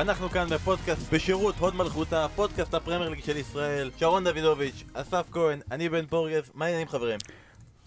ואנחנו 0.00 0.30
כאן 0.30 0.48
בפודקאסט 0.48 1.12
בשירות 1.12 1.54
הוד 1.58 1.74
מלכותה, 1.76 2.26
פודקאסט 2.34 2.74
הפרמייר 2.74 3.08
ליג 3.10 3.24
של 3.24 3.36
ישראל, 3.36 3.90
שרון 3.96 4.24
דוידוביץ', 4.24 4.84
אסף 4.94 5.26
כהן, 5.32 5.60
אני 5.70 5.88
בן 5.88 6.06
פורגס, 6.06 6.50
מה 6.54 6.64
העניינים 6.64 6.88
חברים? 6.88 7.18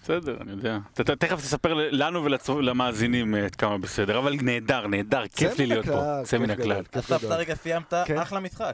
בסדר, 0.03 0.37
אני 0.41 0.51
יודע. 0.51 0.77
ת- 0.93 1.01
תכף 1.01 1.37
תספר 1.39 1.73
לנו 1.91 2.25
ולמאזינים 2.55 3.35
עד 3.35 3.55
כמה 3.55 3.77
בסדר, 3.77 4.17
אבל 4.19 4.33
נהדר, 4.41 4.87
נהדר, 4.87 5.27
כיף 5.27 5.59
לי 5.59 5.65
להיות 5.65 5.85
פה. 5.85 6.01
כיף 6.29 6.33
מן 6.39 6.49
הכלל. 6.49 6.83
אסף. 6.91 7.23
אתה 7.23 7.35
רגע 7.35 7.55
סיימת, 7.55 7.93
כן. 8.05 8.17
אחלה 8.17 8.39
משחק. 8.39 8.73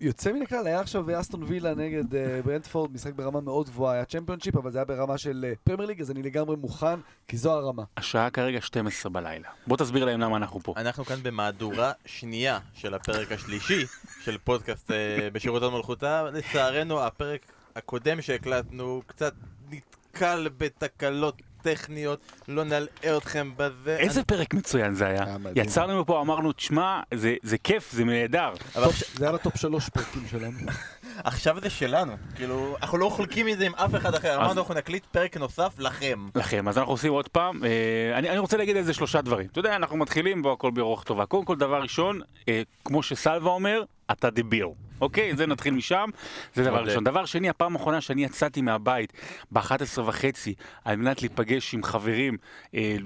יוצא 0.00 0.32
מן 0.32 0.42
הכלל, 0.42 0.66
היה 0.66 0.80
עכשיו 0.80 1.20
אסטון 1.20 1.42
וילה 1.42 1.74
נגד 1.74 2.14
אה, 2.14 2.40
ברנטפורד, 2.44 2.92
משחק 2.92 3.12
ברמה 3.12 3.40
מאוד 3.40 3.68
גבוהה, 3.68 3.94
היה 3.94 4.04
צ'מפיונשיפ, 4.04 4.56
אבל 4.56 4.70
זה 4.70 4.78
היה 4.78 4.84
ברמה 4.84 5.18
של 5.18 5.44
אה, 5.48 5.52
פרמייר 5.64 5.88
ליג, 5.88 6.00
אז 6.00 6.10
אני 6.10 6.22
לגמרי 6.22 6.56
מוכן, 6.56 7.00
כי 7.28 7.36
זו 7.36 7.52
הרמה. 7.52 7.82
השעה 7.96 8.30
כרגע 8.30 8.60
12 8.60 9.12
בלילה. 9.12 9.48
בוא 9.66 9.76
תסביר 9.76 10.04
להם 10.04 10.20
למה 10.20 10.36
אנחנו 10.36 10.60
פה. 10.60 10.74
אנחנו 10.76 11.04
כאן 11.04 11.22
במהדורה 11.22 11.92
שנייה 12.06 12.58
של 12.74 12.94
הפרק 12.94 13.32
השלישי 13.32 13.86
של 14.24 14.38
פודקאסט 14.38 14.90
אה, 14.90 15.28
בשירות 15.32 15.62
הוד 15.62 15.72
מלכותה. 15.72 16.22
לצערנו, 16.32 17.00
הפרק 17.00 17.46
הקודם 17.76 18.22
שהקלטנו 18.22 19.02
קצת 19.06 19.34
נתקל 19.70 20.48
בתקלות 20.58 21.42
טכניות, 21.62 22.18
לא 22.48 22.64
נלאה 22.64 22.86
אתכם 23.16 23.50
בזה. 23.56 23.96
איזה 23.98 24.24
פרק 24.24 24.54
מצוין 24.54 24.94
זה 24.94 25.06
היה. 25.06 25.24
יצרנו 25.56 26.00
מפה, 26.00 26.20
אמרנו, 26.20 26.52
תשמע, 26.52 27.00
זה- 27.14 27.34
זה 27.42 27.58
כיף, 27.58 27.92
זה 27.92 28.04
נהדר. 28.04 28.52
עכשיו- 28.74 28.90
זה 29.14 29.24
היה 29.24 29.32
בטופ 29.34 29.56
שלוש 29.56 29.88
פרקים 29.88 30.22
שלנו. 30.30 30.58
עכשיו 31.24 31.60
זה 31.60 31.70
שלנו, 31.70 32.12
כאילו, 32.34 32.76
אנחנו 32.82 32.98
לא 32.98 33.08
חולקים 33.08 33.48
את 33.48 33.58
זה 33.58 33.66
עם 33.66 33.74
אף 33.74 33.94
אחד 33.94 34.14
אחר, 34.14 34.36
אמרנו 34.36 34.60
אנחנו 34.60 34.74
נקליט 34.74 35.04
פרק 35.06 35.36
נוסף 35.36 35.74
לכם. 35.78 36.28
לכם, 36.34 36.68
אז 36.68 36.78
אנחנו 36.78 36.92
עושים 36.92 37.12
עוד 37.12 37.28
פעם. 37.28 37.64
אה, 37.64 37.70
אני, 38.18 38.30
אני 38.30 38.38
רוצה 38.38 38.56
להגיד 38.56 38.76
על 38.76 38.82
זה 38.82 38.94
שלושה 38.94 39.20
דברים. 39.20 39.46
אתה 39.52 39.58
יודע, 39.58 39.76
אנחנו 39.76 39.96
מתחילים 39.96 40.42
בו 40.42 40.52
הכל 40.52 40.70
ברוח 40.70 41.02
טובה. 41.02 41.26
קודם 41.26 41.44
כל, 41.44 41.56
דבר 41.56 41.82
ראשון, 41.82 42.20
אה, 42.48 42.62
כמו 42.84 43.02
שסלווה 43.02 43.50
אומר, 43.52 43.82
אתה 44.10 44.30
דביר. 44.30 44.68
אוקיי? 45.00 45.36
זה 45.36 45.46
נתחיל 45.46 45.74
משם, 45.74 46.10
זה 46.54 46.64
דבר. 46.64 46.84
ראשון. 46.84 47.04
דבר 47.04 47.24
שני, 47.24 47.48
הפעם 47.48 47.76
האחרונה 47.76 48.00
שאני 48.00 48.24
יצאתי 48.24 48.62
מהבית 48.62 49.12
ב-11 49.52 50.00
וחצי 50.00 50.54
על 50.84 50.96
מנת 50.96 51.22
להיפגש 51.22 51.74
עם 51.74 51.82
חברים 51.82 52.36
אה, 52.74 52.96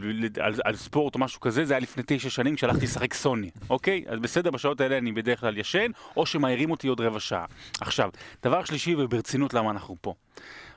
על, 0.41 0.55
על 0.65 0.77
ספורט 0.77 1.15
או 1.15 1.21
משהו 1.21 1.41
כזה, 1.41 1.65
זה 1.65 1.75
היה 1.75 1.81
לפני 1.81 2.03
תשע 2.07 2.31
שנים 2.31 2.57
כשהלכתי 2.57 2.85
לשחק 2.85 3.15
סוני. 3.15 3.51
אוקיי? 3.71 4.05
אז 4.07 4.19
בסדר, 4.19 4.51
בשעות 4.51 4.81
האלה 4.81 4.99
אני 4.99 5.13
בדרך 5.13 5.41
כלל 5.41 5.59
ישן, 5.59 5.91
או 6.17 6.27
שמעירים 6.27 6.71
אותי 6.71 6.89
עוד 6.89 7.01
רבע 7.01 7.21
שעה. 7.21 7.45
עכשיו, 7.81 8.11
דבר 8.43 8.65
שלישי, 8.65 8.95
וברצינות 8.95 9.55
למה 9.55 9.71
אנחנו 9.71 9.97
פה. 10.01 10.15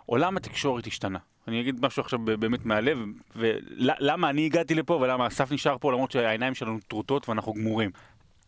עולם 0.06 0.38
התקשורת 0.38 0.88
השתנה. 0.88 1.20
אני 1.48 1.62
אגיד 1.62 1.86
משהו 1.86 2.02
עכשיו 2.02 2.20
באמת 2.20 2.66
מהלב, 2.66 2.98
ולמה 3.36 4.30
אני 4.30 4.46
הגעתי 4.46 4.76
לפה 4.76 4.94
ולמה 4.94 5.28
אסף 5.28 5.52
נשאר 5.52 5.78
פה 5.78 5.92
למרות 5.92 6.12
שהעיניים 6.12 6.56
שלנו 6.56 6.80
טרוטות 6.88 7.30
ואנחנו 7.30 7.54
גמורים. 7.54 7.92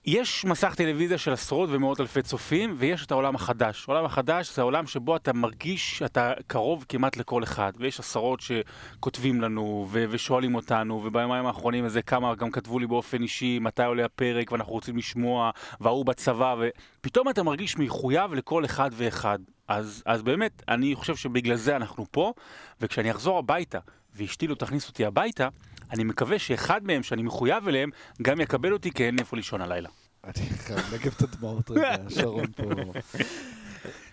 יש 0.06 0.46
מסך 0.46 0.76
טלוויזיה 0.76 1.18
של 1.18 1.34
עשרות 1.34 1.70
ומאות 1.72 2.00
אלפי 2.00 2.22
צופים, 2.22 2.76
ויש 2.78 3.06
את 3.06 3.12
העולם 3.12 3.36
החדש. 3.36 3.86
העולם 3.88 4.06
החדש 4.06 4.56
זה 4.56 4.62
העולם 4.62 4.88
שבו 4.88 5.16
אתה 5.16 5.34
מרגיש 5.34 5.98
שאתה 5.98 6.34
קרוב 6.48 6.86
כמעט 6.90 7.18
לכל 7.18 7.44
אחד, 7.44 7.74
ויש 7.78 8.00
עשרות 8.00 8.40
שכותבים 8.42 9.42
לנו 9.42 9.88
ו- 9.90 10.06
ושואלים 10.10 10.56
אותנו, 10.56 11.02
וביומיים 11.06 11.46
האחרונים 11.46 11.86
איזה 11.86 12.02
כמה 12.02 12.36
גם 12.36 12.52
כתבו 12.52 12.80
לי 12.80 12.88
באופן 12.88 13.22
אישי 13.22 13.60
מתי 13.62 13.84
עולה 13.84 14.06
הפרק 14.06 14.52
ואנחנו 14.52 14.74
רוצים 14.74 14.98
לשמוע, 14.98 15.52
וההוא 15.80 16.06
בצבא, 16.06 16.56
ופתאום 16.60 17.30
אתה 17.30 17.44
מרגיש 17.44 17.78
מחויב 17.78 18.34
לכל 18.34 18.66
אחד 18.66 18.90
ואחד. 18.94 19.40
אז, 19.68 20.04
אז 20.06 20.22
באמת, 20.22 20.64
אני 20.68 20.96
חושב 20.96 21.16
שבגלל 21.16 21.56
זה 21.56 21.76
אנחנו 21.76 22.06
פה, 22.12 22.34
וכשאני 22.82 23.12
אחזור 23.12 23.38
הביתה, 23.38 23.80
ואשתי 24.16 24.48
לא 24.48 24.56
תכניס 24.56 24.88
אותי 24.88 25.06
הביתה, 25.06 25.48
אני 25.92 26.04
מקווה 26.04 26.40
שאחד 26.40 26.84
מהם 26.84 27.04
שאני 27.04 27.22
מחויב 27.22 27.68
אליהם, 27.68 27.90
גם 28.22 28.42
יקבל 28.42 28.74
אותי 28.74 28.92
כי 28.92 29.06
אין 29.06 29.16
לי 29.16 29.22
איפה 29.22 29.36
לישון 29.36 29.62
הלילה. 29.62 29.90
אני 30.24 30.34
חייב 30.34 30.80
לנגב 30.92 31.14
את 31.18 31.22
הדמעות 31.22 31.72
רגע, 31.72 31.96
שרון 32.10 32.46
פה. 32.56 32.64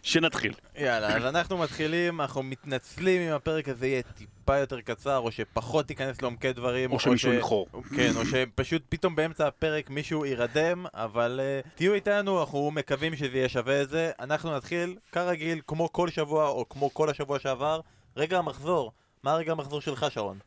שנתחיל. 0.03 0.53
יאללה, 0.79 1.17
אז 1.17 1.25
אנחנו 1.25 1.59
מתחילים, 1.59 2.21
אנחנו 2.21 2.43
מתנצלים 2.43 3.21
אם 3.23 3.33
הפרק 3.33 3.69
הזה 3.69 3.87
יהיה 3.87 4.03
טיפה 4.03 4.57
יותר 4.57 4.81
קצר, 4.81 5.19
או 5.19 5.33
שפחות 5.33 5.87
תיכנס 5.87 6.23
לעומקי 6.23 6.53
דברים, 6.53 6.93
או 6.93 7.01
שמישהו 7.01 7.33
ש- 7.33 7.35
יחור. 7.35 7.67
כן, 7.97 8.13
או 8.17 8.27
שפשוט 8.27 8.83
פתאום 8.89 9.17
באמצע 9.17 9.47
הפרק 9.47 9.91
מישהו 9.91 10.25
יירדם, 10.25 10.87
אבל 10.95 11.41
uh, 11.65 11.69
תהיו 11.75 11.95
איתנו, 11.95 12.41
אנחנו 12.41 12.71
מקווים 12.71 13.17
שזה 13.17 13.37
יהיה 13.37 13.49
שווה 13.49 13.83
את 13.83 13.89
זה. 13.89 14.11
אנחנו 14.21 14.57
נתחיל, 14.57 14.97
כרגיל, 15.13 15.61
כמו 15.67 15.93
כל 15.93 16.11
שבוע, 16.11 16.49
או 16.49 16.69
כמו 16.69 16.95
כל 16.95 17.11
השבוע 17.11 17.39
שעבר, 17.39 17.81
רגע 18.17 18.39
המחזור. 18.39 18.93
מה 19.23 19.33
הרגע 19.33 19.53
המחזור 19.53 19.81
שלך, 19.81 20.07
שרון? 20.11 20.39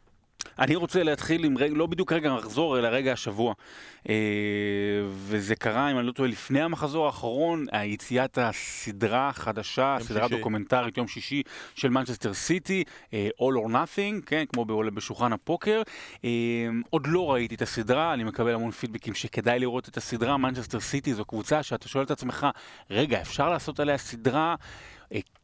אני 0.59 0.75
רוצה 0.75 1.03
להתחיל 1.03 1.43
עם 1.43 1.57
רגע, 1.57 1.73
לא 1.75 1.85
בדיוק 1.85 2.13
רגע 2.13 2.29
המחזור, 2.29 2.79
אלא 2.79 2.87
רגע 2.87 3.11
השבוע. 3.13 3.53
אה, 4.09 4.15
וזה 5.09 5.55
קרה, 5.55 5.91
אם 5.91 5.99
אני 5.99 6.07
לא 6.07 6.11
טועה, 6.11 6.29
לפני 6.29 6.61
המחזור 6.61 7.05
האחרון, 7.05 7.65
היציאת 7.71 8.37
הסדרה 8.41 9.29
החדשה, 9.29 9.95
יום 9.99 10.07
סדרה 10.07 10.27
שישי. 10.27 10.37
דוקומנטרית, 10.37 10.97
יום 10.97 11.07
שישי, 11.07 11.43
של 11.75 11.89
מנצ'סטר 11.89 12.33
סיטי, 12.33 12.83
אה, 13.13 13.29
All 13.41 13.67
or 13.67 13.71
Nothing, 13.71 14.25
כן, 14.25 14.43
כמו 14.53 14.65
בשולחן 14.65 15.33
הפוקר. 15.33 15.81
אה, 16.25 16.29
עוד 16.89 17.07
לא 17.07 17.31
ראיתי 17.31 17.55
את 17.55 17.61
הסדרה, 17.61 18.13
אני 18.13 18.23
מקבל 18.23 18.53
המון 18.53 18.71
פידבקים 18.71 19.13
שכדאי 19.13 19.59
לראות 19.59 19.89
את 19.89 19.97
הסדרה. 19.97 20.37
מנצ'סטר 20.37 20.79
סיטי 20.79 21.13
זו 21.13 21.25
קבוצה 21.25 21.63
שאתה 21.63 21.87
שואל 21.87 22.03
את 22.03 22.11
עצמך, 22.11 22.47
רגע, 22.89 23.21
אפשר 23.21 23.49
לעשות 23.49 23.79
עליה 23.79 23.97
סדרה? 23.97 24.55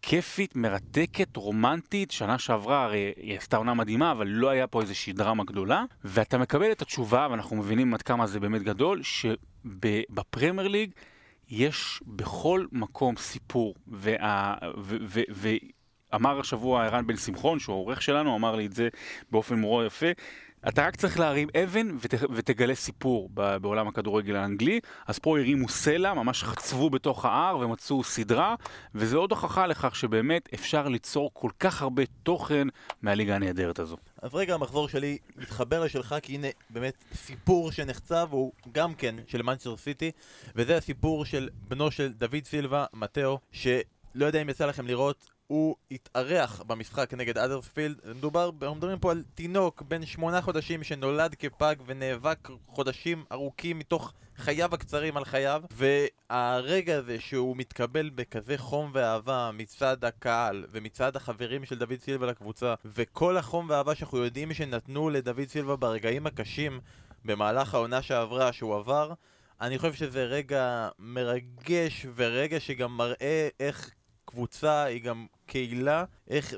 כיפית, 0.02 0.56
מרתקת, 0.56 1.38
רומנטית, 1.38 2.12
שנה 2.12 2.38
שעברה 2.38 2.84
הרי 2.84 3.14
היא 3.18 3.38
עשתה 3.38 3.58
עונה 3.58 3.74
מדהימה, 3.74 4.12
אבל 4.12 4.28
לא 4.28 4.50
היה 4.50 4.68
פה 4.68 4.82
איזושהי 4.82 5.14
דרמה 5.14 5.44
גדולה, 5.44 5.84
ואתה 6.04 6.38
מקבל 6.38 6.72
את 6.72 6.82
התשובה, 6.82 7.28
ואנחנו 7.32 7.56
מבינים 7.56 7.94
עד 7.94 8.02
כמה 8.02 8.28
זה 8.28 8.40
באמת 8.40 8.62
גדול, 8.62 9.02
שבפרמייר 9.04 10.68
ליג 10.68 10.92
יש 11.50 12.02
בכל 12.08 12.66
מקום 12.72 13.18
סיפור, 13.18 13.76
וה... 13.88 14.56
ו... 14.78 14.98
ו... 15.08 15.22
ו... 15.32 15.50
אמר 16.16 16.40
השבוע 16.40 16.86
ערן 16.86 17.08
בן 17.08 17.18
שמחון, 17.18 17.60
שהוא 17.60 17.76
העורך 17.76 18.02
שלנו, 18.02 18.36
אמר 18.36 18.56
לי 18.56 18.66
את 18.66 18.74
זה 18.74 18.90
באופן 19.32 19.60
מאוד 19.60 19.86
יפה. 19.86 20.06
אתה 20.68 20.88
רק 20.88 20.96
צריך 20.96 21.20
להרים 21.20 21.48
אבן 21.64 21.88
ות, 22.00 22.14
ותגלה 22.34 22.76
סיפור 22.76 23.30
בעולם 23.62 23.88
הכדורגל 23.88 24.36
האנגלי. 24.36 24.80
אז 25.08 25.20
פה 25.20 25.40
הרימו 25.40 25.70
סלע, 25.70 26.14
ממש 26.14 26.44
חצבו 26.44 26.90
בתוך 26.90 27.26
ההר 27.26 27.58
ומצאו 27.58 28.04
סדרה, 28.04 28.56
וזה 28.96 29.18
עוד 29.18 29.32
הוכחה 29.32 29.68
לכך 29.68 29.96
שבאמת 29.96 30.50
אפשר 30.54 30.88
ליצור 30.88 31.30
כל 31.34 31.50
כך 31.60 31.82
הרבה 31.82 32.04
תוכן 32.24 32.68
מהליגה 33.02 33.36
הנהדרת 33.36 33.80
הזו. 33.80 33.98
אז 34.22 34.36
רגע 34.36 34.54
המחזור 34.54 34.90
שלי 34.90 35.18
מתחבר 35.36 35.84
לשלך, 35.84 36.16
כי 36.22 36.36
הנה 36.36 36.48
באמת 36.70 37.04
סיפור 37.14 37.72
שנחצב, 37.72 38.28
הוא 38.32 38.52
גם 38.72 38.94
כן 38.94 39.16
של 39.28 39.42
מנצ'סטר 39.42 39.78
סיטי, 39.78 40.12
וזה 40.56 40.78
הסיפור 40.78 41.26
של 41.26 41.50
בנו 41.68 41.92
של 41.92 42.14
דוד 42.14 42.46
סילבה, 42.46 42.86
מתאו, 42.94 43.40
שלא 43.52 44.26
יודע 44.26 44.42
אם 44.42 44.50
יצא 44.50 44.66
לכם 44.66 44.88
לראות, 44.88 45.35
הוא 45.48 45.76
התארח 45.92 46.62
במשחק 46.62 47.14
נגד 47.14 47.38
אדרספילד, 47.38 48.00
מדובר, 48.16 48.50
אנחנו 48.62 48.76
מדברים 48.76 49.00
פה 49.00 49.12
על 49.12 49.24
תינוק 49.36 49.82
בן 49.82 50.06
שמונה 50.06 50.42
חודשים 50.42 50.84
שנולד 50.84 51.36
כפג 51.36 51.76
ונאבק 51.86 52.50
חודשים 52.68 53.24
ארוכים 53.32 53.80
מתוך 53.80 54.14
חייו 54.38 54.74
הקצרים 54.74 55.18
על 55.18 55.26
חייו, 55.26 55.62
והרגע 55.72 56.98
הזה 56.98 57.20
שהוא 57.20 57.58
מתקבל 57.58 58.10
בכזה 58.10 58.58
חום 58.58 58.92
ואהבה 58.94 59.52
מצד 59.54 60.06
הקהל 60.06 60.66
ומצד 60.72 61.16
החברים 61.16 61.66
של 61.66 61.80
דוד 61.80 62.00
סילבה 62.00 62.28
לקבוצה, 62.28 62.74
וכל 62.86 63.38
החום 63.38 63.70
והאהבה 63.70 63.96
שאנחנו 63.96 64.18
יודעים 64.18 64.54
שנתנו 64.54 65.10
לדוד 65.10 65.48
סילבה 65.48 65.76
ברגעים 65.76 66.28
הקשים 66.28 66.80
במהלך 67.26 67.74
העונה 67.74 68.02
שעברה 68.02 68.54
שהוא 68.54 68.76
עבר, 68.76 69.14
אני 69.62 69.78
חושב 69.78 69.94
שזה 69.94 70.24
רגע 70.24 70.90
מרגש 71.00 72.06
ורגע 72.16 72.60
שגם 72.60 72.98
מראה 72.98 73.48
איך 73.60 73.92
קבוצה 74.26 74.84
היא 74.84 75.02
גם 75.02 75.26
קהילה, 75.46 76.06
איך 76.28 76.54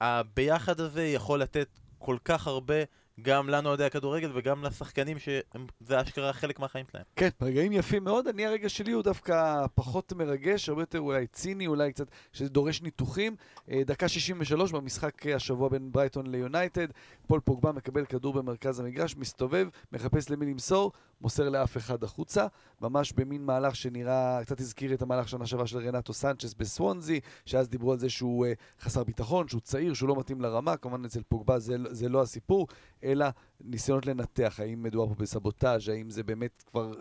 והביחד 0.00 0.80
הזה 0.80 1.04
יכול 1.06 1.42
לתת 1.42 1.68
כל 1.98 2.16
כך 2.24 2.46
הרבה 2.46 2.74
גם 3.22 3.48
לנו 3.48 3.68
אוהדי 3.68 3.84
הכדורגל 3.84 4.30
וגם 4.34 4.64
לשחקנים 4.64 5.18
שזה 5.18 6.00
אשכרה 6.02 6.32
חלק 6.32 6.58
מהחיים 6.58 6.86
שלהם. 6.92 7.04
כן, 7.16 7.28
רגעים 7.42 7.72
יפים 7.72 8.04
מאוד. 8.04 8.28
אני, 8.28 8.46
הרגע 8.46 8.68
שלי 8.68 8.92
הוא 8.92 9.02
דווקא 9.02 9.66
פחות 9.74 10.12
מרגש, 10.12 10.68
הרבה 10.68 10.82
יותר 10.82 11.00
אולי 11.00 11.26
ציני, 11.26 11.66
אולי 11.66 11.92
קצת, 11.92 12.06
שזה 12.32 12.48
דורש 12.48 12.82
ניתוחים. 12.82 13.36
אה, 13.70 13.82
דקה 13.86 14.08
63 14.08 14.72
במשחק 14.72 15.26
השבוע 15.26 15.68
בין 15.68 15.92
ברייטון 15.92 16.26
ליונייטד. 16.26 16.86
פול 17.26 17.40
פוגבה 17.40 17.72
מקבל 17.72 18.04
כדור 18.04 18.34
במרכז 18.34 18.80
המגרש, 18.80 19.16
מסתובב, 19.16 19.68
מחפש 19.92 20.30
למי 20.30 20.46
למסור, 20.46 20.92
מוסר 21.20 21.48
לאף 21.48 21.76
אחד 21.76 22.04
החוצה. 22.04 22.46
ממש 22.80 23.12
במין 23.12 23.44
מהלך 23.44 23.76
שנראה, 23.76 24.40
קצת 24.44 24.60
הזכיר 24.60 24.94
את 24.94 25.02
המהלך 25.02 25.28
שנה 25.28 25.46
שעברה 25.46 25.66
של 25.66 25.78
רנטו 25.78 26.12
סנצ'ס 26.12 26.54
בסוונזי, 26.54 27.20
שאז 27.46 27.68
דיברו 27.68 27.92
על 27.92 27.98
זה 27.98 28.10
שהוא 28.10 28.46
אה, 28.46 28.52
חסר 28.80 29.04
ביטחון, 29.04 29.48
שהוא 29.48 29.60
צעיר, 29.60 29.94
שהוא 29.94 30.08
לא 30.08 30.16
מתאים 30.18 30.40
לרמה. 30.40 30.76
כמובן 30.76 31.04
אצל 31.04 31.22
פוגבה 31.28 31.58
זה, 31.58 31.76
זה 31.90 32.08
לא 32.08 32.22
הסיפור, 32.22 32.66
אלא 33.04 33.26
ניסיונות 33.60 34.06
לנתח, 34.06 34.60
האם 34.62 34.82
מדובר 34.82 35.06
פה 35.14 35.22
בסבוטאז', 35.22 35.88
האם 35.88 36.10
זה 36.10 36.22
באמת 36.22 36.62
כבר, 36.70 36.92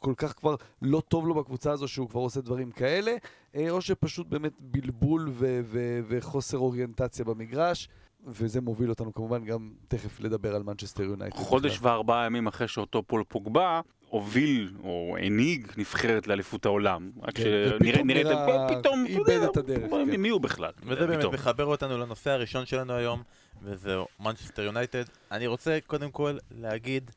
כל 0.00 0.14
כך 0.16 0.32
כבר 0.36 0.54
לא 0.82 1.02
טוב 1.08 1.26
לו 1.28 1.34
בקבוצה 1.34 1.72
הזו 1.72 1.88
שהוא 1.88 2.08
כבר 2.08 2.20
עושה 2.20 2.40
דברים 2.40 2.70
כאלה, 2.70 3.12
אה, 3.54 3.70
או 3.70 3.80
שפשוט 3.80 4.26
באמת 4.26 4.52
בלבול 4.60 5.28
ו- 5.32 5.60
ו- 5.64 6.00
וחוסר 6.08 6.58
אוריינטציה 6.58 7.24
במגרש. 7.24 7.88
וזה 8.26 8.60
מוביל 8.60 8.90
אותנו 8.90 9.14
כמובן 9.14 9.44
גם 9.44 9.70
תכף 9.88 10.20
לדבר 10.20 10.54
על 10.56 10.62
מנצ'סטר 10.62 11.02
יונייטד. 11.02 11.36
חודש. 11.36 11.78
וארבעה 11.82 12.26
ימים 12.26 12.46
אחרי 12.46 12.68
שאותו 12.68 13.02
פול 13.02 13.24
פוגבה 13.28 13.80
הוביל 14.08 14.72
או 14.82 15.16
הנהיג 15.20 15.66
נבחרת 15.76 16.26
לאליפות 16.26 16.66
העולם. 16.66 17.10
רק 17.22 17.34
כן, 17.36 17.42
שנראה, 17.42 17.76
ופתאום 17.76 18.06
נראה, 18.06 18.22
נראה- 18.22 18.78
פתאום, 18.80 19.04
איבד 19.06 19.40
את 19.50 19.56
הדרך, 19.56 19.92
מי- 19.92 20.16
כן. 20.16 20.30
הוא 20.30 20.40
בכלל? 20.40 20.70
וזה 20.82 21.06
באמת 21.06 21.18
פתאום. 21.18 21.34
מחבר 21.34 21.64
אותנו 21.64 21.98
לנושא 21.98 22.30
הראשון 22.30 22.66
שלנו 22.66 22.92
היום, 22.92 23.22
וזהו 23.62 24.06
מנצ'סטר 24.20 24.62
יונייטד. 24.62 25.04
אני 25.32 25.46
רוצה 25.46 25.78
קודם 25.86 26.10
כל 26.10 26.38
להגיד, 26.50 27.10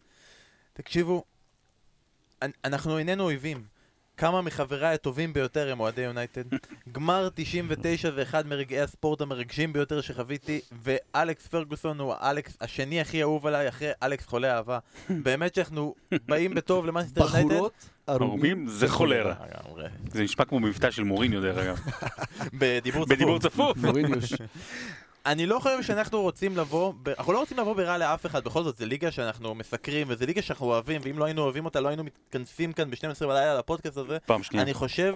תקשיבו, 0.73 1.23
אנ- 2.41 2.51
אנחנו 2.65 2.97
איננו 2.97 3.23
אויבים. 3.23 3.63
כמה 4.17 4.41
מחבריי 4.41 4.93
הטובים 4.93 5.33
ביותר 5.33 5.71
הם 5.71 5.79
אוהדי 5.79 6.01
יונייטד. 6.01 6.43
גמר 6.91 7.29
99 7.35 8.11
זה 8.11 8.21
אחד 8.21 8.47
מרגעי 8.47 8.81
הספורט 8.81 9.21
המרגשים 9.21 9.73
ביותר 9.73 10.01
שחוויתי, 10.01 10.61
ואלכס 10.83 11.47
פרגוסון 11.47 11.99
הוא 11.99 12.13
האלכס 12.19 12.57
השני 12.61 13.01
הכי 13.01 13.21
אהוב 13.21 13.47
עליי 13.47 13.69
אחרי 13.69 13.91
אלכס 14.03 14.25
חולה 14.25 14.55
אהבה. 14.57 14.79
באמת 15.23 15.55
שאנחנו 15.55 15.95
באים 16.25 16.53
בטוב 16.53 16.85
למנצ'סטר 16.85 17.21
יונייטד. 17.21 17.47
בחורות, 17.47 17.73
ערומים, 18.07 18.67
זה 18.67 18.87
חולרה. 18.87 19.35
זה 20.11 20.23
נשמע 20.23 20.45
כמו 20.45 20.59
מבטא 20.59 20.91
של 20.91 21.03
מוריניו 21.03 21.41
דרך 21.41 21.57
אגב. 21.57 21.79
בדיבור 22.59 23.05
צפוף. 23.39 23.77
בדיבור 23.77 24.19
צפוף. 24.19 24.37
אני 25.25 25.45
לא 25.45 25.59
חושב 25.59 25.81
שאנחנו 25.81 26.21
רוצים 26.21 26.57
לבוא, 26.57 26.93
ב... 27.03 27.09
אנחנו 27.09 27.33
לא 27.33 27.39
רוצים 27.39 27.57
לבוא 27.57 27.73
ברע 27.73 27.97
לאף 27.97 28.25
אחד, 28.25 28.43
בכל 28.43 28.63
זאת, 28.63 28.77
זו 28.77 28.85
ליגה 28.85 29.11
שאנחנו 29.11 29.55
מסקרים, 29.55 30.07
וזו 30.09 30.25
ליגה 30.25 30.41
שאנחנו 30.41 30.65
אוהבים, 30.65 31.01
ואם 31.03 31.19
לא 31.19 31.25
היינו 31.25 31.41
אוהבים 31.41 31.65
אותה, 31.65 31.79
לא 31.79 31.87
היינו 31.87 32.03
מתכנסים 32.03 32.73
כאן 32.73 32.91
ב-12 32.91 33.27
בלילה 33.27 33.57
לפודקאסט 33.57 33.97
הזה. 33.97 34.17
פעם 34.25 34.43
שנייה. 34.43 34.63
אני 34.63 34.73
חושב 34.73 35.15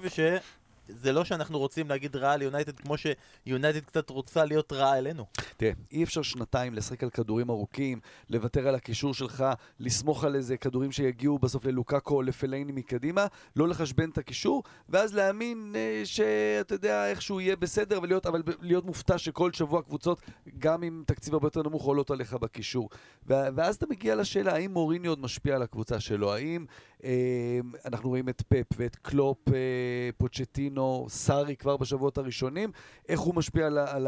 שזה 0.87 1.11
לא 1.11 1.25
שאנחנו 1.25 1.59
רוצים 1.59 1.89
להגיד 1.89 2.15
רע 2.15 2.31
על 2.31 2.41
יונייטד, 2.41 2.79
כמו 2.79 2.95
שיונייטד 2.97 3.79
קצת 3.79 4.09
רוצה 4.09 4.45
להיות 4.45 4.73
רע 4.73 4.97
אלינו. 4.97 5.25
תראה, 5.57 5.71
אי 5.91 6.03
אפשר 6.03 6.21
שנתיים 6.21 6.73
לשחק 6.73 7.03
על 7.03 7.09
כדורים 7.09 7.49
ארוכים, 7.49 7.99
לוותר 8.29 8.67
על 8.67 8.75
הקישור 8.75 9.13
שלך, 9.13 9.45
לסמוך 9.79 10.23
על 10.23 10.35
איזה 10.35 10.57
כדורים 10.57 10.91
שיגיעו 10.91 11.39
בסוף 11.39 11.65
ללוקאקו 11.65 12.15
או 12.15 12.21
לפלייני 12.21 12.71
מקדימה, 12.71 13.27
לא 13.55 13.67
לחשבן 13.67 14.09
את 14.09 14.17
הקישור, 14.17 14.63
ואז 14.89 15.15
להאמין 15.15 15.73
אה, 15.75 16.01
שאתה 16.05 16.75
יודע 16.75 17.09
איכשהו 17.09 17.41
יהיה 17.41 17.55
בסדר, 17.55 17.99
ולהיות, 18.01 18.25
אבל 18.25 18.43
להיות 18.61 18.85
מופתע 18.85 19.17
שכל 19.17 19.53
שבוע 19.53 19.81
קבוצות, 19.81 20.21
גם 20.59 20.83
עם 20.83 21.03
תקציב 21.07 21.33
הרבה 21.33 21.47
יותר 21.47 21.63
נמוך, 21.63 21.83
עולות 21.83 22.11
עליך 22.11 22.33
בקישור. 22.33 22.89
ואז 23.27 23.75
אתה 23.75 23.85
מגיע 23.89 24.15
לשאלה, 24.15 24.53
האם 24.53 24.71
מוריני 24.71 25.07
עוד 25.07 25.19
משפיע 25.19 25.55
על 25.55 25.61
הקבוצה 25.61 25.99
שלו? 25.99 26.33
האם 26.33 26.65
אה, 27.03 27.59
אנחנו 27.85 28.09
רואים 28.09 28.29
את 28.29 28.41
פפ 28.47 28.65
ואת 28.77 28.95
קלופ, 28.95 29.49
אה, 29.49 30.09
פוצ'טינו, 30.17 30.74
סארי 31.09 31.55
כבר 31.55 31.77
בשבועות 31.77 32.17
הראשונים, 32.17 32.71
איך 33.09 33.19
הוא 33.19 33.35
משפיע 33.35 33.67
על, 33.67 33.77
על, 33.77 34.07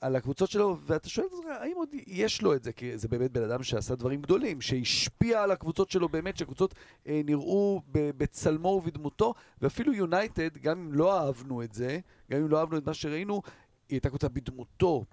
על 0.00 0.16
הקבוצות 0.16 0.50
שלו, 0.50 0.76
ואתה 0.86 1.08
שואל 1.08 1.26
את 1.26 1.32
עצמך, 1.32 1.46
האם 1.60 1.76
עוד 1.76 1.88
יש 2.06 2.42
לו 2.42 2.54
את 2.54 2.64
זה? 2.64 2.72
כי 2.72 2.98
זה 2.98 3.08
באמת 3.08 3.32
בן 3.32 3.42
אדם 3.42 3.62
שעשה 3.62 3.94
דברים 3.94 4.22
גדולים, 4.22 4.60
שהשפיע 4.60 5.42
על 5.42 5.50
הקבוצות 5.50 5.90
שלו 5.90 6.08
באמת, 6.08 6.36
שהקבוצות 6.36 6.74
אה, 7.06 7.20
נראו 7.24 7.82
בצלמו 7.92 8.68
ובדמותו, 8.68 9.34
ואפילו 9.62 9.92
יונייטד, 9.92 10.58
גם 10.58 10.78
אם 10.78 10.92
לא 10.92 11.18
אהבנו 11.18 11.62
את 11.62 11.72
זה, 11.72 11.98
גם 12.30 12.40
אם 12.40 12.48
לא 12.48 12.60
אהבנו 12.60 12.78
את 12.78 12.86
מה 12.86 12.94
שראינו, 12.94 13.42
היא 13.90 13.96
הייתה 13.96 14.08
קבוצה 14.08 14.28
בדמותו, 14.28 15.04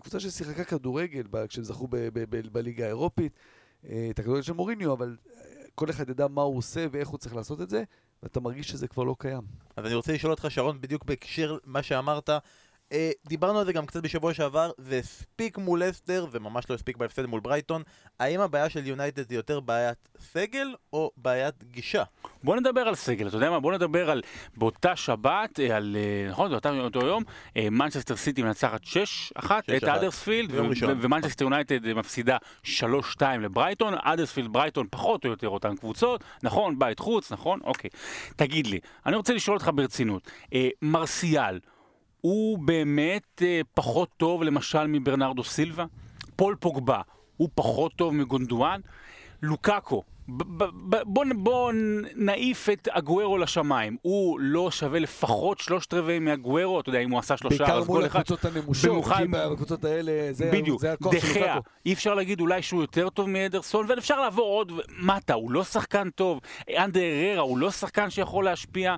קבוצה 0.00 0.20
ששיחקה 0.20 0.64
כדורגל 0.64 1.22
כשהם 1.48 1.64
זכו 1.64 1.88
בליגה 2.52 2.84
האירופית, 2.84 3.32
אה, 3.84 4.08
את 4.10 4.18
הכדורגל 4.18 4.42
של 4.42 4.52
מוריניו, 4.52 4.92
אבל 4.92 5.16
אה, 5.26 5.42
כל 5.74 5.90
אחד 5.90 6.10
ידע 6.10 6.28
מה 6.28 6.42
הוא 6.42 6.56
עושה 6.56 6.86
ואיך 6.90 7.08
הוא 7.08 7.18
צריך 7.18 7.34
לעשות 7.34 7.60
את 7.60 7.70
זה, 7.70 7.84
ואתה 8.22 8.40
מרגיש 8.40 8.68
שזה 8.68 8.88
כבר 8.88 9.04
לא 9.04 9.16
קיים. 9.18 9.42
אז 9.76 9.86
אני 9.86 9.94
רוצה 9.94 10.12
לשאול 10.12 10.32
אותך, 10.32 10.46
שרון, 10.48 10.80
בדיוק 10.80 11.04
בהקשר 11.04 11.56
מה 11.64 11.82
שאמרת. 11.82 12.30
אה, 12.92 13.10
דיברנו 13.28 13.58
על 13.58 13.64
זה 13.64 13.72
גם 13.72 13.86
קצת 13.86 14.02
בשבוע 14.02 14.34
שעבר, 14.34 14.70
זה 14.78 14.98
הספיק 14.98 15.58
מול 15.58 15.90
אסטר, 15.90 16.26
זה 16.30 16.40
ממש 16.40 16.70
לא 16.70 16.74
הספיק 16.74 16.96
בהפסד 16.96 17.26
מול 17.26 17.40
ברייטון. 17.40 17.82
האם 18.20 18.40
הבעיה 18.40 18.70
של 18.70 18.86
יונייטד 18.86 19.28
זה 19.28 19.34
יותר 19.34 19.60
בעיית 19.60 20.08
סגל 20.20 20.74
או 20.92 21.10
בעיית 21.16 21.64
גישה? 21.64 22.02
בוא 22.42 22.56
נדבר 22.56 22.80
על 22.80 22.94
סגל, 22.94 23.28
אתה 23.28 23.36
יודע 23.36 23.50
מה? 23.50 23.60
בוא 23.60 23.72
נדבר 23.72 24.10
על 24.10 24.22
באותה 24.56 24.96
שבת, 24.96 25.60
אה, 25.60 25.76
על, 25.76 25.96
אה, 25.98 26.30
נכון, 26.30 26.50
באותה 26.50 26.70
אותו 26.70 27.06
יום, 27.06 27.22
אה, 27.56 27.70
מנצ'סטר 27.70 28.16
סיטי 28.16 28.42
מנצחת 28.42 28.84
6-1 28.84 29.70
את 29.76 29.82
6-1, 29.82 29.88
האדרספילד, 29.88 30.50
ומנצ'סטר 31.00 31.44
יונייטד 31.44 31.92
מפסידה 31.92 32.36
3-2 32.62 33.22
לברייטון, 33.40 33.94
האדרספילד 34.02 34.52
ברייטון 34.52 34.86
פחות 34.90 35.24
או 35.24 35.30
יותר 35.30 35.48
אותן 35.48 35.76
קבוצות, 35.76 36.24
נכון, 36.42 36.78
בית 36.78 36.98
חוץ, 36.98 37.32
נכון, 37.32 37.60
אוקיי. 37.64 37.90
תגיד 38.36 38.66
לי, 38.66 38.78
אני 39.06 39.16
רוצה 39.16 39.34
לשאול 39.34 39.56
אותך 39.56 39.70
ברצינות, 39.74 40.30
אה, 40.54 40.68
מרסיאל, 40.82 41.58
הוא 42.26 42.58
באמת 42.58 43.42
אה, 43.42 43.60
פחות 43.74 44.08
טוב 44.16 44.42
למשל 44.42 44.86
מברנרדו 44.86 45.44
סילבה? 45.44 45.84
פול 46.36 46.56
פוגבה, 46.60 47.00
הוא 47.36 47.48
פחות 47.54 47.92
טוב 47.96 48.14
מגונדואן? 48.14 48.80
לוקאקו, 49.42 50.02
ב- 50.28 50.42
ב- 50.42 50.64
ב- 50.96 51.02
בוא, 51.06 51.24
בוא 51.36 51.72
נעיף 52.16 52.68
את 52.68 52.88
אגוארו 52.88 53.38
לשמיים, 53.38 53.96
הוא 54.02 54.40
לא 54.40 54.70
שווה 54.70 54.98
לפחות 54.98 55.58
שלושת 55.58 55.94
רבעי 55.94 56.18
מאגוארו, 56.18 56.80
אתה 56.80 56.88
יודע, 56.88 56.98
אם 57.00 57.10
הוא 57.10 57.18
עשה 57.18 57.36
שלושה, 57.36 57.58
בעיקר 57.58 57.78
אז 57.78 57.86
מול 57.88 58.00
כל 58.00 58.06
אחד... 58.06 58.20
הקבוצות 58.20 58.44
הנמושות, 58.44 58.90
במיוחד- 58.90 59.16
כי 59.22 59.28
בקבוצות 59.28 59.84
האלה, 59.84 60.12
זה, 60.32 60.50
בדיוק, 60.52 60.80
זה 60.80 60.92
הכוח 60.92 61.12
של 61.12 61.18
דחיה, 61.18 61.54
לוקאקו. 61.54 61.68
אי 61.86 61.92
אפשר 61.92 62.14
להגיד 62.14 62.40
אולי 62.40 62.62
שהוא 62.62 62.80
יותר 62.80 63.08
טוב 63.08 63.28
מאדרסון, 63.28 63.86
ואפשר 63.88 64.20
לעבור 64.20 64.46
עוד 64.46 64.72
מטה, 64.98 65.34
הוא 65.34 65.50
לא 65.50 65.64
שחקן 65.64 66.10
טוב, 66.10 66.40
אנדר 66.76 67.00
אררה 67.00 67.40
הוא 67.42 67.58
לא 67.58 67.70
שחקן 67.70 68.10
שיכול 68.10 68.44
להשפיע, 68.44 68.96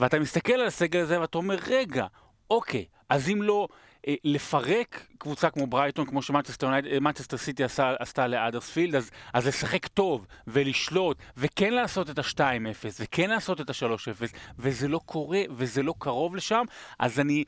ואתה 0.00 0.18
מסתכל 0.18 0.52
על 0.52 0.66
הסגל 0.66 1.00
הזה 1.00 1.20
ואתה 1.20 1.38
אומר, 1.38 1.56
רגע, 1.66 2.06
אוקיי, 2.50 2.84
אז 3.08 3.28
אם 3.28 3.42
לא 3.42 3.68
אה, 4.08 4.14
לפרק 4.24 5.06
קבוצה 5.18 5.50
כמו 5.50 5.66
ברייטון, 5.66 6.06
כמו 6.06 6.22
שמנצ'סטר 6.22 7.36
סיטי 7.36 7.64
עשה, 7.64 7.94
עשתה 7.98 8.26
לאדרספילד, 8.26 8.94
אז, 8.94 9.10
אז 9.34 9.46
לשחק 9.46 9.86
טוב 9.86 10.26
ולשלוט, 10.46 11.16
וכן 11.36 11.72
לעשות 11.72 12.10
את 12.10 12.18
ה-2-0, 12.18 12.86
וכן 13.00 13.30
לעשות 13.30 13.60
את 13.60 13.70
ה-3-0, 13.70 14.36
וזה 14.58 14.88
לא 14.88 15.00
קורה, 15.06 15.40
וזה 15.50 15.82
לא 15.82 15.94
קרוב 15.98 16.36
לשם, 16.36 16.64
אז 16.98 17.20
אני... 17.20 17.44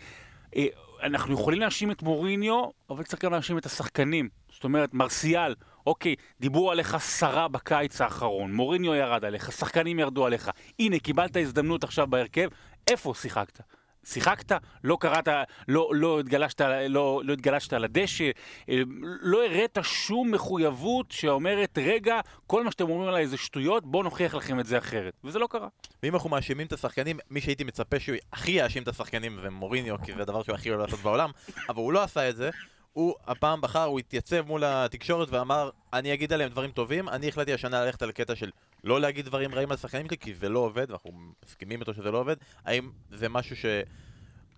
אה, 0.57 0.67
אנחנו 1.03 1.35
יכולים 1.35 1.61
להאשים 1.61 1.91
את 1.91 2.03
מוריניו, 2.03 2.65
אבל 2.91 3.05
צריך 3.05 3.25
גם 3.25 3.33
להאשים 3.33 3.59
את 3.59 3.67
השחקנים. 3.67 4.29
זאת 4.53 4.65
אומרת, 4.65 4.95
מרסיאל, 4.95 5.55
אוקיי, 5.87 6.15
דיברו 6.41 6.71
עליך 6.71 7.01
שרה 7.19 7.49
בקיץ 7.49 8.01
האחרון, 8.01 8.53
מוריניו 8.53 8.95
ירד 8.95 9.25
עליך, 9.25 9.53
שחקנים 9.53 9.99
ירדו 9.99 10.27
עליך. 10.27 10.51
הנה, 10.79 10.99
קיבלת 10.99 11.37
הזדמנות 11.37 11.85
עכשיו 11.85 12.07
בהרכב, 12.07 12.49
איפה 12.91 13.15
שיחקת? 13.15 13.61
שיחקת, 14.05 14.53
לא 14.85 14.97
קראת, 15.01 15.29
לא, 15.69 15.91
לא, 15.95 16.21
התגלשת, 16.21 16.61
לא, 16.89 17.21
לא 17.25 17.33
התגלשת 17.33 17.73
על 17.73 17.85
הדשא, 17.85 18.31
אה, 18.69 18.81
לא 19.03 19.45
הראת 19.45 19.79
שום 19.83 20.31
מחויבות 20.31 21.11
שאומרת, 21.11 21.79
רגע, 21.79 22.21
כל 22.47 22.65
מה 22.65 22.71
שאתם 22.71 22.91
אומרים 22.91 23.09
עליי 23.09 23.27
זה 23.27 23.37
שטויות, 23.37 23.87
בואו 23.87 24.03
נוכיח 24.03 24.35
לכם 24.35 24.61
את 24.61 24.67
זה 24.67 24.79
אחרת. 24.79 25.15
וזה 25.25 25.39
לא 25.39 25.47
קרה. 25.51 25.69
ואם 26.03 26.15
אנחנו 26.15 26.31
מאשימים 26.31 26.67
את 26.67 26.73
השחקנים, 26.73 27.19
מי 27.31 27.41
שהייתי 27.41 27.65
מצפה 27.65 28.01
שהוא 28.01 28.17
הכי 28.33 28.51
יאשים 28.51 28.83
את 28.83 28.89
השחקנים 28.89 29.39
זה 29.43 29.51
מוריניו, 29.51 29.97
כי 30.05 30.13
זה 30.13 30.23
הדבר 30.23 30.43
שהוא 30.43 30.55
הכי 30.55 30.71
אוהב 30.71 30.81
לעשות 30.81 31.01
בעולם, 31.01 31.31
אבל 31.69 31.79
הוא 31.79 31.93
לא 31.93 32.03
עשה 32.03 32.29
את 32.29 32.37
זה. 32.37 32.51
הוא 32.93 33.15
הפעם 33.27 33.61
בחר, 33.61 33.85
הוא 33.85 33.99
התייצב 33.99 34.47
מול 34.47 34.65
התקשורת 34.65 35.29
ואמר, 35.31 35.71
אני 35.93 36.15
אגיד 36.15 36.33
עליהם 36.33 36.51
דברים 36.51 36.71
טובים, 36.71 37.09
אני 37.09 37.29
החלטתי 37.29 37.53
השנה 37.53 37.85
ללכת 37.85 38.03
על 38.03 38.09
הקטע 38.09 38.35
של 38.35 38.51
לא 38.85 39.01
להגיד 39.01 39.25
דברים 39.25 39.55
רעים 39.55 39.69
על 39.69 39.75
השחקנים 39.75 40.07
שלי, 40.07 40.19
כי 40.19 40.35
זה 40.35 40.49
לא 40.49 40.59
עובד, 40.59 40.91
ואנחנו 40.91 41.13
מסכימים 41.45 41.81
איתו 41.81 41.95
שזה 41.95 42.11
לא 42.11 42.19
עובד. 42.19 42.37
האם 42.65 42.91
זה 43.11 43.29
משהו 43.29 43.57
ש... 43.57 43.67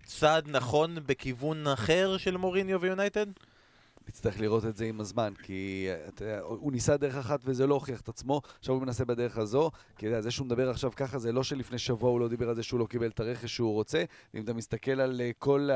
צעד 0.05 0.49
נכון 0.49 0.95
בכיוון 1.05 1.67
אחר 1.67 2.17
של 2.17 2.37
מוריניו 2.37 2.81
ויונייטד? 2.81 3.25
נצטרך 4.07 4.39
לראות 4.39 4.65
את 4.65 4.75
זה 4.75 4.85
עם 4.85 4.99
הזמן, 5.01 5.33
כי 5.43 5.87
אה, 5.89 6.07
אתה 6.07 6.39
הוא 6.41 6.71
ניסה 6.71 6.97
דרך 6.97 7.15
אחת 7.15 7.39
וזה 7.43 7.67
לא 7.67 7.73
הוכיח 7.73 8.01
את 8.01 8.09
עצמו, 8.09 8.41
עכשיו 8.59 8.75
הוא 8.75 8.81
מנסה 8.81 9.05
בדרך 9.05 9.37
הזו, 9.37 9.71
כי 9.97 10.05
יודע, 10.05 10.21
זה 10.21 10.31
שהוא 10.31 10.45
מדבר 10.45 10.69
עכשיו 10.69 10.91
ככה, 10.95 11.19
זה 11.19 11.31
לא 11.31 11.43
שלפני 11.43 11.77
שבוע 11.77 12.09
הוא 12.09 12.19
לא 12.19 12.27
דיבר 12.27 12.49
על 12.49 12.55
זה 12.55 12.63
שהוא 12.63 12.79
לא 12.79 12.85
קיבל 12.85 13.07
את 13.07 13.19
הרכש 13.19 13.55
שהוא 13.55 13.73
רוצה, 13.73 14.03
אם 14.35 14.43
אתה 14.43 14.53
מסתכל 14.53 15.01
על 15.01 15.21
אה, 15.21 15.31
כל 15.39 15.69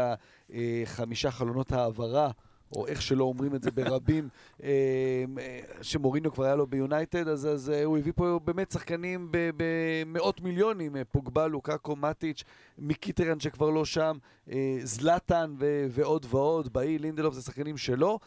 החמישה 0.50 1.32
חלונות 1.32 1.72
העברה, 1.72 2.32
או 2.72 2.88
איך 2.88 3.02
שלא 3.02 3.24
אומרים 3.24 3.56
את 3.56 3.64
זה 3.64 3.72
ברבים, 3.72 4.30
אה, 4.64 4.70
אה, 5.40 5.60
שמוריניו 5.82 6.32
כבר 6.32 6.44
היה 6.44 6.56
לו 6.56 6.68
ביונייטד, 6.68 7.28
אז, 7.28 7.46
אז 7.48 7.70
אה, 7.70 7.84
הוא 7.84 7.98
הביא 7.98 8.14
פה 8.16 8.40
באמת 8.44 8.72
שחקנים 8.72 9.32
במאות 9.32 10.42
מיליונים, 10.42 10.96
פוגבה, 11.12 11.48
לוקאקו, 11.48 11.96
מטיץ', 11.96 12.44
מיקיטרן 12.78 13.40
שכבר 13.40 13.70
לא 13.70 13.86
שם, 13.86 14.18
זלאטן 14.84 15.56
ועוד 15.90 16.26
ועוד, 16.30 16.74
באי, 16.74 16.98
לינדלוף, 16.98 17.34
זה 17.34 17.42
שחקנים 17.42 17.78
שלו. 17.78 18.20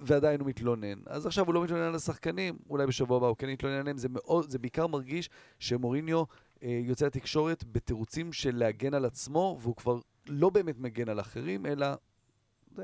ועדיין 0.00 0.40
הוא 0.40 0.48
מתלונן. 0.48 0.98
אז 1.06 1.26
עכשיו 1.26 1.46
הוא 1.46 1.54
לא 1.54 1.62
מתלונן 1.62 1.82
על 1.82 1.94
השחקנים, 1.94 2.58
אולי 2.70 2.86
בשבוע 2.86 3.16
הבא 3.16 3.26
הוא 3.26 3.36
כן 3.36 3.48
יתלונן 3.48 3.76
עליהם. 3.76 3.98
זה, 3.98 4.08
מאוד, 4.10 4.50
זה 4.50 4.58
בעיקר 4.58 4.86
מרגיש 4.86 5.30
שמוריניו 5.58 6.24
אה, 6.62 6.80
יוצא 6.84 7.06
לתקשורת 7.06 7.64
בתירוצים 7.72 8.32
של 8.32 8.56
להגן 8.56 8.94
על 8.94 9.04
עצמו, 9.04 9.58
והוא 9.60 9.76
כבר 9.76 10.00
לא 10.26 10.50
באמת 10.50 10.78
מגן 10.78 11.08
על 11.08 11.20
אחרים, 11.20 11.66
אלא 11.66 11.86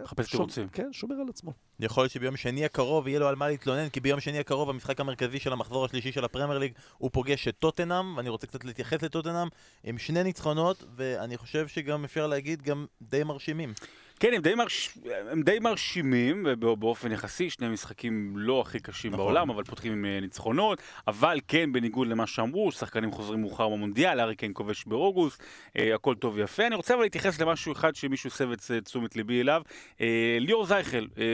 מחפש 0.03 0.31
תירוצים. 0.31 0.69
כן, 0.69 0.93
שומר 0.93 1.15
על 1.15 1.29
עצמו. 1.29 1.53
יכול 1.81 2.03
להיות 2.03 2.13
שביום 2.13 2.37
שני 2.37 2.65
הקרוב 2.65 3.09
יהיה 3.09 3.19
לו 3.19 3.29
על 3.29 3.35
מה 3.35 3.49
להתלונן, 3.49 3.89
כי 3.89 4.01
ביום 4.01 4.21
שני 4.21 4.39
הקרוב 4.39 4.71
המשחק 4.71 5.01
המרכזי 5.01 5.39
של 5.39 5.53
המחזור 5.53 5.85
השלישי 5.85 6.13
של 6.13 6.25
הפרמייר 6.25 6.59
ליג 6.59 6.73
הוא 6.99 7.11
פוגש 7.13 7.49
את 7.49 7.55
טוטנאם, 7.59 8.17
ואני 8.17 8.29
רוצה 8.29 8.47
קצת 8.47 8.65
להתייחס 8.65 9.03
לטוטנאם, 9.03 9.49
עם 9.85 9.99
שני 9.99 10.23
ניצחונות, 10.23 10.85
ואני 10.97 11.37
חושב 11.37 11.69
שגם 11.69 12.05
אפשר 12.05 12.27
להגיד 12.27 12.63
גם 12.63 12.87
די 13.03 13.25
מרשימים. 13.25 13.75
כן, 14.23 14.33
הם 14.35 14.43
די, 14.43 14.55
מרש... 14.55 14.99
הם 15.31 15.43
די 15.43 15.59
מרשימים 15.59 16.47
ובא- 16.49 16.75
באופן 16.75 17.13
יחסי, 17.13 17.51
שני 17.51 17.69
משחקים 17.69 18.33
לא 18.37 18.61
הכי 18.61 18.81
קשים 18.81 19.13
נכון. 19.13 19.25
בעולם, 19.25 19.51
אבל 19.51 19.65
פותחים 19.65 19.93
עם 19.93 20.05
אה, 20.05 20.21
ניצחונות, 20.21 20.83
אבל 21.09 21.39
כן, 21.49 21.73
בניגוד 21.73 22.09
למה 22.09 22.27
שאמרו, 22.27 22.73
שחקנים 22.73 23.13
חוזרים 23.13 23.41
מאוחר 23.41 23.69
במונדיאל, 23.69 24.21
הארי 24.21 24.37
קיין 24.37 24.53
כובש 24.55 24.85
באוגוסט, 24.85 25.43
אה, 25.79 25.95
הכל 25.95 26.15
טוב 26.15 26.35
ויפה. 26.37 26.67
אני 26.67 26.75
רוצה 26.75 26.95
אבל 26.95 27.03
להתייחס 27.03 27.41
למשהו 27.41 27.73
אחד 27.73 27.95
שמישהו 27.95 28.29
הסב 28.29 28.51
את 28.51 28.59
את 28.79 28.85
תשומת 28.85 29.17
ליבי 29.17 29.41
אליו. 29.41 29.63
אה, 30.01 30.37
ליאור 30.41 30.67
זייכל, 30.67 31.07
אה, 31.19 31.25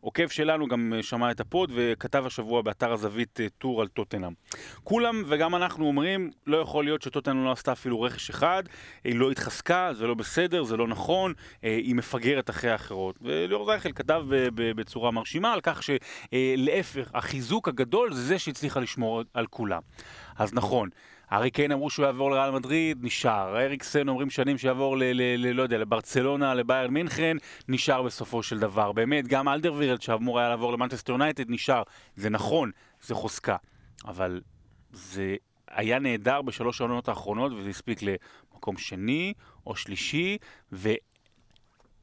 עוקב 0.00 0.28
שלנו, 0.28 0.68
גם 0.68 0.92
אה, 0.96 1.02
שמע 1.02 1.30
את 1.30 1.40
הפוד 1.40 1.70
וכתב 1.74 2.24
השבוע 2.26 2.62
באתר 2.62 2.92
הזווית 2.92 3.40
אה, 3.40 3.46
טור 3.58 3.80
על 3.80 3.88
טוטנאם. 3.88 4.32
כולם 4.84 5.22
וגם 5.26 5.54
אנחנו 5.54 5.86
אומרים, 5.86 6.30
לא 6.46 6.56
יכול 6.56 6.84
להיות 6.84 7.02
שטוטנאם 7.02 7.44
לא 7.44 7.52
עשתה 7.52 7.72
אפילו 7.72 8.00
רכש 8.00 8.30
אחד, 8.30 8.62
היא 9.04 9.16
לא 9.16 9.30
התחזקה, 9.30 9.90
זה 9.92 10.06
לא 10.06 10.14
בסדר, 10.14 10.64
זה 10.64 10.76
לא 10.76 10.88
נכון, 10.88 11.32
אה, 11.64 11.76
היא 11.76 11.94
מפגרת 12.14 12.50
אחרי 12.50 12.70
האחרות. 12.70 13.18
וליאור 13.22 13.66
זייכל 13.66 13.92
כתב 13.92 14.22
ב- 14.28 14.70
בצורה 14.80 15.10
מרשימה 15.10 15.52
על 15.52 15.60
כך 15.62 15.80
שלהפך, 15.82 17.10
החיזוק 17.14 17.68
הגדול 17.68 18.12
זה 18.12 18.22
זה 18.22 18.38
שהצליחה 18.38 18.80
לשמור 18.80 19.22
על 19.34 19.46
כולם. 19.46 19.80
אז 20.36 20.54
נכון. 20.54 20.88
הארי 21.28 21.50
קיין 21.50 21.72
אמרו 21.72 21.90
שהוא 21.90 22.06
יעבור 22.06 22.30
לריאל 22.30 22.50
מדריד, 22.50 22.98
נשאר. 23.04 23.56
אריקסן 23.56 24.08
אומרים 24.08 24.30
שנים 24.30 24.58
שיעבור 24.58 24.96
ל... 24.96 25.02
ל, 25.02 25.22
ל 25.36 25.52
לא 25.52 25.62
יודע, 25.62 25.78
לברצלונה, 25.78 26.54
לביירן 26.54 26.90
מינכן, 26.90 27.36
נשאר 27.68 28.02
בסופו 28.02 28.42
של 28.42 28.58
דבר. 28.58 28.92
באמת, 28.92 29.28
גם 29.28 29.48
אלדרווירלד 29.48 30.02
שאמור 30.02 30.38
היה 30.38 30.48
לעבור 30.48 30.72
למנצ'סטר 30.72 31.12
יונייטד, 31.12 31.50
נשאר. 31.50 31.82
זה 32.16 32.30
נכון, 32.30 32.70
זה 33.02 33.14
חוזקה. 33.14 33.56
אבל 34.04 34.40
זה 34.92 35.36
היה 35.70 35.98
נהדר 35.98 36.42
בשלוש 36.42 36.80
העונות 36.80 37.08
האחרונות, 37.08 37.52
וזה 37.52 37.68
הספיק 37.68 38.00
למקום 38.02 38.76
שני 38.76 39.32
או 39.66 39.76
שלישי, 39.76 40.38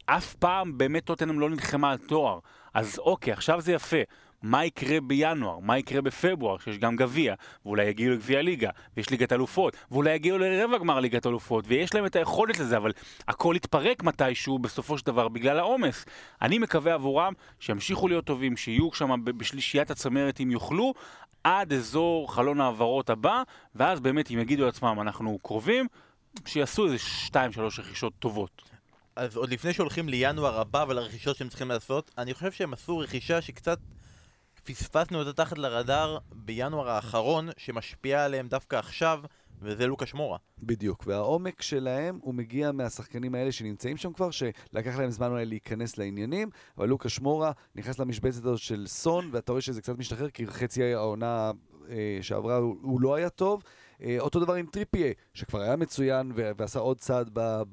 ואף 0.10 0.34
פעם 0.34 0.78
באמת 0.78 1.04
טוטנאם 1.04 1.40
לא 1.40 1.50
נלחמה 1.50 1.92
על 1.92 1.98
תואר. 1.98 2.40
אז 2.74 3.00
אוקיי, 3.00 3.34
עכשיו 3.34 3.62
זה 3.62 3.74
יפה. 3.74 3.98
מה 4.42 4.66
יקרה 4.66 5.02
בינואר? 5.02 5.60
מה 5.60 5.78
יקרה 5.78 6.02
בפברואר, 6.02 6.58
שיש 6.58 6.78
גם 6.78 6.96
גביע, 6.96 7.34
ואולי 7.66 7.86
יגיעו 7.86 8.14
לגביע 8.14 8.42
ליגה, 8.42 8.70
ויש 8.98 9.10
ליגת 9.10 9.34
אלופות, 9.34 9.78
ואולי 9.92 10.14
יגיעו 10.16 10.38
לרבע 10.38 10.78
גמר 10.78 11.00
ליגת 11.00 11.28
אלופות, 11.28 11.66
ויש 11.68 11.94
להם 11.94 12.06
את 12.06 12.16
היכולת 12.16 12.60
לזה, 12.60 12.78
אבל 12.78 12.92
הכל 13.28 13.54
יתפרק 13.58 14.04
מתישהו 14.04 14.60
בסופו 14.60 14.98
של 14.98 15.06
דבר 15.06 15.28
בגלל 15.28 15.60
העומס. 15.60 16.06
אני 16.42 16.60
מקווה 16.60 16.94
עבורם 16.94 17.34
שימשיכו 17.60 18.08
להיות 18.08 18.26
טובים, 18.26 18.58
שיהיו 18.58 18.94
שם 18.94 19.12
בשלישיית 19.24 19.92
הצמרת 19.92 20.40
אם 20.42 20.52
יוכלו, 20.52 20.94
עד 21.44 21.74
אזור 21.74 22.34
חלון 22.34 22.62
העברות 22.62 23.10
הבא, 23.10 23.44
ואז 23.76 24.00
באמת 24.00 24.32
אם 24.32 24.40
יגידו 24.40 24.66
לעצמם 24.66 25.02
אנחנו 25.02 25.40
קרובים, 25.44 25.88
שיעשו 26.46 26.86
איזה 26.86 26.98
שתיים 26.98 27.52
שלוש 27.52 27.80
רכישות 27.80 28.14
טובות. 28.20 28.69
אז 29.20 29.36
עוד 29.38 29.50
לפני 29.50 29.74
שהולכים 29.74 30.10
לינואר 30.10 30.60
הבא 30.60 30.86
ולרכישות 30.90 31.38
שהם 31.38 31.50
צריכים 31.50 31.70
לעשות, 31.70 32.12
אני 32.18 32.34
חושב 32.34 32.52
שהם 32.52 32.74
עשו 32.74 32.98
רכישה 32.98 33.42
שקצת 33.42 33.80
פספסנו 34.64 35.20
אותה 35.20 35.34
תחת 35.34 35.58
לרדאר 35.58 36.18
בינואר 36.32 36.90
האחרון, 36.90 37.50
שמשפיעה 37.58 38.26
עליהם 38.26 38.48
דווקא 38.48 38.76
עכשיו, 38.76 39.20
וזה 39.62 39.88
לוקה 39.88 40.06
שמורה. 40.06 40.38
בדיוק, 40.64 41.04
והעומק 41.08 41.62
שלהם 41.62 42.20
הוא 42.22 42.34
מגיע 42.34 42.72
מהשחקנים 42.72 43.36
האלה 43.36 43.52
שנמצאים 43.52 43.98
שם 43.98 44.14
כבר, 44.14 44.32
שלקח 44.32 44.98
להם 44.98 45.12
זמן 45.12 45.32
אולי 45.32 45.46
להיכנס 45.46 45.98
לעניינים, 45.98 46.50
אבל 46.78 46.88
לוקה 46.88 47.10
שמורה 47.10 47.52
נכנס 47.76 48.00
למשבצת 48.00 48.46
הזאת 48.46 48.60
של 48.60 48.88
סון, 48.88 49.30
ואתה 49.32 49.52
רואה 49.52 49.62
שזה 49.62 49.82
קצת 49.82 49.98
משתחרר, 49.98 50.30
כי 50.30 50.48
חצי 50.48 50.94
העונה 50.94 51.52
אה, 51.90 52.20
שעברה 52.22 52.56
הוא, 52.56 52.76
הוא 52.82 53.02
לא 53.02 53.16
היה 53.16 53.30
טוב. 53.30 53.64
אה, 54.04 54.18
אותו 54.20 54.40
דבר 54.40 54.54
עם 54.54 54.66
טריפיה, 54.66 55.12
שכבר 55.34 55.62
היה 55.62 55.76
מצוין 55.76 56.32
ועשה 56.36 56.80
עוד 56.80 56.98
צעד 56.98 57.38
אה, 57.38 57.64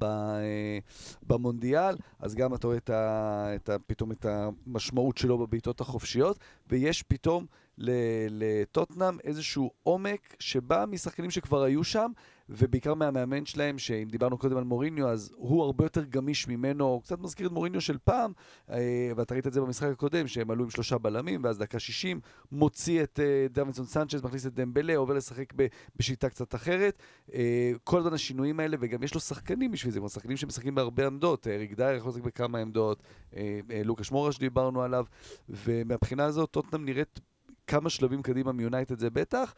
במונדיאל, 1.23 1.95
אז 2.19 2.35
גם 2.35 2.53
אתה 2.53 2.67
רואה 2.67 2.77
את 2.77 2.89
ה- 2.89 3.51
את 3.55 3.69
ה- 3.69 3.79
פתאום 3.87 4.11
את 4.11 4.25
המשמעות 4.25 5.17
שלו 5.17 5.37
בבעיטות 5.37 5.81
החופשיות, 5.81 6.39
ויש 6.69 7.03
פתאום 7.03 7.45
לטוטנאם 8.29 9.17
איזשהו 9.23 9.71
עומק 9.83 10.35
שבא 10.39 10.85
משחקנים 10.87 11.31
שכבר 11.31 11.63
היו 11.63 11.83
שם, 11.83 12.11
ובעיקר 12.49 12.93
מהמאמן 12.93 13.45
שלהם, 13.45 13.77
שאם 13.77 14.07
דיברנו 14.11 14.37
קודם 14.37 14.57
על 14.57 14.63
מוריניו, 14.63 15.09
אז 15.09 15.33
הוא 15.35 15.63
הרבה 15.63 15.85
יותר 15.85 16.03
גמיש 16.03 16.47
ממנו, 16.47 16.85
הוא 16.85 17.01
קצת 17.01 17.19
מזכיר 17.19 17.47
את 17.47 17.51
מוריניו 17.51 17.81
של 17.81 17.97
פעם, 18.03 18.31
אה, 18.69 19.11
ואתה 19.15 19.33
ראית 19.33 19.47
את 19.47 19.53
זה 19.53 19.61
במשחק 19.61 19.89
הקודם, 19.91 20.27
שהם 20.27 20.51
עלו 20.51 20.63
עם 20.63 20.69
שלושה 20.69 20.97
בלמים, 20.97 21.43
ואז 21.43 21.57
דקה 21.57 21.79
60, 21.79 22.19
מוציא 22.51 23.03
את 23.03 23.19
אה, 23.19 23.47
דווינסון 23.51 23.85
סנצ'ז, 23.85 24.23
מכניס 24.23 24.45
את 24.45 24.53
דמבלה, 24.53 24.95
עובר 24.95 25.13
לשחק 25.13 25.53
בשיטה 25.95 26.29
קצת 26.29 26.55
אחרת. 26.55 26.99
אה, 27.33 27.71
כל 27.83 27.99
הזמן 27.99 28.13
השינויים 28.13 28.59
האלה, 28.59 28.77
וגם 28.79 29.03
יש 29.03 29.13
לו 29.13 29.19
שחקנים 29.19 29.71
בשביל 29.71 29.93
זה, 29.93 29.99
כמו 29.99 30.09
שחקנים 30.09 30.37
שמשחקים 30.37 30.75
בהרבה 30.75 31.07
עמדות, 31.07 31.47
אריק 31.47 31.73
דייר 31.73 31.97
יכול 31.97 32.11
לשחק 32.11 32.23
בכמה 32.23 32.59
עמדות, 32.59 33.03
לוקה 33.85 34.03
שמורה 34.03 34.31
שדיברנו 34.31 34.81
עליו, 34.83 35.05
ומהבחינה 35.49 36.25
הזאת 36.25 36.51
טוטנאם 36.51 36.85
נראית 36.85 37.19
כמה 37.67 37.89
שלבים 37.89 38.21
קדימה 38.21 38.51
מיונייטד 38.51 38.99
זה 38.99 39.09
בטח, 39.09 39.53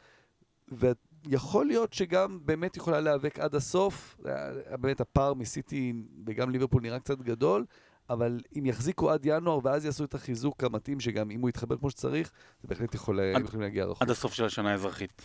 ויכול 1.27 1.65
להיות 1.65 1.93
שגם 1.93 2.39
באמת 2.45 2.77
יכולה 2.77 2.99
להיאבק 2.99 3.39
עד 3.39 3.55
הסוף, 3.55 4.17
אה, 4.27 4.77
באמת 4.77 5.01
הפער 5.01 5.33
מסיטי 5.33 5.93
וגם 6.25 6.49
ליברפול 6.49 6.81
נראה 6.81 6.99
קצת 6.99 7.21
גדול, 7.21 7.65
אבל 8.09 8.39
אם 8.57 8.65
יחזיקו 8.65 9.11
עד 9.11 9.21
ינואר 9.25 9.59
ואז 9.63 9.85
יעשו 9.85 10.03
את 10.03 10.13
החיזוק 10.13 10.63
המתאים, 10.63 10.99
שגם 10.99 11.31
אם 11.31 11.41
הוא 11.41 11.49
יתחבר 11.49 11.77
כמו 11.77 11.89
שצריך, 11.89 12.31
זה 12.61 12.67
בהחלט 12.67 12.95
יכול, 12.95 13.19
הם 13.19 13.43
יכולים 13.43 13.61
להגיע 13.61 13.85
רחוק. 13.85 14.01
עד 14.01 14.09
הסוף 14.09 14.33
של 14.33 14.45
השנה 14.45 14.71
האזרחית, 14.71 15.21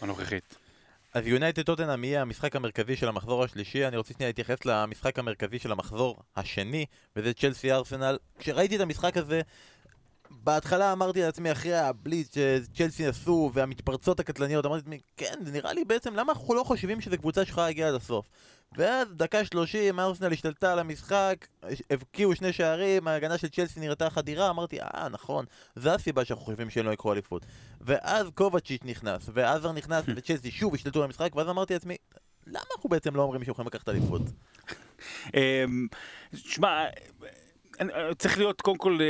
הנוכחית. 0.00 0.56
אז 1.14 1.26
יונייטד 1.26 1.62
טוטנאם 1.62 2.04
יהיה 2.04 2.22
המשחק 2.22 2.56
המרכזי 2.56 2.96
של 2.96 3.08
המחזור 3.08 3.44
השלישי, 3.44 3.86
אני 3.86 3.96
רוצה 3.96 4.14
שנייה 4.14 4.28
להתייחס 4.28 4.64
למשחק 4.64 5.18
המרכזי 5.18 5.58
של 5.58 5.72
המחזור 5.72 6.22
השני, 6.36 6.86
וזה 7.16 7.32
צ'לסי 7.32 7.72
ארסנל. 7.72 8.18
כשראיתי 8.38 8.76
את 8.76 8.80
המשחק 8.80 9.16
הזה, 9.16 9.40
בהתחלה 10.30 10.92
אמרתי 10.92 11.22
לעצמי, 11.22 11.52
אחרי 11.52 11.74
הבליץ 11.74 12.34
שצ'לסי 12.34 13.06
עשו 13.06 13.50
והמתפרצות 13.54 14.20
הקטלניות, 14.20 14.66
אמרתי 14.66 14.78
לעצמי, 14.78 15.00
כן, 15.16 15.34
זה 15.44 15.52
נראה 15.52 15.72
לי 15.72 15.84
בעצם, 15.84 16.14
למה 16.14 16.32
אנחנו 16.32 16.54
לא 16.54 16.64
חושבים 16.64 17.00
שזו 17.00 17.18
קבוצה 17.18 17.44
שיכולה 17.44 17.66
להגיע 17.66 17.88
עד 17.88 17.94
הסוף? 17.94 18.26
ואז 18.76 19.08
דקה 19.16 19.44
שלושים, 19.44 20.00
ארסנל 20.00 20.32
השתלטה 20.32 20.72
על 20.72 20.78
המשחק, 20.78 21.46
הבקיעו 21.90 22.36
שני 22.36 22.52
שערים, 22.52 23.08
ההגנה 23.08 23.38
של 23.38 23.48
צ'לסי 23.48 23.80
נראתה 23.80 24.10
חדירה, 24.10 24.50
אמרתי, 24.50 24.80
אה, 24.80 25.08
נכון, 25.10 25.44
זו 25.76 25.90
הסיבה 25.90 26.24
שאנחנו 26.24 26.44
חושבים 26.44 26.70
שהם 26.70 26.86
לא 26.86 26.90
יקחו 26.90 27.12
אליפות. 27.12 27.46
ואז 27.80 28.26
קובצ'יץ' 28.34 28.82
נכנס, 28.84 29.30
ועזר 29.32 29.72
נכנס, 29.72 30.04
וצ'לסי 30.16 30.50
שוב 30.50 30.74
השתלטו 30.74 30.98
על 30.98 31.04
המשחק, 31.04 31.36
ואז 31.36 31.48
אמרתי 31.48 31.74
לעצמי, 31.74 31.96
למה 32.46 32.64
אנחנו 32.76 32.90
בעצם 32.90 33.16
לא 33.16 33.22
אומרים 33.22 33.44
שהם 33.44 33.50
יכולים 33.50 33.66
לקחת 33.66 33.88
אליפות? 33.88 34.22
אמ, 35.36 35.86
שמע, 36.34 36.84
צריך 38.18 38.38
להיות 38.38 38.60
קודם 38.60 38.76
כל, 38.76 38.98
אה, 39.00 39.06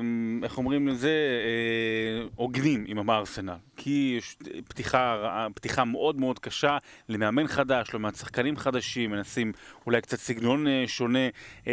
אמ, 0.00 0.40
איך 0.44 0.58
אומרים 0.58 0.88
לזה, 0.88 1.08
אה, 1.44 2.26
הוגנים 2.36 2.84
עם 2.86 3.10
הארסנל. 3.10 3.54
כי 3.76 4.14
יש 4.18 4.36
פתיחה, 4.68 5.46
פתיחה 5.54 5.84
מאוד 5.84 6.20
מאוד 6.20 6.38
קשה 6.38 6.78
למאמן 7.08 7.46
חדש, 7.46 7.94
לא 7.94 8.00
מעט 8.00 8.16
שחקנים 8.16 8.56
חדשים, 8.56 9.10
מנסים 9.10 9.52
אולי 9.86 10.00
קצת 10.00 10.18
סגנון 10.18 10.66
אה, 10.66 10.84
שונה, 10.86 11.28
אה, 11.66 11.72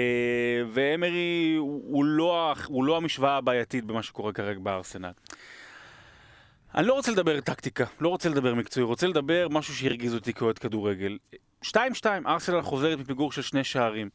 ואמרי 0.74 1.56
הוא 1.58 2.06
לא, 2.06 2.54
הוא 2.68 2.84
לא 2.84 2.98
המשוואה 2.98 3.38
הבעייתית 3.38 3.86
במה 3.86 4.04
שקורה 4.04 4.34
כרגע 4.34 4.60
בארסנל. 4.60 5.12
אני 6.76 6.88
לא 6.88 6.94
רוצה 6.94 7.12
לדבר 7.12 7.42
טקטיקה, 7.42 7.86
לא 8.00 8.10
רוצה 8.10 8.30
לדבר 8.30 8.56
מקצועי, 8.56 8.84
רוצה 8.84 9.08
לדבר 9.08 9.48
משהו 9.52 9.76
שהרגיז 9.76 10.14
אותי 10.16 10.34
כאוהד 10.34 10.58
כדורגל. 10.60 11.18
2-2, 11.66 11.70
ארסנל 12.26 12.62
חוזרת 12.62 13.00
מפיגור 13.00 13.32
של 13.32 13.42
שני 13.42 13.64
שערים. 13.64 14.10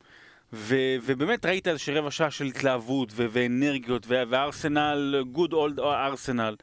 ו- 0.52 0.96
ובאמת 1.02 1.46
ראית 1.46 1.68
איזה 1.68 1.92
רבע 1.98 2.10
שעה 2.10 2.30
של 2.30 2.44
התלהבות 2.44 3.08
ו- 3.12 3.26
ואנרגיות, 3.30 4.06
ו- 4.08 4.22
וארסנל, 4.28 5.24
good 5.34 5.50
old 5.52 5.80
ארסנל. 5.80 6.56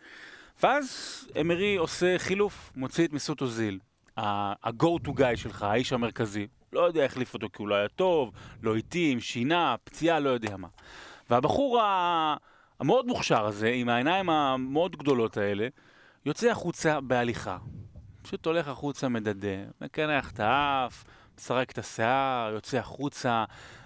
ואז 0.63 0.87
אמרי 1.41 1.75
עושה 1.75 2.19
חילוף, 2.19 2.71
מוציא 2.75 3.07
את 3.07 3.13
מסות 3.13 3.41
אוזיל. 3.41 3.79
ה-go 4.17 5.07
to 5.07 5.09
guy 5.09 5.35
שלך, 5.35 5.63
האיש 5.63 5.93
המרכזי. 5.93 6.47
לא 6.73 6.79
יודע, 6.81 7.05
החליף 7.05 7.33
אותו 7.33 7.47
כי 7.53 7.55
הוא 7.61 7.67
לא 7.67 7.75
היה 7.75 7.87
טוב, 7.87 8.31
לא 8.63 8.75
התאים, 8.75 9.19
שינה, 9.19 9.75
פציעה, 9.83 10.19
לא 10.19 10.29
יודע 10.29 10.57
מה. 10.57 10.67
והבחור 11.29 11.81
ה- 11.81 12.35
המאוד 12.79 13.05
מוכשר 13.07 13.45
הזה, 13.45 13.67
עם 13.69 13.89
העיניים 13.89 14.29
המאוד 14.29 14.95
גדולות 14.95 15.37
האלה, 15.37 15.67
יוצא 16.25 16.49
החוצה 16.51 17.01
בהליכה. 17.01 17.57
פשוט 18.21 18.45
הולך 18.45 18.67
החוצה 18.67 19.09
מדדה, 19.09 19.47
מקנח 19.81 20.31
את 20.31 20.39
האף, 20.39 21.03
מסרק 21.37 21.71
את 21.71 21.77
השיער, 21.77 22.51
יוצא 22.53 22.77
החוצה, 22.77 23.43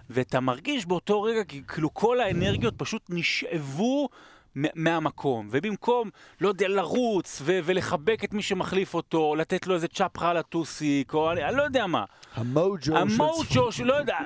ואתה 0.10 0.39
מרגיש 0.39 0.86
באותו 0.86 1.22
רגע 1.22 1.42
כאילו 1.68 1.94
כל 1.94 2.20
האנרגיות 2.20 2.74
פשוט 2.77 3.01
נשאבו 3.10 4.10
מהמקום, 4.56 5.48
ובמקום, 5.51 6.10
לא 6.42 6.48
יודע, 6.48 6.68
לרוץ 6.68 7.42
ו- 7.46 7.60
ולחבק 7.63 8.24
את 8.24 8.34
מי 8.34 8.42
שמחליף 8.42 8.94
אותו, 8.94 9.36
לתת 9.36 9.68
לו 9.68 9.75
איזה 9.75 9.88
צ'פחה 9.88 10.30
על 10.30 10.38
הטוסיק, 10.38 11.13
או 11.13 11.32
אני, 11.32 11.42
לא 11.58 11.63
יודע 11.63 11.88
מה. 11.88 12.04
המוג'ו 12.34 12.82
של... 12.86 12.96
המוג'ו, 12.96 13.72
שלא 13.72 13.94
יודע. 13.94 14.18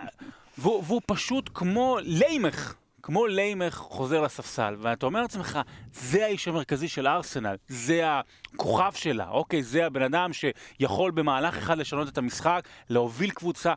והוא, 0.58 0.84
והוא 0.88 1.02
פשוט 1.06 1.50
כמו 1.54 1.98
ליימך. 2.02 2.74
כמו 3.04 3.28
ליימך 3.28 3.76
חוזר 3.76 4.22
לספסל, 4.22 4.76
ואתה 4.80 5.06
אומר 5.06 5.22
לעצמך, 5.22 5.60
זה 5.94 6.26
האיש 6.26 6.48
המרכזי 6.48 6.88
של 6.88 7.08
ארסנל, 7.08 7.56
זה 7.68 8.02
הכוכב 8.06 8.92
שלה, 8.96 9.30
אוקיי? 9.30 9.64
זה 9.64 9.86
הבן 9.86 10.02
אדם 10.02 10.32
שיכול 10.34 11.12
במהלך 11.12 11.58
אחד 11.58 11.78
לשנות 11.78 12.08
את 12.08 12.18
המשחק, 12.18 12.68
להוביל 12.90 13.30
קבוצה, 13.30 13.74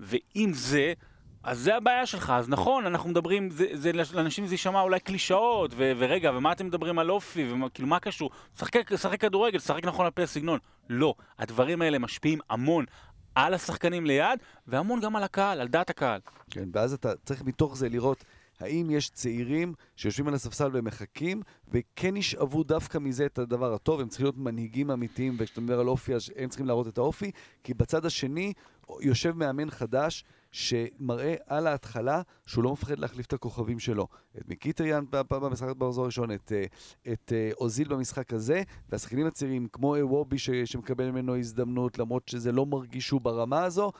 ועם 0.00 0.52
זה, 0.52 0.92
אז 1.42 1.58
זה 1.58 1.76
הבעיה 1.76 2.06
שלך, 2.06 2.32
אז 2.36 2.48
נכון, 2.48 2.86
אנחנו 2.86 3.10
מדברים, 3.10 3.50
זה, 3.50 3.66
זה, 3.72 3.92
לאנשים 3.92 4.46
זה 4.46 4.54
יישמע 4.54 4.80
אולי 4.80 5.00
קלישאות, 5.00 5.70
ו, 5.76 5.92
ורגע, 5.96 6.30
ומה 6.34 6.52
אתם 6.52 6.66
מדברים 6.66 6.98
על 6.98 7.10
אופי, 7.10 7.52
וכאילו 7.66 7.88
מה 7.88 8.00
קשור? 8.00 8.30
שחק 8.96 9.20
כדורגל, 9.20 9.58
שחק 9.58 9.84
נכון 9.84 10.04
על 10.04 10.10
פי 10.10 10.22
הסגנון. 10.22 10.58
לא, 10.88 11.14
הדברים 11.38 11.82
האלה 11.82 11.98
משפיעים 11.98 12.38
המון 12.50 12.84
על 13.34 13.54
השחקנים 13.54 14.06
ליד, 14.06 14.38
והמון 14.66 15.00
גם 15.00 15.16
על 15.16 15.22
הקהל, 15.22 15.60
על 15.60 15.68
דעת 15.68 15.90
הקהל. 15.90 16.20
כן, 16.50 16.68
ואז 16.72 16.92
אתה 16.92 17.12
צריך 17.24 17.42
מתוך 17.42 17.76
זה 17.76 17.88
לראות 17.88 18.24
האם 18.60 18.90
יש 18.90 19.10
צעירים 19.10 19.74
שיושבים 19.96 20.28
על 20.28 20.34
הספסל 20.34 20.70
ומחכים, 20.72 21.42
וכן 21.68 22.16
ישאבו 22.16 22.64
דווקא 22.64 22.98
מזה 22.98 23.26
את 23.26 23.38
הדבר 23.38 23.74
הטוב, 23.74 24.00
הם 24.00 24.08
צריכים 24.08 24.24
להיות 24.24 24.38
מנהיגים 24.38 24.90
אמיתיים, 24.90 25.36
וכשאתה 25.38 25.60
מדבר 25.60 25.80
על 25.80 25.88
אופי, 25.88 26.14
אז 26.14 26.32
הם 26.36 26.48
צריכים 26.48 26.66
להראות 26.66 26.88
את 26.88 26.98
האופי, 26.98 27.30
כי 27.64 27.74
בצד 27.74 28.06
השני 28.06 28.52
יושב 29.00 29.36
מאמן 29.36 29.70
חדש, 29.70 30.24
שמראה 30.52 31.34
על 31.46 31.66
ההתחלה 31.66 32.22
שהוא 32.46 32.64
לא 32.64 32.72
מפחד 32.72 32.98
להחליף 32.98 33.26
את 33.26 33.32
הכוכבים 33.32 33.78
שלו. 33.78 34.08
את 34.38 34.48
מיקיטריאן 34.48 35.04
במשחק 35.10 35.76
במחזור 35.76 36.04
הראשון, 36.04 36.32
את, 36.32 36.52
אה, 36.52 36.64
את 37.12 37.32
אה, 37.32 37.50
אוזיל 37.60 37.88
במשחק 37.88 38.32
הזה, 38.32 38.62
והשחקנים 38.88 39.26
הצעירים 39.26 39.68
כמו 39.72 39.96
וובי 40.00 40.38
שמקבל 40.38 41.10
ממנו 41.10 41.36
הזדמנות, 41.36 41.98
למרות 41.98 42.28
שזה 42.28 42.52
לא 42.52 42.66
מרגיש 42.66 43.06
שהוא 43.06 43.20
ברמה 43.20 43.64
הזו, 43.64 43.92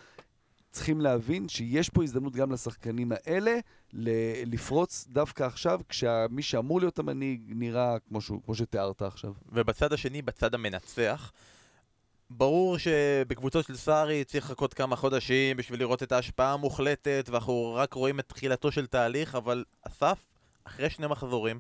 צריכים 0.71 1.01
להבין 1.01 1.49
שיש 1.49 1.89
פה 1.89 2.03
הזדמנות 2.03 2.37
גם 2.37 2.53
לשחקנים 2.53 3.13
האלה 3.13 3.57
לפרוץ 4.47 5.07
דווקא 5.09 5.45
עכשיו, 5.45 5.81
כשמי 5.89 6.43
שאמור 6.43 6.81
להיות 6.81 6.99
המנהיג 6.99 7.53
נראה 7.55 7.97
כמו, 8.09 8.21
שהוא, 8.21 8.41
כמו 8.45 8.55
שתיארת 8.55 9.03
עכשיו. 9.03 9.33
ובצד 9.53 9.93
השני, 9.93 10.23
בצד 10.23 10.55
המנצח, 10.55 11.33
ברור 12.31 12.79
שבקבוצות 12.79 13.67
של 13.67 13.77
סארי 13.77 14.25
צריך 14.25 14.45
לחכות 14.45 14.75
כמה 14.75 14.97
חודשים 14.97 15.57
בשביל 15.57 15.81
לראות 15.81 16.03
את 16.03 16.13
ההשפעה 16.13 16.53
המוחלטת, 16.53 17.29
ואנחנו 17.31 17.75
רק 17.75 17.95
רואים 17.95 18.21
את 18.21 18.29
תחילתו 18.29 18.73
של 18.73 18.87
תהליך, 18.87 19.35
אבל 19.35 19.65
אסף, 19.83 20.19
אחרי 20.65 20.91
שני 20.91 21.07
מחזורים, 21.07 21.59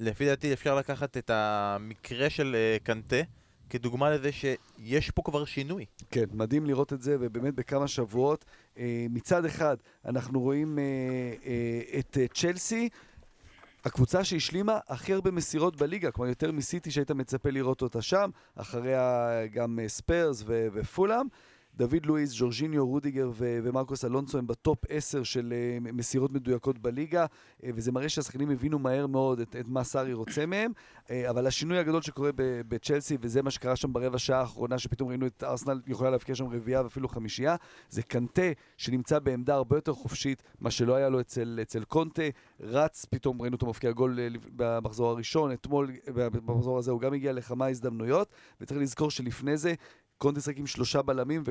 לפי 0.00 0.26
דעתי 0.26 0.52
אפשר 0.52 0.74
לקחת 0.74 1.16
את 1.16 1.30
המקרה 1.30 2.30
של 2.30 2.56
uh, 2.56 2.84
קנטה, 2.84 3.16
כדוגמה 3.72 4.10
לזה 4.10 4.30
שיש 4.32 5.10
פה 5.10 5.22
כבר 5.24 5.44
שינוי. 5.44 5.84
כן, 6.10 6.24
מדהים 6.32 6.66
לראות 6.66 6.92
את 6.92 7.02
זה, 7.02 7.16
ובאמת 7.20 7.54
בכמה 7.54 7.88
שבועות. 7.88 8.44
אה, 8.78 9.06
מצד 9.10 9.44
אחד, 9.44 9.76
אנחנו 10.04 10.40
רואים 10.40 10.78
אה, 10.78 10.84
אה, 11.46 11.98
את 11.98 12.18
צ'לסי, 12.34 12.88
הקבוצה 13.84 14.24
שהשלימה 14.24 14.78
הכי 14.88 15.12
הרבה 15.12 15.30
מסירות 15.30 15.76
בליגה, 15.76 16.10
כלומר 16.10 16.28
יותר 16.28 16.52
מסיטי 16.52 16.90
שהיית 16.90 17.10
מצפה 17.10 17.50
לראות 17.50 17.82
אותה 17.82 18.02
שם, 18.02 18.30
אחריה 18.54 19.30
גם 19.52 19.78
ספרס 19.86 20.44
ופולאם. 20.46 21.26
דוד 21.76 22.06
לואיס, 22.06 22.34
ג'ורג'יניו, 22.38 22.86
רודיגר 22.86 23.30
ו- 23.34 23.58
ומרקוס 23.62 24.04
אלונסו 24.04 24.38
הם 24.38 24.46
בטופ 24.46 24.78
10 24.88 25.22
של 25.22 25.52
uh, 25.52 25.92
מסירות 25.92 26.32
מדויקות 26.32 26.78
בליגה, 26.78 27.24
uh, 27.24 27.64
וזה 27.74 27.92
מראה 27.92 28.08
שהשחקנים 28.08 28.50
הבינו 28.50 28.78
מהר 28.78 29.06
מאוד 29.06 29.40
את, 29.40 29.56
את 29.56 29.68
מה 29.68 29.84
סארי 29.84 30.12
רוצה 30.12 30.46
מהם, 30.46 30.72
uh, 31.06 31.10
אבל 31.30 31.46
השינוי 31.46 31.78
הגדול 31.78 32.02
שקורה 32.02 32.30
בצ'לסי, 32.68 33.16
וזה 33.20 33.42
מה 33.42 33.50
שקרה 33.50 33.76
שם 33.76 33.92
ברבע 33.92 34.18
שעה 34.18 34.40
האחרונה, 34.40 34.78
שפתאום 34.78 35.08
ראינו 35.08 35.26
את 35.26 35.44
ארסנל 35.44 35.80
יכולה 35.86 36.10
להבקיע 36.10 36.34
שם 36.34 36.46
רביעייה 36.46 36.82
ואפילו 36.82 37.08
חמישייה, 37.08 37.56
זה 37.88 38.02
קנטה 38.02 38.42
שנמצא 38.76 39.18
בעמדה 39.18 39.54
הרבה 39.54 39.76
יותר 39.76 39.92
חופשית, 39.92 40.42
מה 40.60 40.70
שלא 40.70 40.94
היה 40.94 41.08
לו 41.08 41.20
אצל, 41.20 41.58
אצל 41.62 41.84
קונטה, 41.84 42.22
רץ, 42.60 43.04
פתאום 43.04 43.42
ראינו 43.42 43.54
אותו 43.54 43.66
מפקיע 43.66 43.92
גול 43.92 44.18
במחזור 44.56 45.10
הראשון, 45.10 45.52
אתמול 45.52 45.90
במחזור 46.14 46.78
הזה 46.78 46.90
הוא 46.90 47.00
גם 47.00 47.14
הגיע 47.14 47.32
לכמה 47.32 47.66
הזדמנויות, 47.66 48.28
וצריך 48.60 48.80
לזכור 48.80 49.10
שלפני 49.10 49.56
זה 49.56 49.74
קונטה 50.22 50.40
שיחק 50.40 50.58
עם 50.58 50.66
שלושה 50.66 51.02
בלמים 51.02 51.42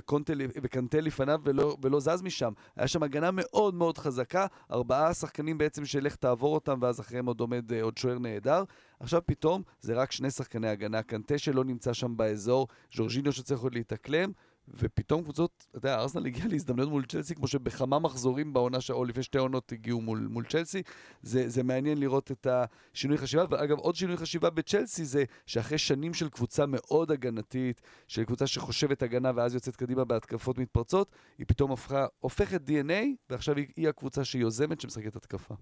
וקנטה 0.63 1.01
לפניו 1.01 1.41
ולא, 1.43 1.77
ולא 1.81 1.99
זז 1.99 2.21
משם. 2.21 2.51
היה 2.75 2.87
שם 2.87 3.03
הגנה 3.03 3.29
מאוד 3.33 3.73
מאוד 3.73 3.97
חזקה, 3.97 4.45
ארבעה 4.71 5.13
שחקנים 5.13 5.57
בעצם 5.57 5.85
שלך 5.85 6.15
תעבור 6.15 6.53
אותם 6.53 6.79
ואז 6.81 6.99
אחריהם 6.99 7.25
עוד 7.25 7.39
עומד 7.39 7.73
אה, 7.73 7.81
עוד 7.81 7.97
שוער 7.97 8.19
נהדר. 8.19 8.63
עכשיו 8.99 9.21
פתאום 9.25 9.61
זה 9.81 9.93
רק 9.93 10.11
שני 10.11 10.31
שחקני 10.31 10.69
הגנה, 10.69 11.03
קנטה 11.03 11.37
שלא 11.37 11.63
נמצא 11.63 11.93
שם 11.93 12.17
באזור, 12.17 12.67
ז'ורג'יניו 12.93 13.33
שצריך 13.33 13.61
עוד 13.61 13.75
להתאקלם, 13.75 14.31
ופתאום 14.67 15.23
קבוצות, 15.23 15.65
אתה 15.69 15.77
יודע, 15.77 15.99
ארסנל 15.99 16.25
הגיע 16.25 16.45
להזדמנויות 16.47 16.89
מול 16.91 17.05
צ'לסי, 17.05 17.35
כמו 17.35 17.47
שבכמה 17.47 17.99
מחזורים 17.99 18.53
בעונה, 18.53 18.77
או 18.89 19.05
לפני 19.05 19.23
שתי 19.23 19.37
עונות 19.37 19.71
הגיעו 19.71 20.01
מול, 20.01 20.27
מול 20.31 20.45
צ'לסי. 20.45 20.81
זה, 21.21 21.49
זה 21.49 21.63
מעניין 21.63 21.97
לראות 21.97 22.31
את 22.31 22.47
השינוי 22.93 23.17
חשיבה. 23.17 23.45
ואגב, 23.49 23.77
עוד 23.77 23.95
שינוי 23.95 24.17
חשיבה 24.17 24.49
בצ'לסי 24.49 25.05
זה 25.05 25.23
שאחרי 25.45 25.77
שנים 25.77 26.13
של 26.13 26.29
קבוצה 26.29 26.65
מאוד 26.65 27.11
הגנתית, 27.11 27.81
של 28.07 28.23
קבוצה 28.23 28.47
שחושבת 28.47 29.03
הגנה 29.03 29.31
ואז 29.35 29.53
יוצאת 29.53 29.75
קדימה 29.75 30.05
בהתקפות 30.05 30.57
מתפרצות, 30.57 31.11
היא 31.37 31.45
פתאום 31.47 31.71
הפכה, 31.71 32.05
הופכת 32.19 32.61
DNA, 32.67 33.05
ועכשיו 33.29 33.57
היא, 33.57 33.67
היא 33.75 33.89
הקבוצה 33.89 34.25
שיוזמת, 34.25 34.81
שמשחקת 34.81 35.15
התקפה. 35.15 35.55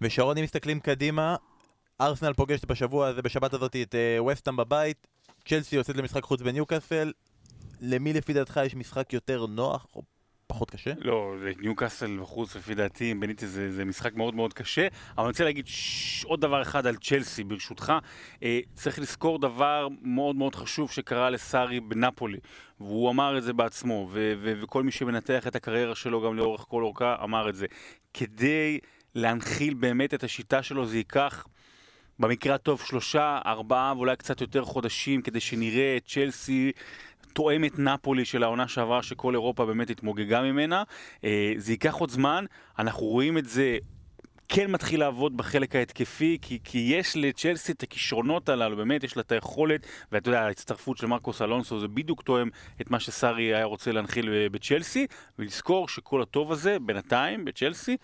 ושרון, 0.00 0.38
אם 0.38 0.44
מסתכלים 0.44 0.80
קדימה, 0.80 1.36
ארסנל 2.00 2.32
פוגשת 2.32 2.64
בשבוע 2.64 3.08
הזה, 3.08 3.22
בשבת 3.22 3.54
הזאת, 3.54 3.76
את 3.76 3.94
uh, 3.94 4.22
וסטאם 4.22 4.56
בבית, 4.56 5.06
צ'לסי 5.48 5.76
יוצאת 5.76 5.96
למשחק 5.96 6.22
חוץ 6.22 6.40
בניוקאסל, 6.40 7.12
למי 7.80 8.12
לפי 8.12 8.32
דעתך 8.32 8.60
יש 8.66 8.74
משחק 8.74 9.12
יותר 9.12 9.46
נוח 9.46 9.86
או 9.94 10.02
פחות 10.46 10.70
קשה? 10.70 10.92
לא, 10.98 11.34
ניוקאסל 11.60 12.18
בחוץ 12.20 12.56
לפי 12.56 12.74
דעתי, 12.74 13.14
בניתי 13.14 13.46
זה, 13.46 13.72
זה 13.72 13.84
משחק 13.84 14.14
מאוד 14.14 14.34
מאוד 14.34 14.52
קשה, 14.52 14.88
אבל 15.16 15.24
אני 15.24 15.28
רוצה 15.28 15.44
להגיד 15.44 15.66
ש... 15.66 16.24
עוד 16.24 16.40
דבר 16.40 16.62
אחד 16.62 16.86
על 16.86 16.96
צ'לסי 16.96 17.44
ברשותך. 17.44 17.92
אה, 18.42 18.60
צריך 18.74 18.98
לזכור 18.98 19.38
דבר 19.38 19.88
מאוד 20.02 20.36
מאוד 20.36 20.54
חשוב 20.54 20.90
שקרה 20.90 21.30
לסארי 21.30 21.80
בנפולי, 21.80 22.38
והוא 22.80 23.10
אמר 23.10 23.38
את 23.38 23.42
זה 23.42 23.52
בעצמו, 23.52 24.08
ו- 24.12 24.34
ו- 24.42 24.52
וכל 24.62 24.82
מי 24.82 24.90
שמנתח 24.90 25.46
את 25.46 25.56
הקריירה 25.56 25.94
שלו 25.94 26.22
גם 26.22 26.36
לאורך 26.36 26.64
כל 26.68 26.82
אורכה 26.82 27.16
אמר 27.24 27.48
את 27.48 27.54
זה. 27.54 27.66
כדי 28.14 28.78
להנחיל 29.14 29.74
באמת 29.74 30.14
את 30.14 30.24
השיטה 30.24 30.62
שלו 30.62 30.86
זה 30.86 30.96
ייקח... 30.96 31.46
במקרה 32.20 32.54
הטוב 32.54 32.82
שלושה, 32.86 33.38
ארבעה 33.46 33.92
ואולי 33.96 34.16
קצת 34.16 34.40
יותר 34.40 34.64
חודשים 34.64 35.22
כדי 35.22 35.40
שנראה 35.40 35.96
את 35.96 36.06
צ'לסי 36.06 36.72
תואמת 37.38 37.78
נפולי 37.78 38.24
של 38.24 38.42
העונה 38.42 38.68
שעברה, 38.68 39.02
שכל 39.02 39.34
אירופה 39.34 39.66
באמת 39.66 39.90
התמוגגה 39.90 40.42
ממנה. 40.42 40.82
אה, 41.24 41.52
זה 41.56 41.72
ייקח 41.72 41.94
עוד 41.94 42.10
זמן, 42.10 42.44
אנחנו 42.78 43.06
רואים 43.06 43.38
את 43.38 43.48
זה 43.48 43.78
כן 44.48 44.70
מתחיל 44.70 45.00
לעבוד 45.00 45.36
בחלק 45.36 45.76
ההתקפי, 45.76 46.38
כי, 46.42 46.58
כי 46.64 46.78
יש 46.78 47.16
לצ'לסי 47.16 47.72
את 47.72 47.82
הכישרונות 47.82 48.48
הללו, 48.48 48.76
באמת 48.76 49.04
יש 49.04 49.16
לה 49.16 49.22
את 49.22 49.32
היכולת, 49.32 49.86
ואתה 50.12 50.28
יודע, 50.28 50.42
ההצטרפות 50.42 50.96
של 50.96 51.06
מרקוס 51.06 51.42
אלונסו 51.42 51.80
זה 51.80 51.88
בדיוק 51.88 52.22
תואם 52.22 52.48
את 52.80 52.90
מה 52.90 53.00
שסארי 53.00 53.54
היה 53.54 53.64
רוצה 53.64 53.92
להנחיל 53.92 54.48
בצ'לסי, 54.48 55.06
ולזכור 55.38 55.88
שכל 55.88 56.22
הטוב 56.22 56.52
הזה, 56.52 56.76
בינתיים, 56.78 57.44
בצ'לסי, 57.44 57.96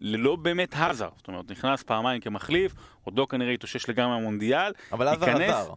ללא 0.00 0.36
באמת 0.36 0.74
האזר, 0.76 1.08
זאת 1.16 1.28
אומרת, 1.28 1.50
נכנס 1.50 1.82
פעמיים 1.82 2.20
כמחליף, 2.20 2.74
עוד 3.04 3.18
לא 3.18 3.26
כנראה 3.30 3.52
התאושש 3.52 3.88
לגמרי 3.88 4.16
המונדיאל, 4.16 4.72
אבל 4.92 5.08
האזר 5.08 5.42
עזר. 5.42 5.72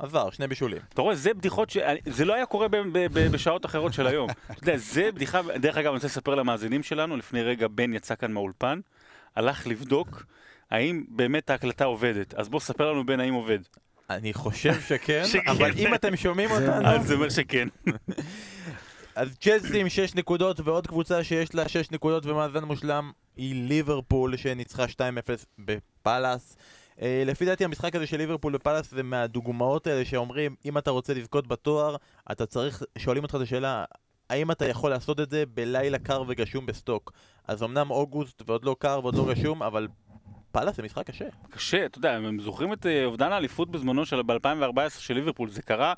עבר, 0.00 0.30
שני 0.30 0.46
בישולים. 0.46 0.78
אתה 0.88 1.02
רואה, 1.02 1.14
זה 1.14 1.34
בדיחות 1.34 1.70
ש... 1.70 1.78
זה 2.06 2.24
לא 2.24 2.34
היה 2.34 2.46
קורה 2.46 2.66
בשעות 3.12 3.66
אחרות 3.66 3.92
של 3.92 4.06
היום. 4.06 4.30
אתה 4.50 4.62
יודע, 4.62 4.76
זה 4.76 5.12
בדיחה... 5.12 5.40
דרך 5.56 5.76
אגב, 5.76 5.86
אני 5.86 5.94
רוצה 5.94 6.06
לספר 6.06 6.34
למאזינים 6.34 6.82
שלנו, 6.82 7.16
לפני 7.16 7.42
רגע 7.42 7.68
בן 7.68 7.94
יצא 7.94 8.14
כאן 8.14 8.32
מהאולפן, 8.32 8.80
הלך 9.36 9.66
לבדוק 9.66 10.24
האם 10.70 11.04
באמת 11.08 11.50
ההקלטה 11.50 11.84
עובדת. 11.84 12.34
אז 12.34 12.48
בוא 12.48 12.60
ספר 12.60 12.92
לנו 12.92 13.06
בן 13.06 13.20
האם 13.20 13.34
עובד. 13.34 13.58
אני 14.10 14.34
חושב 14.34 14.80
שכן, 14.80 15.22
אבל 15.50 15.70
אם 15.76 15.94
אתם 15.94 16.16
שומעים 16.16 16.50
אותנו... 16.54 16.86
אז 16.86 17.06
זה 17.06 17.14
אומר 17.14 17.28
שכן. 17.28 17.68
אז 19.14 19.36
צ'לסי 19.38 19.80
עם 19.80 19.88
6 19.88 20.14
נקודות 20.14 20.60
ועוד 20.60 20.86
קבוצה 20.86 21.24
שיש 21.24 21.54
לה 21.54 21.68
6 21.68 21.90
נקודות 21.90 22.26
ומאזן 22.26 22.64
מושלם 22.64 23.10
היא 23.36 23.68
ליברפול 23.68 24.36
שניצחה 24.36 24.84
2-0 24.84 24.88
בפאלאס. 25.58 26.56
אה, 27.02 27.22
לפי 27.26 27.44
דעתי 27.44 27.64
המשחק 27.64 27.96
הזה 27.96 28.06
של 28.06 28.16
ליברפול 28.16 28.56
ופאלאס 28.56 28.90
זה 28.90 29.02
מהדוגמאות 29.02 29.86
האלה 29.86 30.04
שאומרים 30.04 30.54
אם 30.64 30.78
אתה 30.78 30.90
רוצה 30.90 31.14
לזכות 31.14 31.46
בתואר, 31.46 31.96
אתה 32.32 32.46
צריך, 32.46 32.82
שואלים 32.98 33.22
אותך 33.22 33.34
את 33.34 33.40
השאלה 33.40 33.84
האם 34.30 34.50
אתה 34.50 34.66
יכול 34.66 34.90
לעשות 34.90 35.20
את 35.20 35.30
זה 35.30 35.44
בלילה 35.54 35.98
קר 35.98 36.22
וגשום 36.28 36.66
בסטוק? 36.66 37.12
אז 37.48 37.62
אמנם 37.62 37.90
אוגוסט 37.90 38.42
ועוד 38.46 38.64
לא 38.64 38.76
קר 38.78 39.00
ועוד 39.02 39.14
לא 39.14 39.26
גשום, 39.30 39.62
אבל 39.62 39.88
פאלאס 40.52 40.76
זה 40.76 40.82
משחק 40.82 41.06
קשה. 41.06 41.24
קשה, 41.50 41.86
אתה 41.86 41.98
יודע, 41.98 42.12
הם 42.12 42.40
זוכרים 42.40 42.72
את 42.72 42.86
אה, 42.86 43.04
אובדן 43.04 43.32
האליפות 43.32 43.70
בזמנו 43.70 44.06
של 44.06 44.22
ב-2014 44.22 44.90
של 44.98 45.14
ליברפול, 45.14 45.50
זה 45.50 45.62
קרה, 45.62 45.94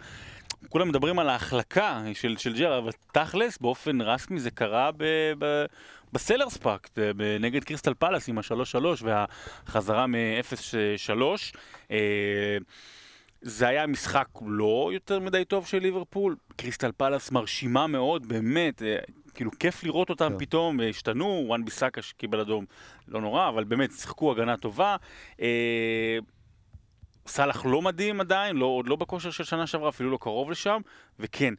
כולם 0.68 0.88
מדברים 0.88 1.18
על 1.18 1.28
ההחלקה 1.28 2.02
של, 2.14 2.36
של 2.36 2.54
ג'רארד, 2.54 2.78
אבל 2.78 2.90
תכלס, 3.12 3.58
באופן 3.58 4.00
רסמי 4.00 4.40
זה 4.40 4.50
קרה 4.50 4.90
ב, 4.96 5.04
ב, 5.38 5.64
בסלהרסט 6.12 6.56
פארק, 6.56 6.90
נגד 7.40 7.64
קריסטל 7.64 7.94
פלאס 7.94 8.28
עם 8.28 8.38
ה-3-3 8.38 8.76
והחזרה 9.02 10.06
מ-0-3. 10.06 11.22
אה, 11.90 12.58
זה 13.42 13.68
היה 13.68 13.86
משחק 13.86 14.28
לא 14.46 14.90
יותר 14.92 15.20
מדי 15.20 15.44
טוב 15.44 15.66
של 15.66 15.78
ליברפול, 15.78 16.36
קריסטל 16.56 16.92
פלאס 16.96 17.30
מרשימה 17.30 17.86
מאוד, 17.86 18.28
באמת, 18.28 18.82
אה, 18.82 18.96
כאילו 19.34 19.50
כיף 19.58 19.84
לראות 19.84 20.10
אותם 20.10 20.28
כן. 20.32 20.38
פתאום, 20.38 20.80
אה, 20.80 20.88
השתנו, 20.88 21.44
וואן 21.46 21.64
ביסאקה 21.64 22.02
שקיבל 22.02 22.40
אדום, 22.40 22.64
לא 23.08 23.20
נורא, 23.20 23.48
אבל 23.48 23.64
באמת 23.64 23.92
שיחקו 23.92 24.32
הגנה 24.32 24.56
טובה. 24.56 24.96
אה, 25.40 26.18
סאלח 27.26 27.64
לא 27.66 27.82
מדהים 27.82 28.20
עדיין, 28.20 28.56
לא, 28.56 28.66
עוד 28.66 28.88
לא 28.88 28.96
בכושר 28.96 29.30
של 29.30 29.44
שנה 29.44 29.66
שעברה, 29.66 29.88
אפילו 29.88 30.10
לא 30.10 30.18
קרוב 30.20 30.50
לשם, 30.50 30.80
וכן, 31.20 31.54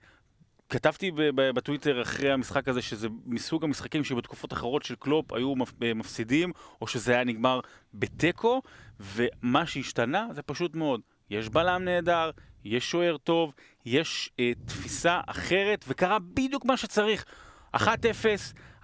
כתבתי 0.73 1.11
בטוויטר 1.35 2.01
אחרי 2.01 2.31
המשחק 2.31 2.67
הזה 2.67 2.81
שזה 2.81 3.07
מסוג 3.25 3.63
המשחקים 3.63 4.03
שבתקופות 4.03 4.53
אחרות 4.53 4.83
של 4.83 4.95
קלופ 4.95 5.33
היו 5.33 5.53
אה, 5.83 5.93
מפסידים, 5.93 6.51
או 6.81 6.87
שזה 6.87 7.13
היה 7.13 7.23
נגמר 7.23 7.59
בתיקו, 7.93 8.61
ומה 8.99 9.65
שהשתנה 9.65 10.27
זה 10.31 10.41
פשוט 10.41 10.75
מאוד. 10.75 11.01
יש 11.29 11.49
בלם 11.49 11.85
נהדר, 11.85 12.31
יש 12.65 12.91
שוער 12.91 13.17
טוב, 13.17 13.53
יש 13.85 14.29
אה, 14.39 14.51
תפיסה 14.65 15.21
אחרת, 15.27 15.85
וקרה 15.87 16.19
בדיוק 16.19 16.65
מה 16.65 16.77
שצריך. 16.77 17.25
1-0, 17.75 17.79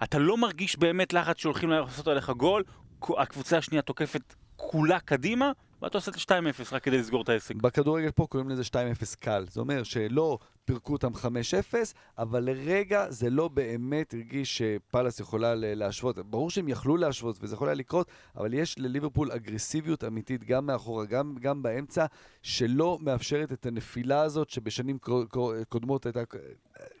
אתה 0.02 0.18
לא 0.18 0.36
מרגיש 0.36 0.76
באמת 0.78 1.12
לחץ 1.12 1.38
שהולכים 1.38 1.70
לעשות 1.70 2.08
עליך 2.08 2.30
גול, 2.30 2.64
הקבוצה 3.18 3.58
השנייה 3.58 3.82
תוקפת 3.82 4.34
כולה 4.56 5.00
קדימה, 5.00 5.52
ואתה 5.82 5.98
עושה 5.98 6.10
את 6.10 6.16
ה-2-0 6.16 6.74
רק 6.74 6.82
כדי 6.82 6.98
לסגור 6.98 7.22
את 7.22 7.28
העסק. 7.28 7.54
בכדורגל 7.54 8.10
פה 8.10 8.26
קוראים 8.26 8.48
לזה 8.48 8.62
2-0 8.62 8.74
קל. 9.20 9.46
זה 9.50 9.60
אומר 9.60 9.82
שלא 9.82 10.38
פירקו 10.70 10.92
אותם 10.92 11.12
5-0, 11.14 11.74
אבל 12.18 12.44
לרגע 12.44 13.10
זה 13.10 13.30
לא 13.30 13.48
באמת 13.48 14.14
הרגיש 14.14 14.58
שפאלאס 14.62 15.20
יכולה 15.20 15.54
להשוות. 15.56 16.18
ברור 16.18 16.50
שהם 16.50 16.68
יכלו 16.68 16.96
להשוות 16.96 17.38
וזה 17.40 17.54
יכול 17.54 17.68
היה 17.68 17.74
לקרות, 17.74 18.08
אבל 18.36 18.54
יש 18.54 18.78
לליברפול 18.78 19.32
אגרסיביות 19.32 20.04
אמיתית 20.04 20.44
גם 20.44 20.66
מאחורה, 20.66 21.04
גם, 21.04 21.34
גם 21.40 21.62
באמצע, 21.62 22.06
שלא 22.42 22.98
מאפשרת 23.00 23.52
את 23.52 23.66
הנפילה 23.66 24.22
הזאת 24.22 24.50
שבשנים 24.50 24.98
קו- 24.98 25.28
קו- 25.28 25.52
קודמות 25.68 26.06
הייתה, 26.06 26.20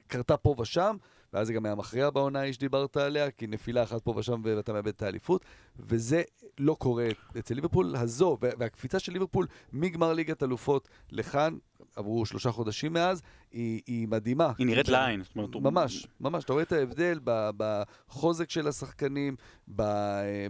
קרתה 0.06 0.36
פה 0.36 0.54
ושם. 0.58 0.96
ואז 1.32 1.46
זה 1.46 1.52
גם 1.52 1.66
היה 1.66 1.74
מכריע 1.74 2.10
בעונה 2.10 2.40
ההיא 2.40 2.52
שדיברת 2.52 2.96
עליה, 2.96 3.30
כי 3.30 3.46
נפילה 3.46 3.82
אחת 3.82 4.02
פה 4.02 4.14
ושם 4.16 4.40
ואתה 4.44 4.72
מאבד 4.72 4.88
את 4.88 5.02
האליפות, 5.02 5.44
וזה 5.78 6.22
לא 6.58 6.76
קורה 6.78 7.08
אצל 7.38 7.54
ליברפול 7.54 7.96
הזו, 7.96 8.38
וה- 8.40 8.50
והקפיצה 8.58 8.98
של 8.98 9.12
ליברפול 9.12 9.46
מגמר 9.72 10.12
ליגת 10.12 10.42
אלופות 10.42 10.88
לכאן, 11.10 11.56
עברו 11.96 12.26
שלושה 12.26 12.50
חודשים 12.50 12.92
מאז, 12.92 13.22
היא, 13.52 13.80
היא 13.86 14.08
מדהימה. 14.08 14.52
היא 14.58 14.66
נראית 14.66 14.88
לעין. 14.88 15.22
זאת 15.22 15.36
אומרת, 15.36 15.54
הוא- 15.54 15.62
ממש, 15.62 16.06
ממש, 16.20 16.44
אתה 16.44 16.52
רואה 16.52 16.62
את 16.64 16.72
ההבדל 16.72 17.18
ב- 17.24 17.50
בחוזק 17.56 18.50
של 18.50 18.68
השחקנים, 18.68 19.36
ב- 19.76 19.82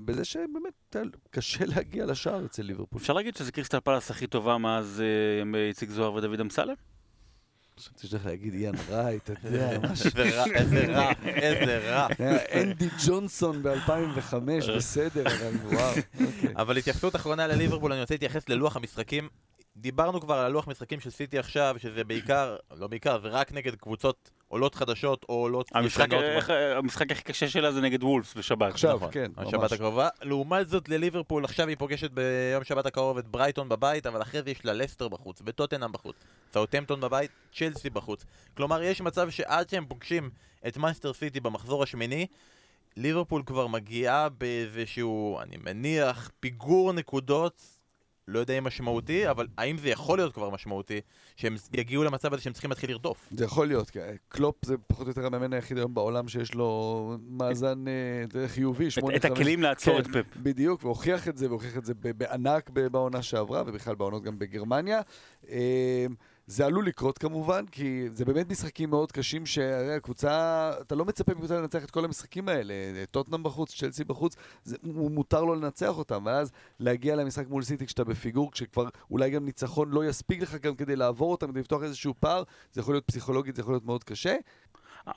בזה 0.04 0.24
שבאמת 0.24 0.96
קשה 1.30 1.64
להגיע 1.64 2.06
לשער 2.06 2.44
אצל 2.44 2.62
ליברפול. 2.62 3.00
אפשר 3.00 3.12
להגיד 3.12 3.36
שזה 3.36 3.52
קריסטל 3.52 3.80
פלאס 3.80 4.10
הכי 4.10 4.26
טובה 4.26 4.58
מאז 4.58 5.02
אה, 5.54 5.68
איציק 5.68 5.90
זוהר 5.90 6.14
ודוד 6.14 6.40
אמסלם? 6.40 6.74
חשבתי 7.78 8.06
שאתה 8.06 8.16
הולך 8.16 8.26
להגיד 8.26 8.54
איאן 8.54 8.72
רייט, 8.88 9.30
אתה 9.30 9.48
יודע, 9.48 9.78
משהו. 9.92 10.10
איזה 10.16 10.36
רע, 10.36 10.44
איזה 10.54 10.86
רע, 10.92 11.12
איזה 11.26 11.78
רע. 11.96 12.06
היה 12.18 12.38
אנדי 12.62 12.88
ג'ונסון 13.06 13.62
ב-2005, 13.62 14.34
בסדר, 14.76 15.24
אבל 15.26 15.56
וואו. 15.76 15.94
אוקיי. 16.26 16.52
אבל 16.56 16.76
התייחסות 16.76 17.16
אחרונה 17.16 17.46
לליברפול, 17.46 17.92
אני 17.92 18.00
רוצה 18.00 18.14
להתייחס 18.14 18.48
ללוח 18.48 18.76
המשחקים. 18.76 19.28
דיברנו 19.76 20.20
כבר 20.20 20.34
על 20.34 20.44
הלוח 20.46 20.68
משחקים 20.68 21.00
של 21.00 21.10
סיטי 21.10 21.38
עכשיו, 21.38 21.76
שזה 21.78 22.04
בעיקר, 22.04 22.56
לא 22.76 22.86
בעיקר, 22.86 23.20
זה 23.20 23.28
רק 23.28 23.52
נגד 23.52 23.74
קבוצות 23.74 24.30
עולות 24.48 24.74
חדשות 24.74 25.26
או 25.28 25.34
עולות 25.34 25.68
המשחק, 25.74 26.06
ישנות. 26.06 26.22
איך- 26.24 26.50
המשחק 26.76 27.10
הכי 27.12 27.22
קשה 27.22 27.48
שלה 27.48 27.72
זה 27.72 27.80
נגד 27.80 28.02
וולפס 28.02 28.34
בשבת. 28.34 28.70
עכשיו, 28.70 28.96
נכון, 28.96 29.08
כן, 29.12 29.30
השבת 29.36 29.54
ממש. 29.60 29.72
הקרובה. 29.72 30.08
לעומת 30.22 30.68
זאת 30.68 30.88
לליברפול, 30.88 31.44
עכשיו 31.44 31.68
היא 31.68 31.76
פוגשת 31.76 32.10
ביום 32.10 32.64
שבת 32.64 32.86
הקרוב 32.86 33.18
את 33.18 33.26
ברייטון 33.28 33.68
בבית, 33.68 34.06
אבל 34.06 34.22
אחרי 34.22 34.42
זה 34.42 34.50
יש 34.50 34.64
לה 34.64 34.72
לסטר 34.72 35.08
בחוץ, 35.08 35.42
וטוטנאם 35.46 35.92
בחוץ, 35.92 36.16
סאוטמפטון 36.52 37.00
בבית, 37.00 37.30
צ'לסי 37.54 37.90
בחוץ. 37.90 38.24
כלומר, 38.56 38.82
יש 38.82 39.00
מצב 39.00 39.30
שעד 39.30 39.68
שהם 39.70 39.86
פוגשים 39.86 40.30
את 40.68 40.76
מנצ'סטר 40.76 41.12
סיטי 41.12 41.40
במחזור 41.40 41.82
השמיני, 41.82 42.26
ליברפול 42.96 43.42
כבר 43.46 43.66
מגיעה 43.66 44.28
באיזשהו, 44.28 45.38
אני 45.42 45.56
מניח, 45.56 46.30
פיגור 46.40 46.92
נקודות, 46.92 47.62
לא 48.30 48.38
יודע 48.38 48.58
אם 48.58 48.64
משמעותי, 48.64 49.30
אבל 49.30 49.46
האם 49.58 49.78
זה 49.78 49.88
יכול 49.88 50.18
להיות 50.18 50.34
כבר 50.34 50.50
משמעותי, 50.50 51.00
שהם 51.36 51.56
יגיעו 51.72 52.04
למצב 52.04 52.34
הזה 52.34 52.42
שהם 52.42 52.52
צריכים 52.52 52.70
להתחיל 52.70 52.90
לרדוף? 52.90 53.28
זה 53.30 53.44
יכול 53.44 53.66
להיות, 53.66 53.90
כי 53.90 53.98
קלופ 54.28 54.64
זה 54.64 54.74
פחות 54.86 55.06
או 55.06 55.10
יותר 55.10 55.26
המאמן 55.26 55.52
היחיד 55.52 55.78
היום 55.78 55.94
בעולם 55.94 56.28
שיש 56.28 56.54
לו 56.54 57.16
מאזן 57.28 57.84
אה, 57.88 58.48
חיובי, 58.48 58.88
את. 59.16 59.24
הכלים 59.24 59.62
לעצור 59.62 60.02
כן, 60.02 60.10
את 60.10 60.16
פפ. 60.16 60.36
בדיוק, 60.36 60.84
והוכיח 60.84 61.28
את 61.28 61.36
זה, 61.36 61.48
והוכיח 61.48 61.76
את 61.76 61.84
זה 61.84 61.94
בענק 61.94 62.70
בעונה 62.70 63.22
שעברה, 63.22 63.62
ובכלל 63.66 63.94
בעונות 63.94 64.22
גם 64.22 64.38
בגרמניה. 64.38 65.00
זה 66.50 66.66
עלול 66.66 66.86
לקרות 66.86 67.18
כמובן, 67.18 67.66
כי 67.66 68.08
זה 68.14 68.24
באמת 68.24 68.50
משחקים 68.50 68.90
מאוד 68.90 69.12
קשים, 69.12 69.46
שהרי 69.46 69.94
הקבוצה, 69.94 70.70
אתה 70.80 70.94
לא 70.94 71.04
מצפה 71.04 71.32
מקבוצה 71.32 71.60
לנצח 71.60 71.84
את 71.84 71.90
כל 71.90 72.04
המשחקים 72.04 72.48
האלה. 72.48 72.74
טוטנאם 73.10 73.42
בחוץ, 73.42 73.74
צ'לסי 73.74 74.04
בחוץ, 74.04 74.36
זה, 74.64 74.76
הוא- 74.82 75.10
מותר 75.10 75.44
לו 75.44 75.54
לנצח 75.54 75.98
אותם, 75.98 76.22
ואז 76.26 76.50
להגיע 76.80 77.16
למשחק 77.16 77.48
מול 77.48 77.62
סיטי 77.62 77.86
כשאתה 77.86 78.04
בפיגור, 78.04 78.52
כשכבר 78.52 78.88
אולי 79.10 79.30
גם 79.30 79.44
ניצחון 79.44 79.90
לא 79.90 80.04
יספיק 80.04 80.42
לך 80.42 80.54
גם 80.54 80.74
כדי 80.74 80.96
לעבור 80.96 81.30
אותם, 81.32 81.50
כדי 81.50 81.60
לפתוח 81.60 81.82
איזשהו 81.82 82.14
פער, 82.20 82.42
זה 82.72 82.80
יכול 82.80 82.94
להיות 82.94 83.04
פסיכולוגית, 83.06 83.56
זה 83.56 83.62
יכול 83.62 83.74
להיות 83.74 83.84
מאוד 83.84 84.04
קשה. 84.04 84.36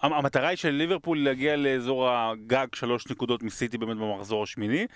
המ- 0.02 0.14
המטרה 0.14 0.48
היא 0.48 0.58
של 0.58 0.70
ליברפול 0.70 1.24
להגיע 1.24 1.56
לאזור 1.56 2.10
הגג 2.10 2.68
שלוש 2.76 3.08
נקודות 3.12 3.44
מסיטי 3.44 3.78
באמת 3.78 3.98
במחזור 3.98 4.44
השמיני 4.44 4.88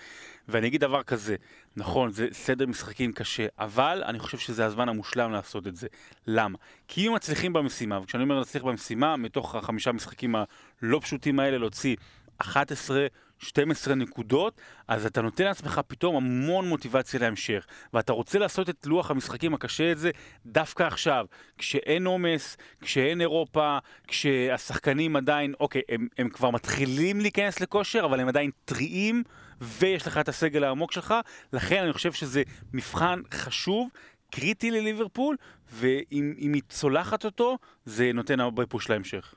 ואני 0.48 0.66
אגיד 0.66 0.80
דבר 0.80 1.02
כזה, 1.02 1.36
נכון 1.76 2.10
זה 2.10 2.28
סדר 2.32 2.66
משחקים 2.66 3.12
קשה 3.12 3.46
אבל 3.58 4.02
אני 4.06 4.18
חושב 4.18 4.38
שזה 4.38 4.64
הזמן 4.64 4.88
המושלם 4.88 5.32
לעשות 5.32 5.66
את 5.66 5.76
זה 5.76 5.86
למה? 6.26 6.58
כי 6.88 7.08
אם 7.08 7.14
מצליחים 7.14 7.52
במשימה 7.52 8.00
וכשאני 8.00 8.22
אומר 8.22 8.38
להצליח 8.38 8.64
במשימה 8.64 9.16
מתוך 9.16 9.54
החמישה 9.54 9.92
משחקים 9.92 10.34
הלא 10.82 11.00
פשוטים 11.02 11.40
האלה 11.40 11.58
להוציא 11.58 11.96
11 12.38 13.06
12 13.38 13.94
נקודות, 13.94 14.60
אז 14.88 15.06
אתה 15.06 15.22
נותן 15.22 15.44
לעצמך 15.44 15.80
פתאום 15.86 16.16
המון 16.16 16.68
מוטיבציה 16.68 17.20
להמשך, 17.20 17.66
ואתה 17.94 18.12
רוצה 18.12 18.38
לעשות 18.38 18.70
את 18.70 18.86
לוח 18.86 19.10
המשחקים 19.10 19.54
הקשה 19.54 19.92
הזה 19.92 20.10
דווקא 20.46 20.82
עכשיו, 20.82 21.26
כשאין 21.58 22.06
עומס, 22.06 22.56
כשאין 22.80 23.20
אירופה, 23.20 23.78
כשהשחקנים 24.06 25.16
עדיין, 25.16 25.54
אוקיי, 25.60 25.82
הם, 25.88 26.08
הם 26.18 26.28
כבר 26.28 26.50
מתחילים 26.50 27.20
להיכנס 27.20 27.60
לכושר, 27.60 28.04
אבל 28.04 28.20
הם 28.20 28.28
עדיין 28.28 28.50
טריים, 28.64 29.22
ויש 29.60 30.06
לך 30.06 30.18
את 30.18 30.28
הסגל 30.28 30.64
העמוק 30.64 30.92
שלך, 30.92 31.14
לכן 31.52 31.82
אני 31.82 31.92
חושב 31.92 32.12
שזה 32.12 32.42
מבחן 32.72 33.20
חשוב. 33.34 33.88
קריטי 34.30 34.70
לליברפול, 34.70 35.36
ואם 35.72 36.34
אם 36.38 36.52
היא 36.52 36.62
צולחת 36.68 37.24
אותו, 37.24 37.58
זה 37.84 38.10
נותן 38.14 38.40
הרבה 38.40 38.66
פוש 38.66 38.90
להמשך. 38.90 39.34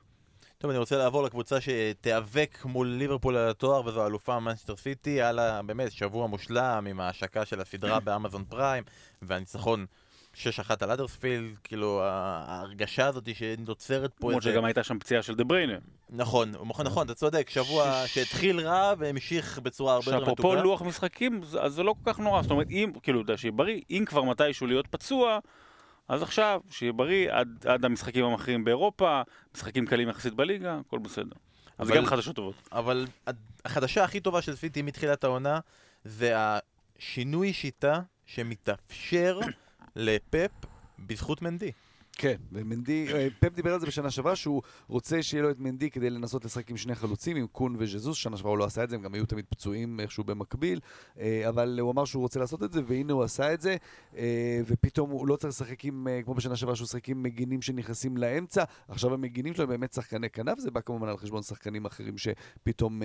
טוב, 0.62 0.70
אני 0.70 0.78
רוצה 0.78 0.96
לעבור 0.96 1.22
לקבוצה 1.22 1.56
שתיאבק 1.60 2.58
מול 2.64 2.86
ליברפול 2.86 3.36
על 3.36 3.48
התואר, 3.50 3.86
וזו 3.86 4.02
האלופה 4.02 4.40
מנסטר 4.40 4.76
סיטי. 4.76 5.10
היה 5.10 5.32
לה 5.32 5.62
באמת 5.62 5.92
שבוע 5.92 6.26
מושלם 6.26 6.86
עם 6.90 7.00
ההשקה 7.00 7.44
של 7.44 7.60
הסדרה 7.60 8.00
באמזון 8.04 8.44
פריים, 8.44 8.84
והניצחון 9.22 9.86
6-1 10.34 10.38
על 10.80 10.90
אדרספילד, 10.90 11.56
כאילו 11.64 12.02
ההרגשה 12.04 13.06
הזאת 13.06 13.28
שנוצרת 13.34 14.12
פה 14.14 14.28
למרות 14.28 14.42
שגם 14.42 14.64
הייתה 14.64 14.82
שם 14.82 14.98
פציעה 14.98 15.22
של 15.22 15.34
דה 15.34 15.44
בריינה. 15.44 15.76
נכון, 16.10 16.50
נכון, 16.66 16.86
נכון, 16.86 17.06
אתה 17.06 17.14
צודק, 17.14 17.50
שבוע 17.50 18.06
ש- 18.06 18.14
שהתחיל 18.14 18.60
רע 18.60 18.92
והמשיך 18.98 19.58
בצורה 19.58 19.94
הרבה 19.94 20.10
יותר 20.10 20.18
שאפרופו 20.18 20.48
מתוקה. 20.48 20.62
לוח 20.62 20.82
משחקים, 20.82 21.40
אז 21.60 21.72
זה 21.72 21.82
לא 21.82 21.94
כל 22.04 22.12
כך 22.12 22.18
נורא. 22.18 22.42
זאת 22.42 22.50
אומרת, 22.50 22.70
אם, 22.70 22.92
כאילו, 23.02 23.20
אתה 23.20 23.30
יודע, 23.30 23.38
שיהיה 23.38 23.52
בריא, 23.52 23.80
אם 23.90 24.04
כבר 24.06 24.22
מתישהו 24.22 24.66
להיות 24.66 24.86
פצוע, 24.86 25.38
אז 26.08 26.22
עכשיו, 26.22 26.60
שיהיה 26.70 26.92
בריא 26.92 27.32
עד, 27.32 27.66
עד 27.68 27.84
המשחקים 27.84 28.24
המכריעים 28.24 28.64
באירופה, 28.64 29.22
משחקים 29.54 29.86
קלים 29.86 30.08
יחסית 30.08 30.34
בליגה, 30.34 30.78
הכל 30.86 30.98
בסדר. 30.98 31.36
אז 31.78 31.88
אבל- 31.88 31.96
גם 31.96 32.06
חדשות 32.06 32.36
טובות. 32.36 32.68
אבל 32.72 33.06
החדשה 33.64 34.04
הכי 34.04 34.20
טובה 34.20 34.42
של 34.42 34.56
סיטי 34.56 34.82
מתחילת 34.82 35.24
העונה 35.24 35.60
זה 36.04 36.32
השינוי 36.36 37.52
שיטה 37.52 38.00
שמתאפשר 38.26 39.40
לפפ 39.96 40.50
בזכות 40.98 41.42
מנדי. 41.42 41.72
כן, 42.16 42.36
ומנדי, 42.52 43.06
אה, 43.14 43.28
פפ 43.40 43.54
דיבר 43.54 43.74
על 43.74 43.80
זה 43.80 43.86
בשנה 43.86 44.10
שעברה, 44.10 44.36
שהוא 44.36 44.62
רוצה 44.88 45.22
שיהיה 45.22 45.42
לו 45.42 45.50
את 45.50 45.58
מנדי 45.58 45.90
כדי 45.90 46.10
לנסות 46.10 46.44
לשחק 46.44 46.70
עם 46.70 46.76
שני 46.76 46.94
חלוצים, 46.94 47.36
עם 47.36 47.46
קון 47.46 47.76
וז'זוס, 47.78 48.16
שנה 48.16 48.36
שעברה 48.36 48.50
הוא 48.50 48.58
לא 48.58 48.64
עשה 48.64 48.84
את 48.84 48.90
זה, 48.90 48.96
הם 48.96 49.02
גם 49.02 49.14
היו 49.14 49.26
תמיד 49.26 49.44
פצועים 49.48 50.00
איכשהו 50.00 50.24
במקביל, 50.24 50.80
אה, 51.20 51.48
אבל 51.48 51.78
הוא 51.80 51.90
אמר 51.90 52.04
שהוא 52.04 52.20
רוצה 52.20 52.40
לעשות 52.40 52.62
את 52.62 52.72
זה, 52.72 52.80
והנה 52.86 53.12
הוא 53.12 53.22
עשה 53.22 53.54
את 53.54 53.60
זה, 53.60 53.76
אה, 54.16 54.60
ופתאום 54.66 55.10
הוא 55.10 55.26
לא 55.26 55.36
צריך 55.36 55.54
לשחק 55.54 55.84
עם, 55.84 56.06
כמו 56.24 56.34
בשנה 56.34 56.56
שעברה, 56.56 56.76
שהוא 56.76 56.86
שחק 56.86 57.08
עם 57.08 57.22
מגינים 57.22 57.62
שנכנסים 57.62 58.16
לאמצע, 58.16 58.64
עכשיו 58.88 59.14
המגינים 59.14 59.54
שלו 59.54 59.64
הם 59.64 59.70
באמת 59.70 59.92
שחקני 59.92 60.30
כנף, 60.30 60.58
זה 60.58 60.70
בא 60.70 60.80
כמובן 60.80 61.08
על 61.08 61.16
חשבון 61.16 61.42
שחקנים 61.42 61.84
אחרים 61.84 62.14
שפתאום 62.18 63.02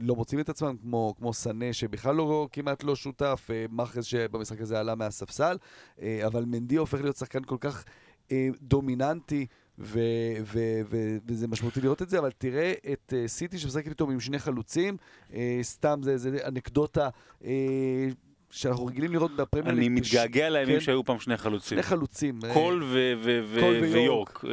לא 0.00 0.14
מוצאים 0.16 0.40
את 0.40 0.48
עצמם, 0.48 0.76
כמו, 0.82 1.14
כמו 1.18 1.32
סאנה 1.32 1.72
שבכלל 1.72 2.14
לא, 2.14 2.48
כמעט 2.52 2.84
לא 2.84 2.96
שותף, 2.96 3.48
אה, 3.52 3.64
מחרז 3.70 4.04
שבמשחק 4.04 4.60
הזה 4.60 4.80
עלה 4.80 4.94
מהספסל, 4.94 5.56
אה, 6.02 6.26
אבל 6.26 6.44
מנדי 6.44 6.76
הופך 6.76 7.00
להיות 7.00 7.16
שחקן 7.16 7.44
כל 7.44 7.56
כך 7.60 7.84
אה, 8.32 8.48
דומיננטי, 8.62 9.46
ו- 9.78 9.98
ו- 10.42 10.80
ו- 10.90 11.16
וזה 11.26 11.48
משמעותי 11.48 11.80
לראות 11.80 12.02
את 12.02 12.08
זה, 12.10 12.18
אבל 12.18 12.30
תראה 12.38 12.72
את 12.92 13.12
אה, 13.16 13.28
סיטי 13.28 13.58
שמשחקת 13.58 13.88
איתו 13.88 14.10
עם 14.10 14.20
שני 14.20 14.38
חלוצים, 14.38 14.96
אה, 15.34 15.58
סתם 15.62 16.00
זה, 16.02 16.16
זה 16.16 16.38
אנקדוטה 16.48 17.08
אה, 17.44 17.50
שאנחנו 18.50 18.86
רגילים 18.86 19.12
לראות 19.12 19.36
בפרמייר 19.36 19.74
אני 19.74 19.80
ליג. 19.88 19.92
מתגעגע 19.92 20.50
לימים 20.50 20.74
כן. 20.74 20.80
שהיו 20.80 21.04
פעם 21.04 21.20
שני 21.20 21.36
חלוצים. 21.36 21.76
שני 21.78 21.82
חלוצים. 21.82 22.38
אה, 22.44 22.54
קול 22.54 22.82
ו- 22.82 23.12
ו- 23.24 23.40
ו- 23.44 23.60
קול 23.60 23.74
ויורק. 23.74 24.44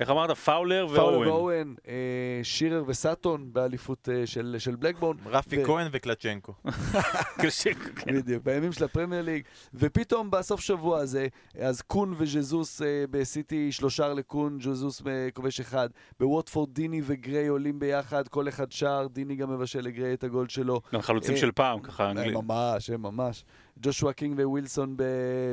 איך 0.00 0.10
אמרת? 0.10 0.30
פאולר 0.30 0.86
פאולר 0.88 1.00
ואורן. 1.02 1.28
ואורן, 1.28 1.74
אה, 1.88 1.94
שירר 2.42 2.82
וסאטון 2.86 3.52
באליפות 3.52 4.08
אה, 4.12 4.26
של 4.26 4.56
של 4.58 4.76
בלקבורן. 4.76 5.16
רפי 5.26 5.62
ו- 5.62 5.64
כהן 5.66 5.88
וקלצ'נקו. 5.92 6.52
קשה, 7.42 7.70
כן. 7.74 8.16
בדיוק, 8.16 8.44
בימים 8.44 8.72
של 8.72 8.84
הפרמייר 8.84 9.22
ליג, 9.22 9.42
ופתאום 9.74 10.30
בסוף 10.30 10.60
שבוע 10.60 10.98
הזה, 10.98 11.26
אז 11.60 11.80
קון 11.82 12.14
וז'זוס 12.18 12.82
אה, 12.82 13.04
בסיטי 13.10 13.72
שלושה 13.72 14.08
לקון, 14.08 14.58
ז'זוס 14.60 15.02
כובש 15.34 15.60
אחד. 15.60 15.88
בווטפורד 16.20 16.74
דיני 16.74 17.00
וגריי 17.04 17.46
עולים 17.46 17.78
ביחד, 17.78 18.28
כל 18.28 18.48
אחד 18.48 18.72
שער, 18.72 19.06
דיני 19.06 19.36
גם 19.36 19.50
מבשל 19.50 19.80
לגריי 19.80 20.14
את 20.14 20.24
הגול 20.24 20.48
שלו. 20.48 20.80
גם 20.94 21.00
חלוצים 21.00 21.36
של 21.36 21.52
פעם, 21.52 21.80
ככה 21.80 22.10
אנגלית. 22.10 22.34
ממש, 22.34 22.90
ממש. 22.90 23.44
ג'ושוע 23.80 24.12
קינג 24.12 24.40
ווילסון 24.44 24.94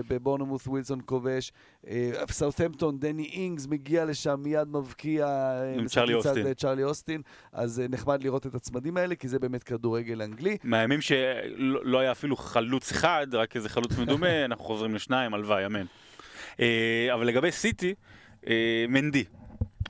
בבורנמוס, 0.08 0.68
ווילסון 0.68 1.00
כובש. 1.06 1.52
אה, 1.88 2.12
סאות'מפטון, 2.32 3.00
דני 3.00 3.30
אינגס 3.34 3.68
מגיע 3.68 4.06
לשם, 4.06 4.40
מיד 4.44 4.68
מבקיע. 4.68 5.26
אה, 5.26 5.74
עם 5.74 5.88
צ'רלי 5.88 6.14
אוסטין. 6.14 6.54
צ'רלי 6.54 6.84
אוסטין. 6.84 7.22
אז 7.52 7.80
אה, 7.80 7.88
נחמד 7.90 8.24
לראות 8.24 8.48
את 8.48 8.56
הצמדים 8.56 8.98
האלה, 8.98 9.16
כי 9.16 9.28
זה 9.28 9.40
באמת 9.40 9.64
כדורגל 9.64 10.22
אנגלי. 10.22 10.58
מהימים 10.64 11.02
שלא 11.02 11.86
לא 11.86 12.00
היה 12.00 12.12
אפילו 12.12 12.36
חלוץ 12.36 12.92
אחד, 12.92 13.28
רק 13.32 13.56
איזה 13.56 13.70
חלוץ 13.70 13.98
מדומה, 13.98 14.46
אנחנו 14.46 14.66
חוזרים 14.66 14.96
לשניים, 14.96 15.34
הלוואי, 15.34 15.66
אמן. 15.66 15.86
אבל 17.14 17.28
לגבי 17.28 17.52
סיטי, 17.52 17.94
מנדי. 18.90 19.24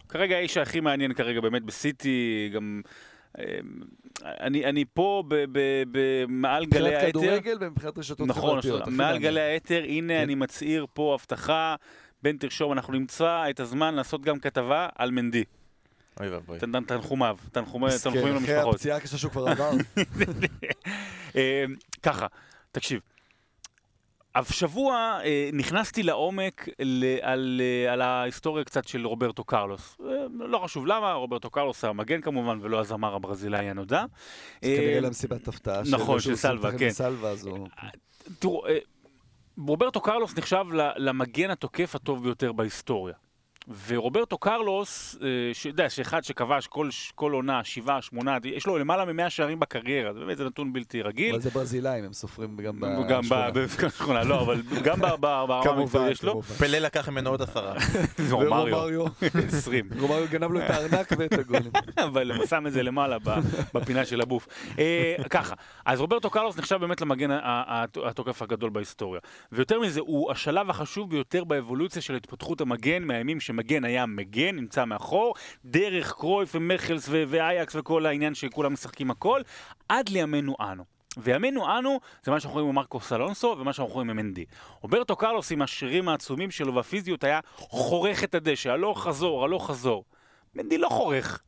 כרגע 0.10 0.36
האיש 0.36 0.58
הכי 0.58 0.80
מעניין 0.80 1.13
כרגע 1.13 1.41
באמת 1.41 1.63
בסיטי, 1.63 2.50
גם... 2.54 2.82
אני, 4.25 4.65
אני 4.65 4.86
פה 4.93 5.23
ב, 5.27 5.36
ב, 5.51 5.60
ב, 5.91 6.25
מעל 6.27 6.65
גלי 6.65 6.81
מבחינת 6.81 7.03
האתר. 7.03 7.19
כדורגל 7.19 7.57
ומבחינת 7.60 7.97
רשתות 7.97 8.27
נכון, 8.27 8.51
חברתיות. 8.51 8.81
הכי 8.81 8.91
מעל. 8.91 9.17
גלי 9.17 9.41
האתר, 9.41 9.84
הנה 9.88 10.13
כן. 10.13 10.21
אני 10.21 10.36
מצהיר 10.36 10.86
פה 10.93 11.17
הבטחה. 11.19 11.75
בן 12.23 12.38
תרשום, 12.38 12.71
אנחנו 12.71 12.93
נמצא 12.93 13.43
את 13.49 13.60
הזמן 13.60 13.95
לעשות 13.95 14.21
גם 14.21 14.39
כתבה 14.39 14.88
על 14.95 15.12
מנדי. 15.12 15.43
אוי 16.19 16.29
ואבוי. 16.29 16.60
תנחומיו, 16.88 17.38
תנחומים 17.51 17.88
אחרי 18.05 18.31
למשפחות. 18.31 18.75
הפציעה 18.75 18.97
הקשה 18.97 19.17
שהוא 19.17 19.31
כבר 19.31 19.47
עבר. 19.47 19.71
אה, 21.36 21.65
ככה, 22.03 22.27
תקשיב. 22.71 22.99
השבוע 24.36 25.20
אה, 25.24 25.50
נכנסתי 25.54 26.04
לעומק 26.04 26.70
ל- 26.80 27.17
על, 27.22 27.62
אה, 27.63 27.94
על 27.94 28.02
ההיסטוריה 28.02 28.63
קצת 28.63 28.88
של 28.88 29.08
רוברטו 29.08 29.44
קרלוס. 29.44 29.98
אה, 30.06 30.13
לא 30.39 30.58
חשוב 30.58 30.88
למה, 30.88 31.13
רוברטו 31.13 31.50
קרלוס 31.50 31.84
המגן 31.84 32.22
כמובן, 32.22 32.58
ולא 32.62 32.80
הזמר 32.80 33.15
הברזילאי 33.15 33.70
הנודע. 33.70 34.04
זה 34.62 34.70
אה, 34.70 34.78
כנראה 34.78 35.00
למסיבת 35.00 35.48
הפתעה. 35.48 35.82
נכון, 35.91 36.20
של 36.20 36.36
סלווה, 36.36 36.78
כן. 36.78 36.88
בסלווה, 36.88 37.30
אז 37.30 37.46
הוא... 37.46 37.67
תראו, 38.39 38.67
אה, 38.67 38.78
רוברטו 39.67 40.02
קרלוס 40.02 40.38
נחשב 40.38 40.65
למגן 40.98 41.50
התוקף 41.50 41.96
הטוב 41.96 42.24
ביותר 42.24 42.52
בהיסטוריה. 42.52 43.15
ורוברטו 43.88 44.38
קרלוס, 44.38 45.17
שאתה 45.54 45.69
יודע, 45.69 45.89
שאחד 45.89 46.24
שכבש 46.24 46.67
כל, 46.67 46.91
ש- 46.91 47.12
כל 47.15 47.32
עונה, 47.32 47.63
שבעה, 47.63 48.02
שמונה, 48.02 48.38
יש 48.43 48.67
לו 48.67 48.78
למעלה 48.78 49.06
ממאה 49.06 49.30
שערים 49.30 49.60
בקריירה, 49.60 50.13
זה 50.13 50.19
באמת 50.19 50.38
זה 50.38 50.45
נתון 50.45 50.74
בלתי 50.74 51.02
רגיל. 51.02 51.34
אבל 51.36 51.41
זה 51.41 51.50
ברזילאים, 51.50 52.04
הם 52.06 52.13
סופרים 52.13 52.58
גם 52.58 52.80
גם 53.10 53.21
בשכונה. 53.21 53.52
ב- 53.52 53.60
בשכונה, 53.60 54.24
לא, 54.24 54.41
אבל 54.41 54.62
גם 54.84 55.00
ב- 55.00 55.06
ב- 55.06 55.15
ברמה 55.45 55.62
המקצועית 55.80 56.12
יש 56.12 56.24
לו. 56.24 56.41
פלא 56.41 56.78
לקח 56.78 57.10
ממנו 57.10 57.30
עוד 57.30 57.41
עשרה. 57.41 57.74
רומריו, 58.32 58.78
ורומריו, 58.78 59.06
20. 59.47 59.89
רומריו 60.00 60.26
גנב 60.30 60.52
לו 60.52 60.60
את 60.60 60.69
הארנק 60.69 61.12
ואת 61.17 61.34
הגולים. 61.34 61.71
אבל 62.06 62.32
הוא 62.32 62.45
שם 62.45 62.67
את 62.67 62.74
זה 62.74 62.84
למעלה 62.84 63.17
ב- 63.24 63.39
בפינה 63.74 64.06
של 64.06 64.21
הבוף. 64.21 64.47
אה, 64.80 65.15
ככה, 65.30 65.56
אז 65.86 66.00
רוברטו 66.00 66.30
קרלוס 66.30 66.58
נחשב 66.58 66.76
באמת 66.76 67.02
למגן 67.02 67.30
התוקף 68.04 68.41
הגדול 68.41 68.69
בהיסטוריה. 68.69 69.21
ויותר 69.52 69.80
מזה, 69.80 70.00
הוא 70.00 70.32
השלב 70.32 70.69
החשוב 70.69 71.10
ביותר 71.10 71.43
באבולוציה 71.43 72.02
של 72.02 72.15
התפתחות 72.15 72.62
המגן, 72.62 73.04
מהימים 73.04 73.39
שמגן 73.51 73.83
היה 73.83 74.05
מגן, 74.05 74.55
נמצא 74.55 74.85
מאחור, 74.85 75.35
דרך 75.65 76.13
קרויף 76.13 76.55
ומכלס 76.55 77.09
ואייקס 77.09 77.75
וכל 77.75 78.05
העניין 78.05 78.35
שכולם 78.35 78.73
משחקים 78.73 79.11
הכל, 79.11 79.41
עד 79.89 80.09
לימינו 80.09 80.55
אנו. 80.59 80.83
וימינו 81.17 81.77
אנו 81.77 81.99
זה 82.23 82.31
מה 82.31 82.39
שאנחנו 82.39 82.53
רואים 82.53 82.69
עם 82.69 82.75
מרקוס 82.75 83.13
אלונסו 83.13 83.55
ומה 83.59 83.73
שאנחנו 83.73 83.93
רואים 83.93 84.09
עם 84.09 84.15
מנדי. 84.17 84.45
רוברטו 84.81 85.15
קרלוס 85.15 85.51
עם 85.51 85.61
השרירים 85.61 86.09
העצומים 86.09 86.51
שלו 86.51 86.75
והפיזיות 86.75 87.23
היה 87.23 87.39
חורך 87.55 88.23
את 88.23 88.35
הדשא, 88.35 88.71
הלוך 88.71 89.03
חזור, 89.03 89.43
הלוך 89.43 89.67
חזור. 89.67 90.03
מנדי 90.55 90.77
לא 90.77 90.89
חורך. 90.89 91.41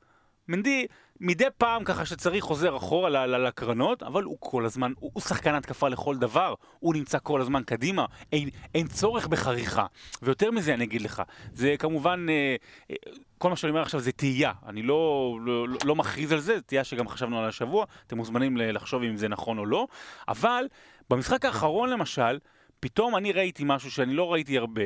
מנדי 0.47 0.87
מדי 1.19 1.45
פעם 1.57 1.83
ככה 1.83 2.05
שצריך 2.05 2.43
חוזר 2.43 2.77
אחורה 2.77 3.25
לקרנות, 3.25 4.03
אבל 4.03 4.23
הוא 4.23 4.37
כל 4.39 4.65
הזמן, 4.65 4.93
הוא, 4.99 5.11
הוא 5.13 5.21
שחקן 5.21 5.55
התקפה 5.55 5.87
לכל 5.89 6.17
דבר, 6.17 6.53
הוא 6.79 6.93
נמצא 6.93 7.17
כל 7.23 7.41
הזמן 7.41 7.63
קדימה, 7.63 8.05
אין, 8.31 8.49
אין 8.75 8.87
צורך 8.87 9.27
בחריכה. 9.27 9.85
ויותר 10.21 10.51
מזה 10.51 10.73
אני 10.73 10.83
אגיד 10.83 11.01
לך, 11.01 11.23
זה 11.53 11.75
כמובן, 11.79 12.25
אה, 12.29 12.55
אה, 12.91 12.95
כל 13.37 13.49
מה 13.49 13.55
שאני 13.55 13.69
אומר 13.69 13.81
עכשיו 13.81 13.99
זה 13.99 14.11
תהייה, 14.11 14.51
אני 14.65 14.81
לא, 14.81 15.37
לא, 15.41 15.67
לא, 15.67 15.77
לא 15.85 15.95
מכריז 15.95 16.31
על 16.31 16.39
זה, 16.39 16.55
זה 16.55 16.61
תהייה 16.61 16.83
שגם 16.83 17.07
חשבנו 17.07 17.37
עליה 17.37 17.49
השבוע, 17.49 17.85
אתם 18.07 18.17
מוזמנים 18.17 18.57
לחשוב 18.57 19.03
אם 19.03 19.17
זה 19.17 19.27
נכון 19.27 19.57
או 19.57 19.65
לא, 19.65 19.87
אבל 20.27 20.65
במשחק 21.09 21.45
האחרון 21.45 21.89
למשל, 21.89 22.39
פתאום 22.79 23.15
אני 23.15 23.31
ראיתי 23.31 23.63
משהו 23.65 23.91
שאני 23.91 24.13
לא 24.13 24.33
ראיתי 24.33 24.57
הרבה, 24.57 24.81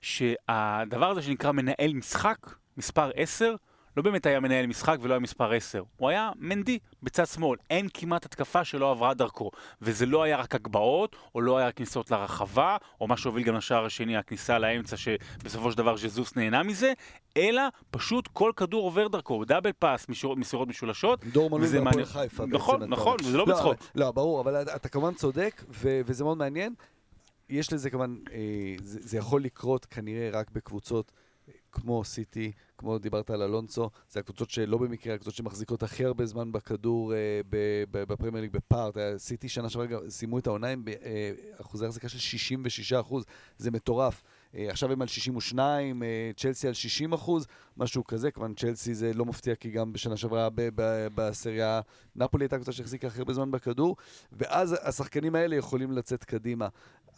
שהדבר 0.00 1.10
הזה 1.10 1.22
שנקרא 1.22 1.52
מנהל 1.52 1.92
משחק, 1.94 2.36
מספר 2.76 3.10
10, 3.14 3.54
לא 3.96 4.02
באמת 4.02 4.26
היה 4.26 4.40
מנהל 4.40 4.66
משחק 4.66 4.96
ולא 5.00 5.12
היה 5.14 5.20
מספר 5.20 5.52
10. 5.52 5.82
הוא 5.96 6.08
היה 6.08 6.30
מנדי 6.36 6.78
בצד 7.02 7.26
שמאל. 7.26 7.58
אין 7.70 7.88
כמעט 7.94 8.24
התקפה 8.26 8.64
שלא 8.64 8.90
עברה 8.90 9.14
דרכו. 9.14 9.50
וזה 9.82 10.06
לא 10.06 10.22
היה 10.22 10.36
רק 10.36 10.54
הגבהות, 10.54 11.16
או 11.34 11.40
לא 11.40 11.58
היה 11.58 11.72
כניסות 11.72 12.10
לרחבה, 12.10 12.76
או 13.00 13.06
מה 13.06 13.16
שהוביל 13.16 13.44
גם 13.44 13.54
לשער 13.54 13.84
השני, 13.84 14.16
הכניסה 14.16 14.58
לאמצע, 14.58 14.96
שבסופו 14.96 15.72
של 15.72 15.78
דבר 15.78 15.96
ז'זוס 15.96 16.36
נהנה 16.36 16.62
מזה, 16.62 16.92
אלא 17.36 17.62
פשוט 17.90 18.28
כל 18.32 18.52
כדור 18.56 18.84
עובר 18.84 19.08
דרכו. 19.08 19.44
דאבל 19.44 19.72
פאס, 19.78 20.06
מסירות, 20.08 20.38
משולשות. 20.68 21.24
דור 21.24 21.50
מלול 21.50 21.62
והפועל 21.62 21.84
מעניין. 21.84 22.04
חיפה. 22.04 22.46
נכון, 22.46 22.80
בעצם, 22.80 22.92
נכון. 22.92 23.16
וזה 23.20 23.36
לא 23.36 23.44
בצחוק. 23.44 23.66
אבל- 23.78 24.02
לא, 24.04 24.10
ברור, 24.12 24.40
אבל 24.40 24.62
אתה 24.62 24.88
כמובן 24.88 25.14
צודק, 25.14 25.64
ו- 25.68 26.00
וזה 26.06 26.24
מאוד 26.24 26.38
מעניין. 26.38 26.74
יש 27.48 27.72
לזה 27.72 27.90
כמובן, 27.90 28.16
אה, 28.32 28.38
זה 28.82 28.98
זה 29.02 29.16
יכול 29.18 29.42
לקרות 29.44 29.84
כנראה 29.84 30.30
רק 30.32 30.50
בקבוצות 30.50 31.12
כמו 31.72 32.04
סיטי, 32.04 32.52
כמו 32.78 32.98
דיברת 32.98 33.30
על 33.30 33.42
אלונסו, 33.42 33.90
זה 34.10 34.20
הקבוצות 34.20 34.50
שלא 34.50 34.78
במקרה, 34.78 35.14
הקבוצות 35.14 35.34
שמחזיקות 35.34 35.82
הכי 35.82 36.04
הרבה 36.04 36.26
זמן 36.26 36.52
בכדור 36.52 37.14
אה, 37.14 37.40
בפרמייר 37.90 38.42
ליג 38.42 38.52
בפער. 38.52 38.86
יודע, 38.86 39.18
סיטי 39.18 39.48
שנה 39.48 39.70
שעברה 39.70 39.86
גם 39.86 40.00
סיימו 40.08 40.38
את 40.38 40.46
העונה 40.46 40.68
עם 40.68 40.84
אחוזי 41.60 41.86
החזקה 41.86 42.08
של 42.08 42.18
66 42.18 42.92
אחוז, 42.92 43.24
זה 43.58 43.70
מטורף. 43.70 44.22
אה, 44.54 44.70
עכשיו 44.70 44.92
הם 44.92 45.02
על 45.02 45.08
62, 45.08 46.02
אה, 46.02 46.30
צ'לסי 46.36 46.68
על 46.68 46.74
60 46.74 47.12
אחוז, 47.12 47.46
משהו 47.76 48.04
כזה, 48.04 48.30
כמובן 48.30 48.54
צ'לסי 48.54 48.94
זה 48.94 49.14
לא 49.14 49.24
מפתיע 49.24 49.54
כי 49.54 49.70
גם 49.70 49.92
בשנה 49.92 50.16
שעברה 50.16 50.48
בסריה 51.14 51.80
נפולי 52.16 52.44
הייתה 52.44 52.56
קבוצה 52.56 52.72
שהחזיקה 52.72 53.06
הכי 53.06 53.18
הרבה 53.18 53.32
זמן 53.32 53.50
בכדור, 53.50 53.96
ואז 54.32 54.76
השחקנים 54.82 55.34
האלה 55.34 55.56
יכולים 55.56 55.92
לצאת 55.92 56.24
קדימה. 56.24 56.68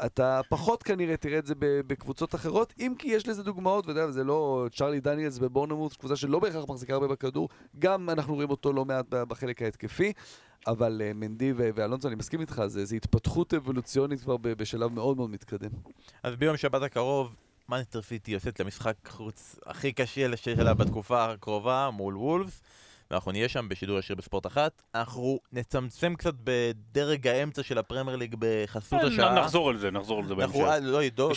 אתה 0.06 0.40
פחות 0.48 0.82
כנראה 0.82 1.16
תראה 1.16 1.38
את 1.38 1.46
זה 1.46 1.54
בקבוצות 1.58 2.34
אחרות, 2.34 2.74
אם 2.80 2.94
כי 2.98 3.08
יש 3.08 3.28
לזה 3.28 3.42
דוגמאות, 3.42 3.86
ואתה 3.86 4.00
יודע, 4.00 4.12
זה 4.12 4.24
לא 4.24 4.66
צ'רלי 4.76 5.00
דניאלס 5.00 5.38
בבורנמוט, 5.38 5.96
קבוצה 5.96 6.16
שלא 6.16 6.38
בהכרח 6.38 6.64
מחזיקה 6.68 6.94
הרבה 6.94 7.08
בכדור, 7.08 7.48
גם 7.78 8.10
אנחנו 8.10 8.34
רואים 8.34 8.50
אותו 8.50 8.72
לא 8.72 8.84
מעט 8.84 9.06
בחלק 9.08 9.62
ההתקפי, 9.62 10.12
אבל 10.66 11.02
uh, 11.04 11.14
מנדי 11.14 11.52
ואלונסו, 11.56 12.08
אני 12.08 12.16
מסכים 12.16 12.40
איתך, 12.40 12.62
זה, 12.66 12.84
זה 12.84 12.96
התפתחות 12.96 13.54
אבולוציונית 13.54 14.20
כבר 14.20 14.36
בשלב 14.36 14.92
מאוד 14.92 15.16
מאוד 15.16 15.30
מתקדם. 15.30 15.70
אז 16.22 16.36
ביום 16.36 16.56
שבת 16.56 16.82
הקרוב, 16.82 17.34
מנסטר 17.68 18.02
סיטי 18.02 18.30
יוצאת 18.30 18.60
למשחק 18.60 18.96
חוץ 19.08 19.56
הכי 19.66 19.92
קשה 19.92 20.36
שלה 20.36 20.74
בתקופה 20.74 21.32
הקרובה 21.32 21.90
מול 21.92 22.16
וולפס. 22.16 22.60
ואנחנו 23.10 23.32
נהיה 23.32 23.48
שם 23.48 23.68
בשידור 23.68 23.98
ישיר 23.98 24.16
בספורט 24.16 24.46
אחת. 24.46 24.82
אנחנו 24.94 25.38
נצמצם 25.52 26.14
קצת 26.14 26.34
בדרג 26.44 27.28
האמצע 27.28 27.62
של 27.62 27.78
הפרמייר 27.78 28.16
ליג 28.16 28.36
בחסות 28.38 29.00
השעה. 29.02 29.34
נחזור 29.34 29.70
על 29.70 29.76
זה, 29.76 29.90
נחזור 29.90 30.18
על 30.18 30.26
זה 30.26 30.34
אנחנו, 30.34 30.60
בהמשך. 30.60 30.72
אה, 30.72 30.80
לא 30.80 31.02
ידעו, 31.02 31.30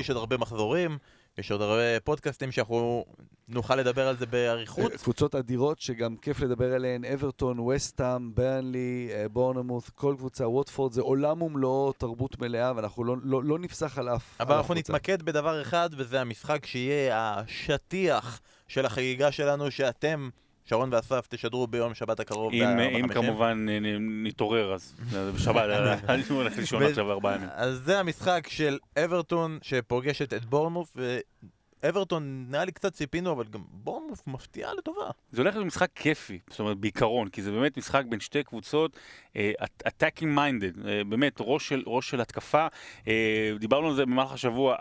יש 0.00 0.10
עוד 0.10 0.16
הרבה 0.16 0.36
מחזורים, 0.36 0.98
יש 1.38 1.50
עוד 1.50 1.62
הרבה 1.62 2.00
פודקאסטים 2.04 2.52
שאנחנו 2.52 3.04
נוכל 3.48 3.76
לדבר 3.76 4.08
על 4.08 4.16
זה 4.16 4.26
באריכות. 4.26 4.92
אה, 4.92 4.98
קבוצות 4.98 5.34
אדירות 5.34 5.80
שגם 5.80 6.16
כיף 6.16 6.40
לדבר 6.40 6.74
עליהן, 6.74 7.04
אברטון, 7.04 7.58
וסטאם, 7.58 8.34
ברנלי, 8.34 9.08
אה, 9.12 9.28
בורנמוס, 9.28 9.90
כל 9.94 10.14
קבוצה, 10.18 10.48
ווטפורד, 10.48 10.92
זה 10.92 11.00
עולם 11.00 11.42
ומלואו, 11.42 11.92
תרבות 11.92 12.38
מלאה, 12.38 12.72
ואנחנו 12.76 13.04
לא, 13.04 13.16
לא, 13.22 13.44
לא 13.44 13.58
נפסח 13.58 13.98
על 13.98 14.08
אף 14.08 14.40
אבל 14.40 14.52
על 14.52 14.58
אנחנו 14.58 14.74
קבוצה. 14.74 14.92
נתמקד 14.92 15.22
בדבר 15.22 15.62
אחד, 15.62 15.90
וזה 15.96 16.20
המשחק 16.20 16.66
שיהיה 16.66 17.16
השטיח 17.18 18.40
של 18.68 18.86
החגיגה 18.86 19.32
שלנו, 19.32 19.70
שאתם, 19.70 20.30
שרון 20.70 20.92
ואסף, 20.92 21.26
תשדרו 21.28 21.66
ביום 21.66 21.94
שבת 21.94 22.20
הקרוב. 22.20 22.52
אם. 22.52 23.08
כמובן 23.08 23.66
אה, 23.68 23.78
נתעורר 24.00 24.74
אז, 24.74 24.94
בשבת, 25.34 25.64
אני 26.08 26.22
הולך 26.30 26.56
לישון 26.58 26.82
עכשיו 26.82 27.12
ארבעה 27.12 27.34
ימים. 27.34 27.48
אז 27.52 27.82
זה 27.84 27.98
המשחק 27.98 28.46
של 28.48 28.78
אברטון 29.04 29.58
שפוגשת 29.62 30.32
את 30.32 30.44
בורנמוף, 30.44 30.96
ואברטון, 31.82 32.46
נראה 32.48 32.64
לי 32.64 32.72
קצת 32.72 32.92
ציפינו, 32.92 33.32
אבל 33.32 33.44
גם 33.44 33.60
בורנמוף 33.70 34.26
מפתיעה 34.26 34.74
לטובה. 34.74 35.10
זה 35.32 35.42
הולך 35.42 35.54
להיות 35.54 35.66
משחק 35.66 35.90
כיפי, 35.94 36.38
זאת 36.50 36.60
אומרת 36.60 36.76
בעיקרון, 36.76 37.28
כי 37.28 37.42
זה 37.42 37.52
באמת 37.52 37.76
משחק 37.76 38.04
בין 38.08 38.20
שתי 38.20 38.42
קבוצות, 38.42 38.96
אה, 39.36 39.52
attacking 39.86 40.36
minded, 40.36 40.88
אה, 40.88 41.04
באמת 41.04 41.36
ראש 41.40 41.68
של, 41.68 41.82
ראש 41.86 42.10
של 42.10 42.20
התקפה. 42.20 42.66
דיברנו 43.58 43.88
על 43.88 43.94
זה 43.94 44.06
במהלך 44.06 44.32
השבוע, 44.32 44.76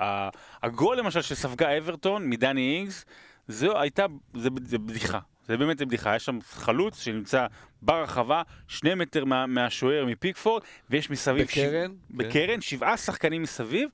הגול 0.64 0.98
למשל 0.98 1.22
שספגה 1.22 1.78
אברטון 1.78 2.30
מדני 2.30 2.76
אינגס, 2.78 3.06
זו 3.48 3.80
הייתה, 3.80 4.06
זה, 4.34 4.50
זה 4.66 4.78
בדיחה. 4.78 5.20
זה 5.50 5.58
באמת 5.58 5.82
בדיחה, 5.82 6.16
יש 6.16 6.26
שם 6.26 6.40
חלוץ 6.42 7.00
שנמצא 7.00 7.48
ברחבה, 7.82 8.42
שני 8.68 8.96
מטר 8.96 9.26
מה, 9.26 9.46
מהשוער 9.46 10.06
מפיקפורד, 10.06 10.64
ויש 10.90 11.10
מסביב... 11.10 11.48
בקרן? 11.48 11.92
ש... 11.92 12.12
בקרן, 12.12 12.62
שבעה 12.62 12.98
שחקנים 12.98 13.42
מסביב, 13.42 13.90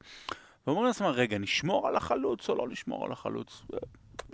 ואומרים 0.68 0.88
לעצמם, 0.88 1.08
רגע, 1.08 1.38
נשמור 1.38 1.88
על 1.88 1.96
החלוץ 1.96 2.50
או 2.50 2.56
לא 2.56 2.68
נשמור 2.70 3.06
על 3.06 3.12
החלוץ? 3.12 3.62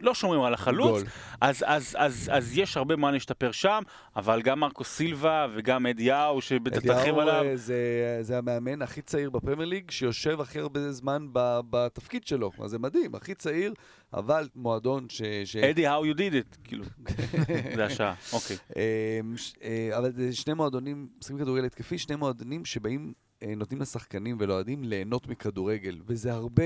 לא 0.02 0.14
שומרים 0.14 0.42
על 0.42 0.54
החלוץ, 0.54 1.04
אז, 1.42 1.64
אז, 1.68 1.96
אז, 2.00 2.30
אז 2.34 2.58
יש 2.58 2.78
הרבה 2.78 2.96
מה 2.96 3.12
להשתפר 3.12 3.52
שם, 3.52 3.84
אבל 4.16 4.42
גם 4.42 4.60
מרקו 4.60 4.84
סילבה 4.84 5.48
וגם 5.56 5.86
אדיהו, 5.86 6.42
שבטח 6.42 6.80
תרחיב 6.80 7.18
עליו. 7.18 7.42
אדיהו 7.42 7.58
זה, 7.58 8.18
זה 8.22 8.38
המאמן 8.38 8.82
הכי 8.82 9.02
צעיר 9.02 9.30
בפרמייר 9.30 9.70
ליג, 9.70 9.92
שיושב 9.92 10.42
הכי 10.42 10.60
הרבה 10.60 10.92
זמן 10.92 11.28
ב, 11.34 11.60
בתפקיד 11.70 12.28
שלו, 12.28 12.52
אז 12.64 12.72
זה 12.72 12.80
מדהים, 12.80 13.16
הכי 13.16 13.36
צעיר, 13.36 13.74
אבל 14.14 14.48
מועדון 14.56 15.10
ש... 15.10 15.22
ש... 15.46 15.56
אדי, 15.56 15.90
how 15.90 16.02
you 16.02 16.18
did 16.18 16.34
it, 16.34 16.58
כאילו, 16.64 16.84
זה 17.76 17.86
השעה, 17.86 18.14
אוקיי. 18.34 18.58
אמ, 18.76 19.36
אה, 19.64 19.98
אבל 19.98 20.12
זה 20.12 20.36
שני 20.36 20.54
מועדונים, 20.54 21.08
משחקים 21.20 21.38
כדורגל 21.38 21.66
התקפי, 21.66 21.98
שני 21.98 22.16
מועדונים 22.16 22.66
שבאים 22.66 23.14
נותנים 23.58 23.82
לשחקנים 23.82 24.38
ולאוהדים 24.39 24.84
ליהנות 24.84 25.27
מכדורגל, 25.27 25.99
וזה 26.06 26.34
הרבה 26.34 26.63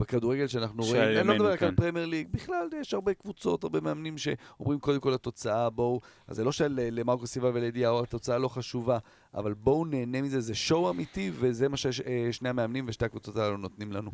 בכדורגל 0.00 0.46
שאנחנו 0.46 0.82
רואים. 0.82 1.02
אני 1.02 1.14
לא 1.14 1.34
מדבר 1.34 1.52
רק 1.52 1.62
על. 1.62 1.74
פרמייר 1.74 2.06
ליג, 2.06 2.28
בכלל 2.30 2.68
יש 2.80 2.94
הרבה 2.94 3.14
קבוצות, 3.14 3.64
הרבה 3.64 3.80
מאמנים 3.80 4.18
שאומרים 4.18 4.78
קודם 4.80 5.00
כל 5.00 5.14
התוצאה, 5.14 5.70
בואו, 5.70 6.00
אז 6.26 6.36
זה 6.36 6.44
לא 6.44 6.52
שלמרקו 6.52 7.26
סיבה 7.26 7.50
ולדיהו 7.54 8.02
התוצאה 8.02 8.38
לא 8.38 8.48
חשובה, 8.48 8.98
אבל 9.34 9.54
בואו 9.54 9.84
נהנה 9.84 10.22
מזה, 10.22 10.40
זה 10.40 10.54
שואו 10.54 10.90
אמיתי, 10.90 11.30
וזה 11.34 11.68
מה 11.68 11.76
ששני 11.76 12.48
המאמנים 12.48 12.84
ושתי 12.88 13.04
הקבוצות 13.04 13.36
הללו 13.36 13.56
נותנים 13.56 13.92
לנו. 13.92 14.10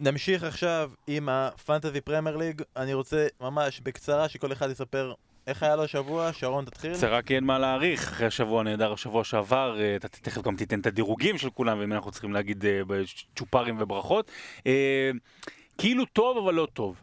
נמשיך 0.00 0.44
עכשיו 0.44 0.90
עם 1.06 1.28
הפנטזי 1.28 2.00
פרמייר 2.00 2.36
ליג, 2.36 2.62
אני 2.76 2.94
רוצה 2.94 3.26
ממש 3.40 3.80
בקצרה 3.80 4.28
שכל 4.28 4.52
אחד 4.52 4.70
יספר 4.70 5.14
איך 5.46 5.62
היה 5.62 5.76
לו 5.76 5.84
השבוע? 5.84 6.32
שרון, 6.32 6.64
תתחיל. 6.64 6.94
זה 6.94 7.08
רק 7.08 7.30
אין 7.30 7.44
מה 7.44 7.58
להעריך 7.58 8.02
אחרי 8.02 8.26
השבוע 8.26 8.62
נהדר, 8.62 8.92
השבוע 8.92 9.24
שעבר, 9.24 9.80
אה, 9.80 9.96
אתה 9.96 10.08
תכף 10.08 10.42
גם 10.42 10.56
תיתן 10.56 10.80
את 10.80 10.86
הדירוגים 10.86 11.38
של 11.38 11.50
כולם, 11.50 11.78
ואם 11.78 11.92
אנחנו 11.92 12.10
צריכים 12.10 12.32
להגיד 12.32 12.64
אה, 12.66 12.80
צ'ופרים 13.36 13.76
וברכות. 13.80 14.30
אה, 15.72 15.78
כאילו 15.78 16.04
טוב 16.04 16.38
אבל 16.38 16.54
לא 16.54 16.68
טוב. 16.72 17.02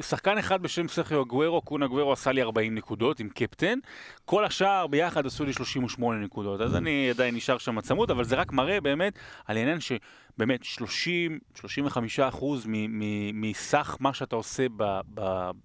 שחקן 0.00 0.38
אחד 0.38 0.62
בשם 0.62 0.88
סרחיו 0.88 1.22
אגוורו, 1.22 1.62
קונה 1.62 1.86
אגוורו 1.86 2.12
עשה 2.12 2.32
לי 2.32 2.42
40 2.42 2.74
נקודות 2.74 3.20
עם 3.20 3.28
קפטן, 3.28 3.78
כל 4.24 4.44
השאר 4.44 4.86
ביחד 4.86 5.26
עשו 5.26 5.44
לי 5.44 5.52
38 5.52 6.18
נקודות, 6.18 6.60
אז 6.60 6.76
אני 6.76 7.10
עדיין 7.10 7.34
נשאר 7.34 7.58
שם 7.58 7.80
צמוד, 7.80 8.10
אבל 8.10 8.24
זה 8.24 8.36
רק 8.36 8.52
מראה 8.52 8.80
באמת 8.80 9.18
על 9.46 9.56
העניין 9.56 9.78
שבאמת 9.80 10.62
30-35 11.56 11.62
אחוז 12.28 12.66
מסך 13.32 13.96
מה 14.00 14.14
שאתה 14.14 14.36
עושה 14.36 14.66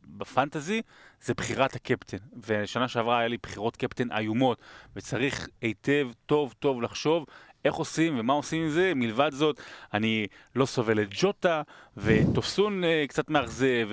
בפנטזי, 0.07 0.81
זה 1.21 1.33
בחירת 1.33 1.75
הקפטן. 1.75 2.17
ושנה 2.47 2.87
שעברה 2.87 3.19
היה 3.19 3.27
לי 3.27 3.37
בחירות 3.43 3.77
קפטן 3.77 4.11
איומות, 4.11 4.61
וצריך 4.95 5.47
היטב, 5.61 6.09
טוב, 6.25 6.53
טוב 6.59 6.81
לחשוב 6.81 7.25
איך 7.67 7.75
עושים 7.75 8.19
ומה 8.19 8.33
עושים 8.33 8.63
עם 8.63 8.69
זה. 8.69 8.93
מלבד 8.95 9.31
זאת, 9.33 9.61
אני 9.93 10.27
לא 10.55 10.65
סובל 10.65 11.01
את 11.01 11.07
ג'וטה, 11.11 11.61
וטוסון 11.97 12.83
אה, 12.83 13.05
קצת 13.07 13.29
מאכזב, 13.29 13.87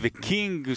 וקינג. 0.00 0.68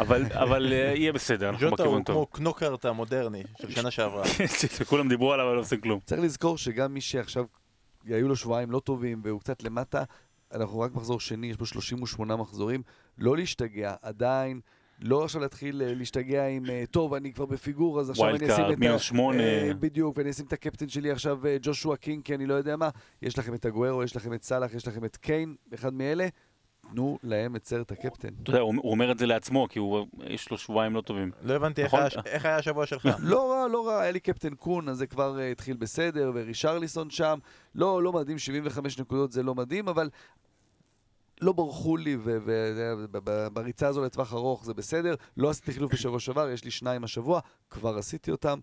אבל, 0.00 0.22
אבל 0.32 0.72
אה, 0.72 0.78
יהיה 0.78 1.12
בסדר, 1.12 1.48
אנחנו 1.48 1.70
בכיוון 1.70 1.90
טוב. 1.90 1.98
ג'וטה 1.98 2.12
הוא 2.12 2.26
כמו 2.26 2.36
קנוקרט 2.36 2.84
המודרני 2.84 3.42
של 3.60 3.70
שנה 3.70 3.90
שעברה. 3.90 4.24
שכולם 4.78 5.08
דיברו 5.08 5.32
עליו, 5.32 5.46
אבל 5.46 5.54
לא 5.54 5.60
עושים 5.60 5.80
כלום. 5.80 6.00
צריך 6.06 6.20
לזכור 6.20 6.58
שגם 6.58 6.94
מי 6.94 7.00
שעכשיו, 7.00 7.44
היו 8.04 8.28
לו 8.28 8.36
שבועיים 8.36 8.70
לא 8.70 8.80
טובים 8.80 9.20
והוא 9.24 9.40
קצת 9.40 9.62
למטה, 9.62 10.02
אנחנו 10.54 10.80
רק 10.80 10.94
מחזור 10.94 11.20
שני, 11.20 11.46
יש 11.46 11.56
פה 11.56 11.66
38 11.66 12.36
מחזורים, 12.36 12.82
לא 13.18 13.36
להשתגע, 13.36 13.94
עדיין. 14.02 14.60
לא 15.00 15.24
עכשיו 15.24 15.40
להתחיל 15.40 15.82
אה, 15.82 15.94
להשתגע 15.94 16.46
עם, 16.46 16.70
אה, 16.70 16.84
טוב, 16.90 17.14
אני 17.14 17.32
כבר 17.32 17.46
בפיגור, 17.46 18.00
אז 18.00 18.10
עכשיו 18.10 18.28
אני 18.28 18.52
אשים 18.52 18.64
את... 18.72 18.78
מינוס 18.78 19.02
שמונה. 19.02 19.42
אה, 19.42 19.70
בדיוק, 19.80 20.18
ואני 20.18 20.30
אשים 20.30 20.46
את 20.46 20.52
הקפטן 20.52 20.88
שלי 20.88 21.10
עכשיו, 21.10 21.38
ג'ושוע 21.62 21.96
קינג, 21.96 22.24
כי 22.24 22.34
אני 22.34 22.46
לא 22.46 22.54
יודע 22.54 22.76
מה. 22.76 22.88
יש 23.22 23.38
לכם 23.38 23.54
את 23.54 23.64
הגוארו, 23.64 24.02
יש 24.02 24.16
לכם 24.16 24.34
את 24.34 24.42
סאלח, 24.42 24.74
יש 24.74 24.88
לכם 24.88 25.04
את 25.04 25.16
קיין, 25.16 25.54
אחד 25.74 25.94
מאלה. 25.94 26.28
תנו 26.90 27.18
להם 27.22 27.56
את 27.56 27.66
סרט 27.66 27.92
הקפטן. 27.92 28.28
אתה 28.42 28.50
יודע, 28.50 28.60
הוא 28.60 28.90
אומר 28.90 29.12
את 29.12 29.18
זה 29.18 29.26
לעצמו, 29.26 29.68
כי 29.68 29.80
יש 30.26 30.50
לו 30.50 30.58
שבועיים 30.58 30.94
לא 30.94 31.00
טובים. 31.00 31.30
לא 31.42 31.54
הבנתי 31.54 31.84
נכון? 31.84 32.00
איך 32.26 32.44
היה 32.44 32.56
השבוע 32.56 32.86
שלך. 32.86 33.08
לא 33.22 33.50
רע, 33.50 33.68
לא 33.68 33.86
רע, 33.86 34.00
היה 34.00 34.10
לי 34.10 34.20
קפטן 34.20 34.54
קון, 34.54 34.88
אז 34.88 34.96
זה 34.98 35.06
כבר 35.06 35.38
התחיל 35.38 35.76
בסדר, 35.76 36.32
ורישרליסון 36.34 37.10
שם. 37.10 37.38
לא, 37.74 38.02
לא 38.02 38.12
מדהים, 38.12 38.38
75 38.38 38.98
נקודות 38.98 39.32
זה 39.32 39.42
לא 39.42 39.54
מדהים, 39.54 39.88
אבל 39.88 40.10
לא 41.40 41.52
ברחו 41.52 41.96
לי, 41.96 42.16
ובריצה 42.20 43.88
הזו 43.88 44.04
לטווח 44.04 44.32
ארוך 44.32 44.64
זה 44.64 44.74
בסדר. 44.74 45.14
לא 45.36 45.50
עשיתי 45.50 45.72
חילוף 45.72 45.92
בשבוע 45.92 46.20
שעבר, 46.20 46.50
יש 46.50 46.64
לי 46.64 46.70
שניים 46.70 47.04
השבוע, 47.04 47.40
כבר 47.70 47.98
עשיתי 47.98 48.30
אותם. 48.30 48.58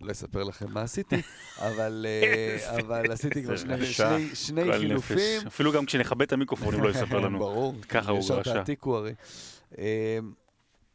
לא 0.00 0.12
אספר 0.12 0.42
לכם 0.42 0.70
מה 0.70 0.82
עשיתי, 0.82 1.22
אבל, 1.68 2.06
אה, 2.08 2.78
אבל 2.80 3.12
עשיתי 3.12 3.42
כבר 3.42 3.56
שני, 3.56 3.86
שני, 3.86 4.34
שני 4.34 4.72
חילופים. 4.72 5.46
אפילו 5.46 5.72
גם 5.72 5.86
כשנכבה 5.86 6.24
את 6.24 6.32
המיקרופון, 6.32 6.74
הוא 6.74 6.82
לא 6.82 6.88
יספר 6.88 7.20
לנו. 7.20 7.38
ברור. 7.46 7.74
ככה 7.88 8.10
הוא 8.10 8.18
רשע. 8.18 8.40
ישר 8.40 8.54
תעתיקו 8.54 8.96
הרי. 8.96 9.12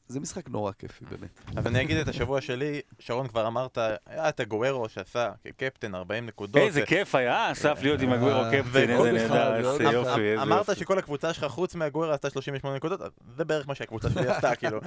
זה 0.07 0.19
משחק 0.19 0.49
נורא 0.49 0.71
כיפי, 0.71 1.05
באמת. 1.05 1.39
אז 1.55 1.67
אני 1.67 1.81
אגיד 1.81 1.97
את 1.97 2.07
השבוע 2.07 2.41
שלי, 2.41 2.81
שרון 2.99 3.27
כבר 3.27 3.47
אמרת, 3.47 3.77
היה 4.05 4.29
את 4.29 4.39
הגוורו 4.39 4.89
שעשה 4.89 5.31
כקפטן 5.43 5.95
40 5.95 6.25
נקודות. 6.25 6.61
איזה 6.61 6.85
כיף 6.85 7.15
היה, 7.15 7.51
אסף 7.51 7.79
להיות 7.81 8.01
עם 8.01 8.13
הגוורו 8.13 8.43
אה, 8.43 8.51
קפטן, 8.51 8.89
איזה 8.89 9.11
נהדר, 9.11 9.55
איזה 9.55 9.83
יופי, 9.83 10.21
איזה 10.21 10.41
אמרת 10.43 10.77
שכל 10.77 10.99
הקבוצה 10.99 11.33
שלך, 11.33 11.45
חוץ 11.45 11.75
מהגוורו, 11.75 12.11
עשתה 12.11 12.29
38 12.29 12.75
נקודות, 12.75 12.99
זה 13.37 13.45
בערך 13.45 13.67
מה 13.67 13.75
שהקבוצה 13.75 14.09
שלי 14.09 14.27
עשתה, 14.27 14.55
כאילו. 14.59 14.79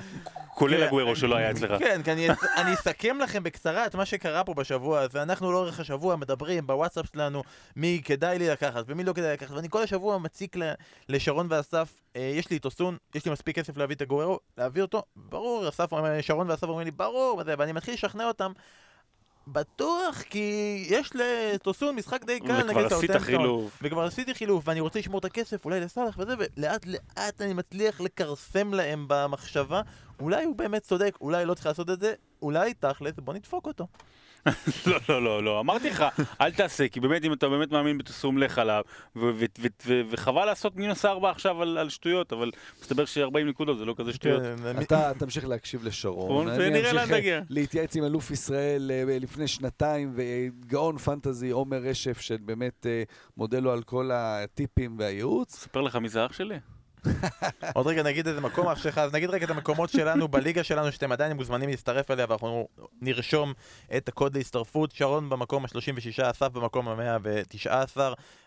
כולל 0.54 0.82
הגוורו 0.82 1.16
שלא 1.16 1.36
היה 1.36 1.50
אצלך. 1.50 1.78
כן, 1.78 2.00
כי 2.04 2.12
אני 2.56 2.74
אסכם 2.74 3.18
לכם 3.18 3.42
בקצרה 3.42 3.86
את 3.86 3.94
מה 3.94 4.04
שקרה 4.04 4.44
פה 4.44 4.54
בשבוע 4.54 5.00
הזה. 5.00 5.22
אנחנו 5.22 5.52
לאורך 5.52 5.80
השבוע 5.80 6.16
מדברים 6.16 6.66
בוואטסאפ 6.66 7.06
שלנו 7.12 7.42
מי 7.76 8.00
כדאי 8.04 8.38
לי 8.38 8.48
לקחת 8.48 8.84
ומי 8.86 9.04
לא 9.04 9.12
כדאי 9.12 9.32
לקחת, 9.32 9.50
ואני 9.50 9.68
כל 9.70 9.82
השבוע 9.82 10.18
מציק 10.18 10.56
לשרון 11.08 11.46
ואסף, 11.50 11.92
יש 12.14 12.50
לי 12.50 12.56
את 12.56 12.64
אוסון, 12.64 12.96
יש 13.14 13.24
לי 13.24 13.32
מספיק 13.32 13.56
כסף 13.56 13.76
להביא 13.76 13.96
את 13.96 14.00
הגוורו, 14.00 14.38
להביא 14.58 14.82
אותו, 14.82 15.02
ברור, 15.16 15.68
אסף, 15.68 15.90
שרון 16.20 16.50
ואסף 16.50 16.64
אומרים 16.64 16.84
לי, 16.84 16.90
ברור, 16.90 17.38
וזה, 17.38 17.54
ואני 17.58 17.72
מתחיל 17.72 17.94
לשכנע 17.94 18.28
אותם. 18.28 18.52
בטוח, 19.46 20.22
כי 20.22 20.84
יש 20.88 21.12
לטוסון 21.14 21.96
משחק 21.96 22.24
די 22.24 22.40
קל 22.40 22.62
נגד 22.62 22.88
סאוטנטון. 22.88 22.88
וכבר 22.88 22.96
עשית 22.96 23.16
חילוף. 23.16 23.78
וכבר 23.82 24.04
עשיתי 24.04 24.34
חילוף, 24.34 24.68
ואני 24.68 24.80
רוצה 24.80 24.98
לשמור 24.98 25.18
את 25.18 25.24
הכסף, 25.24 25.64
אולי 25.64 25.80
לסאלח 25.80 26.18
וזה, 26.18 26.34
ולאט 26.38 26.86
לאט 26.86 27.40
אני 27.40 27.52
מצליח 27.52 28.00
לכרסם 28.00 28.74
להם 28.74 29.04
במחשבה. 29.08 29.82
אולי 30.20 30.44
הוא 30.44 30.56
באמת 30.56 30.82
צודק, 30.82 31.18
אולי 31.20 31.44
לא 31.44 31.54
צריך 31.54 31.66
לעשות 31.66 31.90
את 31.90 32.00
זה, 32.00 32.14
אולי 32.42 32.74
תכלס, 32.74 33.14
בוא 33.18 33.34
נדפוק 33.34 33.66
אותו. 33.66 33.86
לא, 34.86 34.98
לא, 35.08 35.22
לא, 35.22 35.42
לא, 35.42 35.60
אמרתי 35.60 35.90
לך, 35.90 36.04
אל 36.40 36.50
תעשה, 36.50 36.88
כי 36.88 37.00
באמת, 37.00 37.24
אם 37.24 37.32
אתה 37.32 37.48
באמת 37.48 37.70
מאמין 37.72 37.98
בתסום, 37.98 38.38
לך 38.38 38.58
עליו, 38.58 38.82
וחבל 40.10 40.44
לעשות 40.44 40.76
מינוס 40.76 41.04
ארבע 41.04 41.30
עכשיו 41.30 41.62
על 41.62 41.88
שטויות, 41.88 42.32
אבל 42.32 42.50
מסתבר 42.80 43.04
ש-40 43.04 43.38
נקודות 43.48 43.78
זה 43.78 43.84
לא 43.84 43.94
כזה 43.98 44.12
שטויות. 44.12 44.42
כן, 44.42 44.80
אתה 44.82 45.12
תמשיך 45.18 45.48
להקשיב 45.48 45.84
לשרון. 45.84 46.48
לאן 46.48 47.12
נגיע. 47.12 47.40
להתייעץ 47.50 47.96
עם 47.96 48.04
אלוף 48.04 48.30
ישראל 48.30 48.90
אה, 48.90 49.18
לפני 49.20 49.48
שנתיים, 49.48 50.14
וגאון 50.14 50.98
פנטזי, 50.98 51.50
עומר 51.50 51.78
רשף, 51.78 52.20
שבאמת 52.20 52.86
אה, 52.86 53.02
מודה 53.36 53.60
לו 53.60 53.72
על 53.72 53.82
כל 53.82 54.10
הטיפים 54.12 54.96
והייעוץ. 54.98 55.54
אספר 55.54 55.80
לך 55.80 55.96
מי 55.96 56.08
זה 56.08 56.26
אח 56.26 56.32
שלי? 56.32 56.56
עוד 57.74 57.86
רגע 57.86 58.02
נגיד 58.02 58.28
איזה 58.28 58.40
מקום 58.40 58.68
אח 58.68 58.82
שלך, 58.82 58.98
אז 58.98 59.12
נגיד 59.12 59.30
רגע 59.30 59.44
את 59.44 59.50
המקומות 59.50 59.90
שלנו 59.90 60.28
בליגה 60.28 60.64
שלנו 60.64 60.92
שאתם 60.92 61.12
עדיין 61.12 61.32
מוזמנים 61.32 61.70
להצטרף 61.70 62.10
אליה 62.10 62.26
ואנחנו 62.28 62.68
נרשום 63.00 63.52
את 63.96 64.08
הקוד 64.08 64.36
להצטרפות. 64.36 64.92
שרון 64.92 65.28
במקום 65.28 65.64
ה-36, 65.64 66.30
אסף 66.30 66.48
במקום 66.48 66.88
ה-119. 66.88 67.96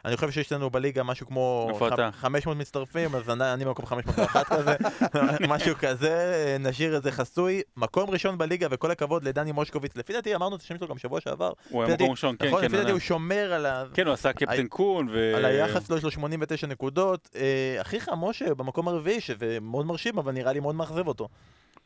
אני 0.06 0.16
חושב 0.16 0.32
שיש 0.32 0.52
לנו 0.52 0.70
בליגה 0.70 1.04
משהו 1.04 1.28
כמו 1.28 1.72
500 2.12 2.58
מצטרפים, 2.58 3.16
אז 3.16 3.30
אני 3.30 3.66
במקום 3.66 3.86
501 3.86 4.48
כזה, 4.48 4.76
משהו 5.54 5.76
כזה, 5.80 6.58
נשאיר 6.60 6.96
איזה 6.96 7.12
חסוי. 7.12 7.62
מקום 7.78 8.10
ראשון 8.10 8.38
בליגה 8.38 8.68
וכל 8.72 8.92
הכבוד 8.92 9.24
לדני 9.24 9.52
מושקוביץ. 9.52 9.96
לפי 9.96 10.14
דעתי 10.14 10.36
אמרנו 10.36 10.56
את 10.56 10.62
השם 10.62 10.78
שלו 10.78 10.88
גם 10.88 10.98
שבוע 10.98 11.22
שעבר. 11.22 11.52
הוא 11.70 11.84
היה 11.84 11.96
מקום 11.96 12.12
ראשון, 12.12 12.36
כן, 12.40 12.48
נכון, 12.48 12.62
כן. 12.62 12.68
לפי 12.68 12.78
דעתי 12.78 12.92
הוא 12.92 13.00
שומר 13.00 13.54
על 13.54 13.66
ה... 13.66 13.84
כן, 13.94 14.06
הוא 14.06 14.14
עשה 14.14 14.34
קפטן 14.34 14.68
קון 14.68 15.08
ו... 15.12 15.34
על 15.36 15.46
היחס 15.46 15.88
שלו 15.88 15.98
יש 15.98 16.04
לו 16.04 16.12
89 16.12 16.68
נקודות. 16.68 17.30
אה, 17.36 17.82
אחיך 17.82 18.12
משה 18.18 18.43
במקום 18.50 18.88
הרביעי, 18.88 19.22
שזה 19.22 19.58
מאוד 19.62 19.86
מרשים, 19.86 20.18
אבל 20.18 20.32
נראה 20.32 20.54
לי 20.54 20.60
מאוד 20.60 20.76
מאכזב 20.76 21.08
אותו. 21.08 21.28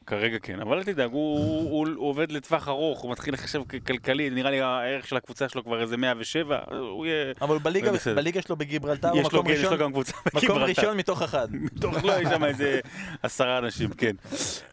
כרגע 0.08 0.38
כן, 0.39 0.60
אבל 0.60 0.78
אל 0.78 0.84
תדאג, 0.84 1.12
הוא, 1.12 1.39
הוא, 1.70 1.88
הוא 1.95 2.10
עובד 2.10 2.32
לטווח 2.32 2.68
ארוך, 2.68 2.99
הוא 2.99 3.12
מתחיל 3.12 3.34
לחשב 3.34 3.62
כלכלי, 3.88 4.30
נראה 4.30 4.51
לי 4.51 4.62
הערך 4.62 5.08
של 5.08 5.18
הקבוצה 5.18 5.49
שלו 5.49 5.64
כבר 5.64 5.82
איזה 5.82 5.97
107, 5.97 6.60
הוא 6.72 7.05
יהיה... 7.05 7.34
אבל 7.41 7.58
בליגה, 7.58 7.91
בליגה 8.16 8.41
שלו 8.41 8.55
בגיברלטר 8.55 9.10
הוא 9.10 9.22
מקום 9.22 9.47
ראשון, 9.47 9.66
יש 9.66 9.72
לו 9.72 9.78
גם 9.78 9.91
קבוצה 9.91 10.14
בגיברלטר. 10.26 10.53
מקום 10.53 10.64
ראשון 10.64 10.97
מתוך 10.97 11.22
אחד. 11.22 11.47
מתוך, 11.76 12.03
לא, 12.03 12.22
יש 12.22 12.30
שם 12.30 12.43
איזה 12.43 12.80
עשרה 13.24 13.58
אנשים, 13.58 13.89
כן. 13.89 14.16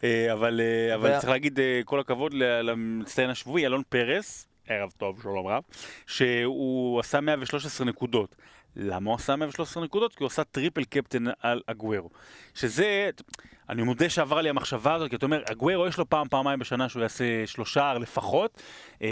אה, 0.03 0.33
אבל, 0.33 0.61
אה, 0.61 0.95
אבל 0.95 1.17
צריך 1.17 1.29
להגיד 1.29 1.59
אה, 1.59 1.81
כל 1.85 1.99
הכבוד 1.99 2.33
למצטיין 2.33 3.29
השבועי, 3.29 3.65
אלון 3.65 3.81
פרס, 3.89 4.47
ערב 4.67 4.91
טוב, 4.97 5.21
שלום 5.21 5.47
רב, 5.47 5.63
שהוא 6.07 6.99
עשה 6.99 7.21
113 7.21 7.87
נקודות. 7.87 8.35
למה 8.75 9.09
הוא 9.09 9.15
עשה 9.15 9.35
113 9.35 9.83
נקודות? 9.83 10.15
כי 10.15 10.23
הוא 10.23 10.27
עשה 10.27 10.43
triple 10.43 10.83
captain 10.83 11.23
על 11.39 11.61
אגוורו. 11.67 12.09
שזה, 12.53 13.09
אני 13.69 13.83
מודה 13.83 14.09
שעברה 14.09 14.41
לי 14.41 14.49
המחשבה 14.49 14.93
הזאת, 14.93 15.09
כי 15.09 15.15
אתה 15.15 15.25
אומר, 15.25 15.43
אגוורו 15.51 15.87
יש 15.87 15.97
לו 15.97 16.09
פעם, 16.09 16.27
פעמיים 16.27 16.59
בשנה 16.59 16.89
שהוא 16.89 17.01
יעשה 17.01 17.47
שלושה 17.47 17.93
לפחות, 17.93 18.61
אה, 19.01 19.09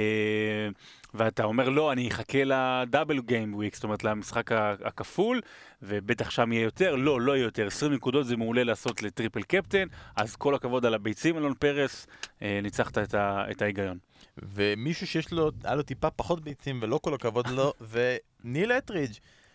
ואתה 1.13 1.43
אומר, 1.43 1.69
לא, 1.69 1.91
אני 1.91 2.07
אחכה 2.07 2.39
ל 2.43 2.54
double 2.54 3.19
game 3.19 3.55
week, 3.55 3.75
זאת 3.75 3.83
אומרת, 3.83 4.03
למשחק 4.03 4.51
הכפול, 4.85 5.41
ובטח 5.81 6.29
שם 6.29 6.51
יהיה 6.51 6.63
יותר, 6.63 6.95
לא, 6.95 7.21
לא 7.21 7.35
יהיה 7.35 7.43
יותר. 7.43 7.67
20 7.67 7.93
נקודות 7.93 8.25
זה 8.25 8.37
מעולה 8.37 8.63
לעשות 8.63 9.03
ל 9.03 9.09
triple 9.09 9.41
captain, 9.41 9.87
אז 10.15 10.35
כל 10.35 10.55
הכבוד 10.55 10.85
על 10.85 10.93
הביצים, 10.93 11.37
אלון 11.37 11.53
פרס, 11.53 12.07
אה, 12.41 12.59
ניצחת 12.63 12.97
את, 12.97 13.13
ה, 13.13 13.45
את 13.51 13.61
ההיגיון. 13.61 13.97
ומישהו 14.37 15.07
שיש 15.07 15.31
לו, 15.31 15.51
היה 15.63 15.75
לו 15.75 15.83
טיפה 15.83 16.09
פחות 16.09 16.43
ביצים 16.43 16.79
ולא 16.81 16.99
כל 17.03 17.13
הכבוד 17.13 17.47
לו, 17.47 17.73
זה 17.93 18.17
ניל 18.43 18.71
אטרידג' 18.71 19.13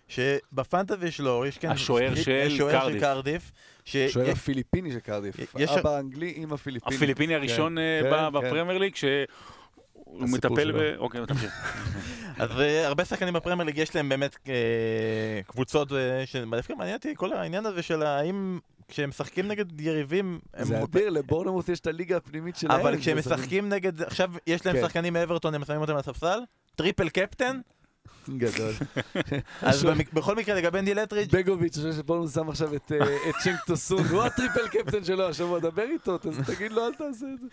שבפנטזי 0.09 1.11
שלו 1.11 1.47
יש 1.47 1.59
כאן... 1.59 1.71
השוער 1.71 2.15
של 2.15 2.43
השוער 2.47 2.73
קרדיף. 2.73 2.95
של 2.95 3.01
קרדיף. 3.01 3.53
ש- 3.85 3.97
שוער 3.97 4.31
הפיליפיני 4.31 4.93
של 4.93 4.99
קרדיף. 5.01 5.35
יש- 5.59 5.71
אבא 5.71 5.91
האנגלי 5.97 6.33
עם 6.37 6.53
הפיליפיני. 6.53 6.97
הפיליפיני 6.97 7.35
הראשון 7.35 7.75
כן, 7.75 7.79
אה, 7.79 8.01
כן, 8.03 8.33
ב- 8.33 8.41
כן. 8.41 8.47
בפרמייר 8.49 8.79
ליג, 8.79 8.95
שהוא 8.95 9.09
מטפל 10.29 10.63
שלו. 10.65 10.79
ב... 10.79 10.95
אוקיי, 10.99 11.21
תמשיך. 11.27 11.53
אז 12.43 12.61
אה, 12.61 12.87
הרבה 12.87 13.05
שחקנים 13.05 13.35
בפרמייר 13.35 13.67
ליג 13.67 13.79
יש 13.79 13.95
להם 13.97 14.09
באמת 14.09 14.37
אה, 14.49 14.53
קבוצות 15.47 15.93
שדווקא 16.27 16.73
מעניין 16.73 16.97
אותי 16.97 17.13
כל 17.17 17.33
העניין 17.33 17.67
הזה 17.67 17.83
של 17.83 18.03
האם 18.03 18.59
כשהם 18.89 19.09
משחקים 19.09 19.49
נגד 19.49 19.81
יריבים... 19.81 20.39
הם- 20.55 20.65
זה 20.67 20.83
אדיר, 20.83 21.11
לבורנמוס 21.11 21.69
יש 21.69 21.81
את 21.81 21.87
הליגה 21.87 22.17
הפנימית 22.17 22.57
שלהם. 22.57 22.81
אבל 22.81 22.99
כשהם 22.99 23.19
משחקים 23.19 23.69
נגד, 23.69 24.03
עכשיו 24.03 24.31
יש 24.47 24.67
להם. 24.67 24.77
שחקנים 24.81 25.13
מאברטון, 25.13 25.55
הם 25.55 25.65
שמים 25.65 25.81
אותם 25.81 25.93
על 25.93 25.99
הספסל, 25.99 26.39
טריפל 26.77 27.09
קפטן, 27.09 27.61
גדול. 28.39 28.73
אז 29.63 29.85
בכל 30.13 30.37
מקרה 30.37 30.55
לגבי 30.55 30.83
ניל 30.83 30.99
אטרידג' 30.99 31.37
בגוביץ', 31.37 31.77
אני 31.79 31.91
חושב 31.91 32.03
שבורנמוס 32.03 32.35
שם 32.35 32.49
עכשיו 32.49 32.75
את 32.75 32.93
אה, 32.93 32.99
את 33.31 33.35
צ'ינק 33.43 33.61
טוסון, 33.67 34.05
הוא 34.07 34.23
הטריפל 34.23 34.69
קפטן 34.69 35.05
שלו 35.05 35.29
השבוע, 35.29 35.59
דבר 35.59 35.83
איתו, 35.83 36.19
תגיד 36.47 36.73
לו 36.73 36.87
אל 36.87 36.93
תעשה 36.95 37.27
את 37.35 37.41
זה. 37.41 37.47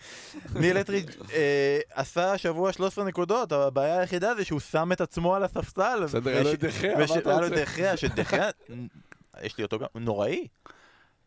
ניל 0.60 0.76
אטרידג' 0.80 1.10
אה, 1.34 1.78
עשה 1.94 2.32
השבוע 2.32 2.72
13 2.72 3.04
נקודות, 3.04 3.52
אבל 3.52 3.62
הבעיה 3.62 4.00
היחידה 4.00 4.34
זה 4.34 4.44
שהוא 4.44 4.60
שם 4.60 4.92
את 4.92 5.00
עצמו 5.00 5.34
על 5.34 5.42
הספסל. 5.44 6.00
בסדר, 6.04 6.30
היה 6.30 6.42
לו 6.42 6.52
את 6.52 6.58
דחיה, 6.64 6.98
מה 6.98 7.04
אתה 7.04 7.30
היה 7.30 7.40
לו 7.40 7.48
רוצה? 7.48 7.62
דחיה, 7.62 7.96
שדחיה, 7.96 8.50
יש 9.42 9.58
לי 9.58 9.64
אותו 9.64 9.78
גם, 9.78 9.86
נוראי. 9.94 10.46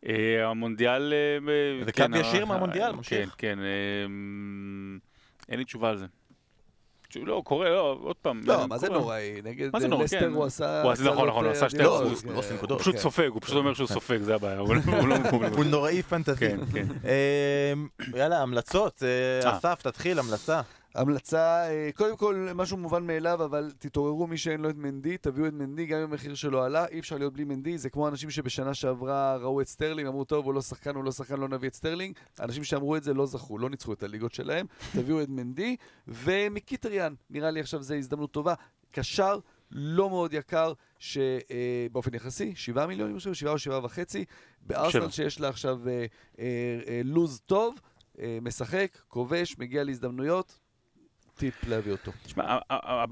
אה, 0.06 0.46
המונדיאל... 0.46 1.12
ב- 1.46 1.84
זה 1.84 1.92
כן, 1.92 2.12
קו 2.12 2.18
ישיר 2.18 2.42
ה- 2.42 2.44
מהמונדיאל, 2.44 2.92
ממשיך. 2.92 3.34
כן, 3.38 3.56
כן. 3.56 3.58
אין 5.48 5.58
לי 5.58 5.64
תשובה 5.64 5.90
על 5.90 5.98
זה. 5.98 6.06
לא, 7.16 7.42
קורה, 7.44 7.68
לא, 7.70 7.98
עוד 8.02 8.16
פעם. 8.22 8.40
לא, 8.44 8.60
אה, 8.60 8.66
מה 8.66 8.78
זה. 8.78 8.88
נוראי? 8.88 9.40
נגד 9.44 9.70
אה? 9.74 9.80
לסטר 9.80 10.20
כן. 10.20 10.32
הוא 10.32 10.44
עשה... 10.44 10.82
הוא 10.82 10.90
עשה- 10.92 11.02
נכון, 11.04 11.28
נכון, 11.28 11.44
הוא 11.44 11.52
אה, 11.52 11.56
עשה 11.56 11.68
שתי 11.70 11.86
אחוז, 11.86 12.22
כן, 12.22 12.28
לא 12.28 12.40
נקודות. 12.54 12.70
הוא 12.70 12.78
פשוט 12.80 12.94
כן. 12.94 13.00
סופג, 13.00 13.28
הוא 13.32 13.40
פשוט 13.40 13.56
אומר 13.56 13.74
שהוא 13.74 13.88
סופג, 13.88 14.18
זה 14.22 14.34
הבעיה. 14.34 14.58
הוא 14.58 14.74
לא- 15.06 15.16
הוא 15.56 15.64
נוראי 15.64 16.02
פנטזי. 16.02 16.36
כן, 16.38 16.58
כן. 16.72 16.86
אמ, 17.74 17.88
יאללה, 18.16 18.42
המלצות. 18.42 19.02
אה, 19.02 19.50
אה. 19.50 19.56
אסף, 19.58 19.80
תתחיל, 19.82 20.18
המלצה. 20.18 20.60
המלצה, 20.94 21.70
אה, 21.70 21.90
קודם 21.94 22.16
כל, 22.16 22.48
משהו 22.54 22.76
מובן 22.76 23.06
מאליו, 23.06 23.44
אבל 23.44 23.72
תתעוררו 23.78 24.26
מי 24.26 24.38
שאין 24.38 24.60
לו 24.60 24.70
את 24.70 24.76
מנדי, 24.76 25.18
תביאו 25.18 25.46
את 25.46 25.52
מנדי, 25.52 25.86
גם 25.86 25.98
אם 25.98 26.04
המחיר 26.04 26.34
שלו 26.34 26.62
עלה, 26.62 26.86
אי 26.86 26.98
אפשר 26.98 27.18
להיות 27.18 27.32
בלי 27.32 27.44
מנדי, 27.44 27.78
זה 27.78 27.90
כמו 27.90 28.08
אנשים 28.08 28.30
שבשנה 28.30 28.74
שעברה 28.74 29.36
ראו 29.36 29.60
את 29.60 29.68
סטרלינג, 29.68 30.08
אמרו, 30.08 30.24
טוב, 30.24 30.46
הוא 30.46 30.54
לא 30.54 30.62
שחקן, 30.62 30.94
הוא 30.94 31.04
לא 31.04 31.12
שחקן, 31.12 31.40
לא 31.40 31.48
נביא 31.48 31.68
את 31.68 31.74
סטרלינג. 31.74 32.14
האנשים 32.38 32.64
שאמרו 32.64 32.96
את 32.96 33.02
זה 33.02 33.14
לא 33.14 33.26
זכו, 33.26 33.58
לא 33.58 33.70
ניצחו 33.70 33.92
את 33.92 34.02
הליגות 34.02 34.34
שלהם, 34.34 34.66
תביאו 34.96 35.22
את 35.22 35.28
מנדי, 35.28 35.76
ומיקיטריאן, 36.08 37.14
נראה 37.30 37.50
לי 37.50 37.60
עכשיו 37.60 37.82
זו 37.82 37.94
הזדמנות 37.94 38.30
טובה, 38.30 38.54
קשר 38.90 39.38
לא 39.70 40.10
מאוד 40.10 40.32
יקר, 40.32 40.72
שבאופן 40.98 42.14
יחסי, 42.14 42.52
7 42.56 42.86
מיליון, 42.86 43.10
אני 43.10 43.18
חושב, 43.18 43.32
7 43.32 43.50
או 43.50 43.58
7 43.58 43.80
וחצי, 43.84 44.24
בארסנל. 44.66 45.10
שיש 45.10 45.40
לה 45.40 45.48
עכשיו 45.48 45.88
אה, 45.88 46.06
אה, 46.38 46.80
אה, 46.88 47.00
לוז 47.04 47.40
טוב, 47.46 47.80
אה, 48.18 48.38
משחק, 48.42 48.98
כובש, 49.08 49.58
מגיע 49.58 49.84
להזדמנויות, 49.84 50.59
טיפ 51.40 51.54
להביא 51.68 51.92
אותו. 51.92 52.12
תשמע, 52.24 52.58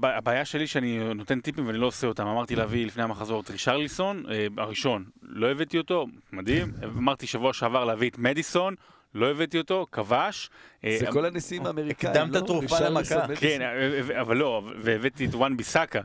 הבעיה 0.03 0.45
שלי 0.45 0.67
שאני 0.67 1.13
נותן 1.13 1.39
טיפים 1.39 1.67
ואני 1.67 1.77
לא 1.77 1.85
עושה 1.85 2.07
אותם. 2.07 2.27
אמרתי 2.27 2.55
להביא 2.55 2.85
לפני 2.85 3.03
המחזור 3.03 3.41
את 3.41 3.49
רישרליסון, 3.49 4.23
אה, 4.31 4.47
הראשון, 4.57 5.05
לא 5.21 5.51
הבאתי 5.51 5.77
אותו, 5.77 6.07
מדהים. 6.31 6.71
אמרתי 6.83 7.27
שבוע 7.27 7.53
שעבר 7.53 7.85
להביא 7.85 8.09
את 8.09 8.17
מדיסון, 8.17 8.75
לא 9.15 9.31
הבאתי 9.31 9.57
אותו, 9.57 9.87
כבש. 9.91 10.49
אה, 10.85 10.97
זה 10.99 11.05
כל 11.11 11.25
הנשיאים 11.25 11.65
האמריקאים, 11.65 12.11
הקדמת 12.11 12.35
לא? 12.35 12.39
תרופה 12.39 12.75
רישרליסון, 12.75 13.17
למכה. 13.17 13.35
כן, 13.35 13.61
אה, 13.61 13.99
אה, 14.15 14.21
אבל 14.21 14.37
לא, 14.37 14.61
והבאתי 14.79 15.25
את 15.25 15.35
וואן 15.35 15.57
ביסאקה, 15.57 16.01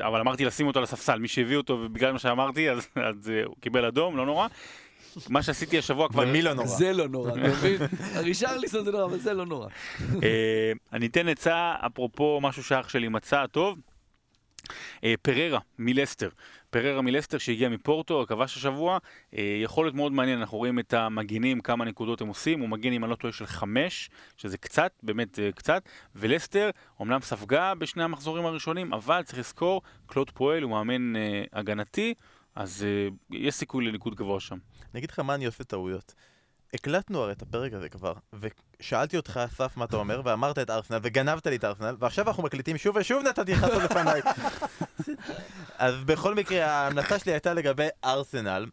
אבל 0.00 0.20
אמרתי 0.20 0.44
לשים 0.44 0.66
אותו 0.66 0.78
על 0.78 0.84
הספסל, 0.84 1.18
מי 1.18 1.28
שהביא 1.28 1.56
אותו, 1.56 1.78
ובגלל 1.82 2.12
מה 2.12 2.18
שאמרתי, 2.18 2.70
אז 2.70 2.88
אה, 3.30 3.44
הוא 3.44 3.56
קיבל 3.60 3.84
אדום, 3.84 4.16
לא 4.16 4.26
נורא. 4.26 4.46
מה 5.28 5.42
שעשיתי 5.42 5.78
השבוע 5.78 6.08
כבר... 6.08 6.22
ומי 6.22 6.42
לא 6.42 6.54
נורא. 6.54 6.66
זה 6.66 6.92
לא 6.92 7.08
נורא, 7.08 7.30
אתה 7.30 7.38
מבין? 7.38 7.78
רישרליסון 8.24 8.84
זה 8.84 8.90
נורא, 8.90 9.04
אבל 9.04 9.18
זה 9.18 9.34
לא 9.34 9.46
נורא. 9.46 9.68
אה, 10.22 10.72
אני 10.92 11.06
אתן 11.06 11.28
עצה, 11.28 11.74
אפרופו 11.86 12.40
משהו 12.42 12.62
שאח 12.64 12.88
שלי 12.88 13.08
מצא 13.08 13.46
טוב. 13.46 13.78
אה, 15.04 15.14
פררה 15.22 15.58
מלסטר, 15.78 16.28
פררה 16.70 17.02
מלסטר 17.02 17.38
שהגיע 17.38 17.68
מפורטו, 17.68 18.24
כבש 18.28 18.56
השבוע, 18.56 18.98
אה, 19.36 19.58
יכול 19.62 19.84
להיות 19.84 19.94
מאוד 19.94 20.12
מעניין, 20.12 20.38
אנחנו 20.38 20.58
רואים 20.58 20.78
את 20.78 20.94
המגינים, 20.94 21.60
כמה 21.60 21.84
נקודות 21.84 22.20
הם 22.20 22.28
עושים, 22.28 22.60
הוא 22.60 22.68
מגן 22.68 22.92
אם 22.92 23.04
אני 23.04 23.10
לא 23.10 23.16
טועה 23.16 23.32
של 23.32 23.46
חמש, 23.46 24.10
שזה 24.36 24.58
קצת, 24.58 24.92
באמת 25.02 25.38
קצת, 25.54 25.82
ולסטר 26.14 26.70
אומנם 27.00 27.20
ספגה 27.20 27.74
בשני 27.74 28.02
המחזורים 28.02 28.46
הראשונים, 28.46 28.92
אבל 28.92 29.22
צריך 29.22 29.38
לזכור, 29.38 29.82
קלוד 30.06 30.30
פועל 30.30 30.62
הוא 30.62 30.70
מאמן 30.70 31.12
הגנתי, 31.52 32.14
אז 32.56 32.86
אה, 32.88 33.08
יש 33.30 33.54
סיכוי 33.54 33.84
לניקוד 33.84 34.14
גבוה 34.14 34.40
שם. 34.40 34.58
אני 34.94 34.98
אגיד 34.98 35.10
לך 35.10 35.18
מה 35.18 35.34
אני 35.34 35.46
עושה 35.46 35.64
טעויות. 35.64 36.14
הקלטנו 36.74 37.22
הרי 37.22 37.32
את 37.32 37.42
הפרק 37.42 37.72
הזה 37.72 37.88
כבר, 37.88 38.12
ושאלתי 38.80 39.16
אותך, 39.16 39.40
אסף, 39.44 39.76
מה 39.76 39.84
אתה 39.84 39.96
אומר, 39.96 40.22
ואמרת 40.24 40.58
את 40.58 40.70
ארסנל, 40.70 40.98
וגנבת 41.02 41.46
לי 41.46 41.56
את 41.56 41.64
ארסנל, 41.64 41.96
ועכשיו 41.98 42.28
אנחנו 42.28 42.42
מקליטים 42.42 42.78
שוב 42.78 42.96
ושוב 42.96 43.22
נתתי 43.22 43.52
לך 43.52 43.62
לעשות 43.62 43.82
לפניי. 43.82 44.20
אז 45.78 46.04
בכל 46.04 46.34
מקרה, 46.34 46.66
ההמלצה 46.66 47.18
שלי 47.18 47.32
הייתה 47.32 47.54
לגבי 47.54 47.88
ארסנל. 48.04 48.66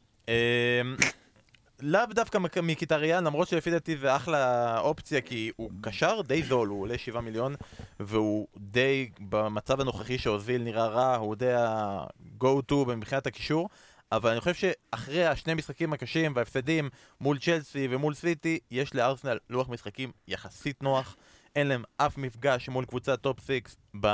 לאו 1.80 2.01
דווקא 2.11 2.38
מק- 2.38 2.57
מקיטריאן, 2.57 3.24
למרות 3.24 3.47
שלפי 3.47 3.71
דעתי 3.71 3.97
זה 3.97 4.15
אחלה 4.15 4.80
אופציה, 4.80 5.21
כי 5.21 5.51
הוא 5.55 5.71
קשר 5.82 6.21
די 6.21 6.43
זול, 6.43 6.67
הוא 6.67 6.82
עולה 6.82 6.97
7 6.97 7.21
מיליון, 7.21 7.55
והוא 7.99 8.47
די, 8.57 9.09
במצב 9.19 9.82
הנוכחי 9.82 10.17
שאוזיל 10.17 10.61
נראה 10.63 10.88
רע, 10.88 11.15
הוא 11.15 11.36
די 11.36 11.53
ה-go 11.53 12.71
to 12.71 12.76
מבחינת 12.88 13.28
הקישור. 13.28 13.69
אבל 14.11 14.32
אני 14.32 14.39
חושב 14.39 14.53
שאחרי 14.53 15.26
השני 15.26 15.53
משחקים 15.53 15.93
הקשים 15.93 16.32
וההפסדים 16.36 16.89
מול 17.21 17.39
צ'לסי 17.39 17.88
ומול 17.91 18.13
סיטי, 18.13 18.59
יש 18.71 18.95
לארסנל 18.95 19.38
לוח 19.49 19.69
משחקים 19.69 20.11
יחסית 20.28 20.84
נוח. 20.84 21.15
אין 21.55 21.67
להם 21.67 21.84
אף 21.97 22.17
מפגש 22.17 22.69
מול 22.69 22.86
קבוצת 22.86 23.21
top 23.22 23.39
6 23.39 23.51
ב, 23.99 24.05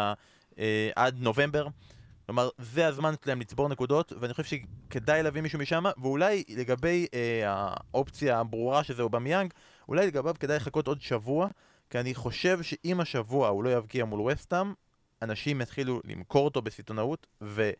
אה, 0.59 0.89
עד 0.95 1.15
נובמבר. 1.19 1.67
כלומר, 2.29 2.49
זה 2.57 2.87
הזמן 2.87 3.13
שלהם 3.23 3.41
לצבור 3.41 3.69
נקודות, 3.69 4.13
ואני 4.19 4.33
חושב 4.33 4.57
שכדאי 4.89 5.23
להביא 5.23 5.41
מישהו 5.41 5.59
משם, 5.59 5.83
ואולי 6.01 6.43
לגבי 6.49 7.07
אה, 7.13 7.43
האופציה 7.45 8.39
הברורה 8.39 8.83
שזה 8.83 9.03
אובמיאנג, 9.03 9.53
אולי 9.87 10.07
לגביו 10.07 10.35
כדאי 10.39 10.55
לחכות 10.55 10.87
עוד 10.87 11.01
שבוע, 11.01 11.47
כי 11.89 11.99
אני 11.99 12.15
חושב 12.15 12.61
שאם 12.61 12.99
השבוע 12.99 13.47
הוא 13.47 13.63
לא 13.63 13.69
יבקיע 13.69 14.05
מול 14.05 14.21
ווסטהאם, 14.21 14.73
אנשים 15.21 15.61
יתחילו 15.61 16.01
למכור 16.05 16.45
אותו 16.45 16.61
בסיטונאות, 16.61 17.27
ו... 17.41 17.71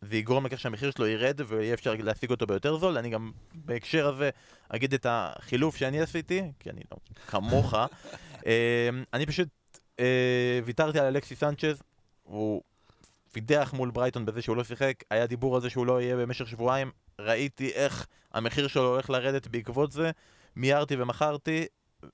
זה 0.00 0.16
יגרום 0.16 0.46
לכך 0.46 0.60
שהמחיר 0.60 0.90
שלו 0.90 1.06
ירד 1.06 1.40
ויהיה 1.46 1.74
אפשר 1.74 1.94
להשיג 1.98 2.30
אותו 2.30 2.46
ביותר 2.46 2.76
זול. 2.76 2.98
אני 2.98 3.10
גם 3.10 3.32
בהקשר 3.54 4.08
הזה 4.08 4.30
אגיד 4.68 4.94
את 4.94 5.06
החילוף 5.08 5.76
שאני 5.76 6.00
עשיתי, 6.00 6.42
כי 6.58 6.70
אני 6.70 6.80
לא 6.92 6.98
כמוך. 7.26 7.74
אה, 8.46 8.88
אני 9.12 9.26
פשוט 9.26 9.48
אה, 10.00 10.60
ויתרתי 10.64 10.98
על 10.98 11.06
אלכסי 11.06 11.36
סנצ'ז, 11.36 11.82
הוא 12.22 12.62
פידח 13.38 13.72
מול 13.72 13.90
ברייטון 13.90 14.26
בזה 14.26 14.42
שהוא 14.42 14.56
לא 14.56 14.64
שיחק, 14.64 14.94
היה 15.10 15.26
דיבור 15.26 15.54
על 15.54 15.60
זה 15.60 15.70
שהוא 15.70 15.86
לא 15.86 16.00
יהיה 16.00 16.16
במשך 16.16 16.48
שבועיים, 16.48 16.90
ראיתי 17.18 17.70
איך 17.70 18.06
המחיר 18.34 18.68
שלו 18.68 18.88
הולך 18.88 19.10
לרדת 19.10 19.46
בעקבות 19.46 19.92
זה, 19.92 20.10
מיהרתי 20.56 20.96
ומכרתי, 20.98 21.66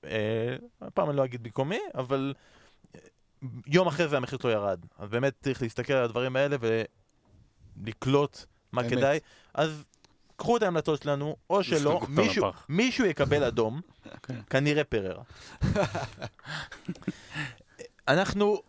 אה, 0.05 0.55
הפעם 0.81 1.09
אני 1.09 1.17
לא 1.17 1.25
אגיד 1.25 1.43
במקומי, 1.43 1.79
אבל 1.95 2.33
אה, 2.95 2.99
יום 3.67 3.87
אחרי 3.87 4.07
זה 4.07 4.17
המחיר 4.17 4.39
שלו 4.41 4.49
ירד. 4.49 4.79
אז 4.97 5.09
באמת 5.09 5.33
צריך 5.43 5.61
להסתכל 5.61 5.93
על 5.93 6.03
הדברים 6.03 6.35
האלה 6.35 6.57
ולקלוט 7.81 8.45
מה 8.71 8.81
אמת. 8.81 8.89
כדאי. 8.89 9.19
אז 9.53 9.83
קחו 10.35 10.57
את 10.57 10.61
ההמלצות 10.61 11.01
שלנו, 11.01 11.35
או 11.49 11.63
שלא, 11.63 12.01
מישהו. 12.09 12.45
מישהו 12.69 13.05
יקבל 13.05 13.43
אדום, 13.43 13.81
אוקיי. 14.13 14.35
כנראה 14.49 14.83
פררה. 14.83 15.23
אנחנו 18.07 18.61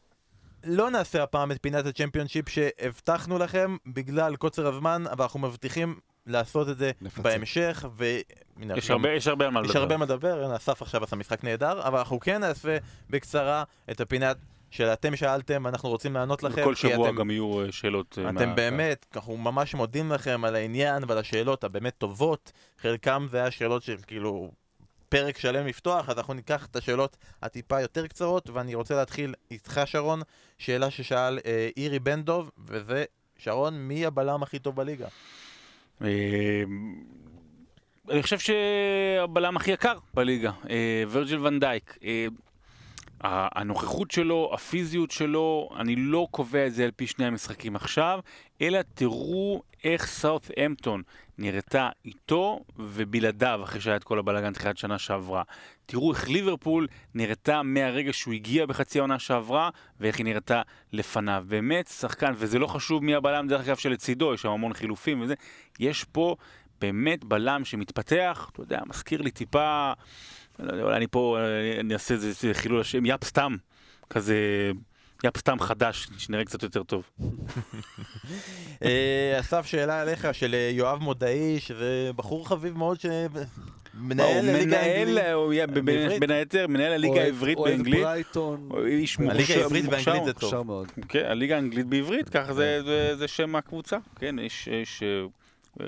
לא 0.66 0.90
נעשה 0.90 1.22
הפעם 1.22 1.52
את 1.52 1.58
פינת 1.62 1.86
הצ'מפיונשיפ 1.86 2.48
שהבטחנו 2.48 3.38
לכם 3.38 3.76
בגלל 3.86 4.36
קוצר 4.36 4.66
הזמן, 4.66 5.04
אבל 5.10 5.22
אנחנו 5.22 5.40
מבטיחים 5.40 5.98
לעשות 6.26 6.68
את 6.68 6.78
זה 6.78 6.90
נפצל. 7.00 7.22
בהמשך, 7.22 7.84
והנה, 7.96 8.74
יש 8.76 8.90
הרבה, 8.90 9.10
יש 9.12 9.26
הרבה 9.26 9.50
מה 9.50 9.60
לדבר. 9.60 9.70
יש 9.70 9.76
הרבה 9.76 9.96
מה 9.96 10.04
לדבר, 10.04 10.56
אסף 10.56 10.82
עכשיו 10.82 11.04
עשה 11.04 11.16
משחק 11.16 11.44
נהדר, 11.44 11.82
אבל 11.82 11.98
אנחנו 11.98 12.20
כן 12.20 12.40
נעשה 12.40 12.76
בקצרה 13.10 13.64
את 13.90 14.00
הפינת 14.00 14.36
שאתם 14.70 15.16
שאלתם, 15.16 15.66
אנחנו 15.66 15.88
רוצים 15.88 16.14
לענות 16.14 16.42
לכם. 16.42 16.64
כל 16.64 16.74
שבוע 16.74 17.08
אתם- 17.08 17.16
גם 17.16 17.30
יהיו 17.30 17.60
אה, 17.60 17.72
שאלות. 17.72 18.18
אה, 18.24 18.30
אתם 18.30 18.48
מה- 18.48 18.54
באמת, 18.54 19.06
אנחנו 19.16 19.36
ממש 19.36 19.74
מודים 19.74 20.12
לכם 20.12 20.44
על 20.44 20.54
העניין 20.54 21.02
ועל 21.08 21.18
השאלות 21.18 21.64
הבאמת 21.64 21.94
טובות. 21.98 22.52
חלקם 22.78 23.26
זה 23.30 23.38
היה 23.38 23.50
שאלות 23.50 23.82
של 23.82 23.96
כאילו 24.06 24.50
פרק 25.08 25.38
שלם 25.38 25.66
לפתוח, 25.66 26.08
אז 26.08 26.18
אנחנו 26.18 26.34
ניקח 26.34 26.66
את 26.66 26.76
השאלות 26.76 27.16
הטיפה 27.42 27.80
יותר 27.80 28.06
קצרות, 28.06 28.50
ואני 28.50 28.74
רוצה 28.74 28.94
להתחיל 28.94 29.34
איתך 29.50 29.80
שרון, 29.84 30.20
שאלה 30.58 30.90
ששאל 30.90 31.38
אה, 31.46 31.68
אירי 31.76 31.98
בן 31.98 32.22
דוב, 32.22 32.50
וזה, 32.66 33.04
שרון, 33.38 33.74
מי 33.74 34.06
הבלם 34.06 34.42
הכי 34.42 34.58
טוב 34.58 34.76
בליגה? 34.76 35.06
אה, 36.02 36.08
אני 38.10 38.22
חושב 38.22 38.38
שהבלם 38.38 39.56
הכי 39.56 39.70
יקר 39.70 39.98
בליגה, 40.14 40.50
אה, 40.70 41.04
ורג'יל 41.10 41.46
ונדייק. 41.46 41.98
הנוכחות 43.20 44.10
שלו, 44.10 44.50
הפיזיות 44.54 45.10
שלו, 45.10 45.68
אני 45.76 45.96
לא 45.96 46.28
קובע 46.30 46.66
את 46.66 46.74
זה 46.74 46.84
על 46.84 46.90
פי 46.90 47.06
שני 47.06 47.26
המשחקים 47.26 47.76
עכשיו, 47.76 48.20
אלא 48.62 48.78
תראו 48.94 49.62
איך 49.84 50.06
סאות' 50.06 50.50
אמפטון 50.66 51.02
נראתה 51.38 51.88
איתו 52.04 52.60
ובלעדיו 52.78 53.60
אחרי 53.64 53.80
שהיה 53.80 53.96
את 53.96 54.04
כל 54.04 54.18
הבלאגן 54.18 54.52
תחילת 54.52 54.78
שנה 54.78 54.98
שעברה. 54.98 55.42
תראו 55.86 56.12
איך 56.12 56.28
ליברפול 56.28 56.86
נראתה 57.14 57.62
מהרגע 57.62 58.12
שהוא 58.12 58.34
הגיע 58.34 58.66
בחצי 58.66 58.98
העונה 58.98 59.18
שעברה 59.18 59.70
ואיך 60.00 60.18
היא 60.18 60.24
נראתה 60.24 60.62
לפניו. 60.92 61.44
באמת 61.48 61.86
שחקן, 61.86 62.32
וזה 62.36 62.58
לא 62.58 62.66
חשוב 62.66 63.04
מי 63.04 63.14
הבלם 63.14 63.48
דרך 63.48 63.68
אגב 63.68 63.76
שלצידו, 63.76 64.34
יש 64.34 64.42
שם 64.42 64.50
המון 64.50 64.72
חילופים 64.72 65.20
וזה, 65.20 65.34
יש 65.80 66.04
פה 66.04 66.36
באמת 66.80 67.24
בלם 67.24 67.64
שמתפתח, 67.64 68.50
אתה 68.52 68.60
יודע, 68.60 68.80
מזכיר 68.86 69.22
לי 69.22 69.30
טיפה, 69.30 69.92
אולי 70.60 70.96
אני 70.96 71.06
פה, 71.06 71.38
אה, 71.40 71.80
אני 71.80 71.94
אעשה 71.94 72.14
איזה 72.14 72.54
חילול 72.54 72.80
השם, 72.80 73.06
יאפ 73.06 73.24
סתם, 73.24 73.56
כזה, 74.10 74.36
יאפ 75.24 75.36
סתם 75.36 75.60
חדש, 75.60 76.08
שנראה 76.18 76.44
קצת 76.44 76.62
יותר 76.62 76.82
טוב. 76.82 77.02
אה, 78.84 79.36
אסף, 79.40 79.66
שאלה 79.66 80.02
אליך 80.02 80.28
של 80.32 80.54
אה, 80.54 80.70
יואב 80.72 80.98
מודעי, 81.02 81.60
שזה 81.60 82.10
בחור 82.16 82.48
חביב 82.48 82.76
מאוד 82.76 82.98
ליגה 83.04 83.44
מנהל, 83.94 84.48
אנגלית. 84.48 85.24
הוא 85.34 85.52
יהיה 85.52 85.66
בין- 85.66 86.30
היתר, 86.30 86.66
מנהל 86.66 86.92
הליגה 86.92 87.12
אוהד- 87.14 87.24
העברית 87.24 87.58
אוהד 87.58 87.72
באנגלית. 87.72 88.00
ברייטון, 88.02 88.68
הוא 88.70 88.86
איש 88.86 89.16
הליגה 89.18 89.34
מוכשר- 89.34 89.60
העברית 89.60 89.84
מוכשר. 89.84 90.10
באנגלית 90.12 90.24
זה 90.24 90.32
טוב. 90.32 90.42
מוכשר 90.42 90.62
מאוד. 90.62 90.90
כן, 91.08 91.24
הליגה 91.26 91.54
האנגלית 91.54 91.86
בעברית, 91.86 92.28
ככה 92.28 92.54
זה- 92.54 92.80
זה 93.16 93.28
שם 93.28 93.56
הקבוצה. 93.56 93.96
כן, 94.18 94.36
יש 94.38 94.68
אה, 95.02 95.84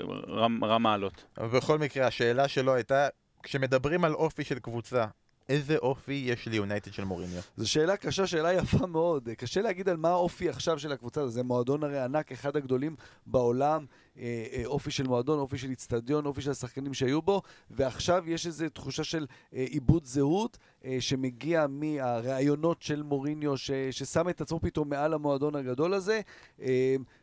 רם 0.61 0.83
מעלות. 0.83 1.23
בכל 1.53 1.77
מקרה, 1.79 2.07
השאלה 2.07 2.47
שלו 2.47 2.73
הייתה, 2.75 3.07
כשמדברים 3.43 4.05
על 4.05 4.13
אופי 4.13 4.43
של 4.43 4.59
קבוצה, 4.59 5.05
איזה 5.49 5.77
אופי 5.77 6.23
יש 6.25 6.47
ליונייטד 6.47 6.93
של 6.93 7.03
מוריניו? 7.03 7.41
זו 7.57 7.69
שאלה 7.69 7.97
קשה, 7.97 8.27
שאלה 8.27 8.53
יפה 8.53 8.85
מאוד. 8.87 9.29
קשה 9.37 9.61
להגיד 9.61 9.89
על 9.89 9.97
מה 9.97 10.09
האופי 10.09 10.49
עכשיו 10.49 10.79
של 10.79 10.91
הקבוצה 10.91 11.21
הזאת. 11.21 11.33
זה 11.33 11.43
מועדון 11.43 11.83
הרי 11.83 11.99
ענק, 11.99 12.31
אחד 12.31 12.55
הגדולים 12.55 12.95
בעולם. 13.25 13.85
אה, 14.19 14.45
אה, 14.53 14.65
אופי 14.65 14.91
של 14.91 15.07
מועדון, 15.07 15.39
אופי 15.39 15.57
של 15.57 15.69
איצטדיון, 15.69 16.25
אופי 16.25 16.41
של 16.41 16.51
השחקנים 16.51 16.93
שהיו 16.93 17.21
בו, 17.21 17.41
ועכשיו 17.71 18.23
יש 18.27 18.47
איזו 18.47 18.69
תחושה 18.69 19.03
של 19.03 19.25
עיבוד 19.51 20.05
זהות 20.05 20.57
אה, 20.85 20.97
שמגיע 20.99 21.65
מהרעיונות 21.69 22.81
של 22.81 23.03
מוריניו, 23.03 23.57
ש, 23.57 23.71
ששם 23.91 24.29
את 24.29 24.41
עצמו 24.41 24.59
פתאום 24.59 24.89
מעל 24.89 25.13
המועדון 25.13 25.55
הגדול 25.55 25.93
הזה. 25.93 26.21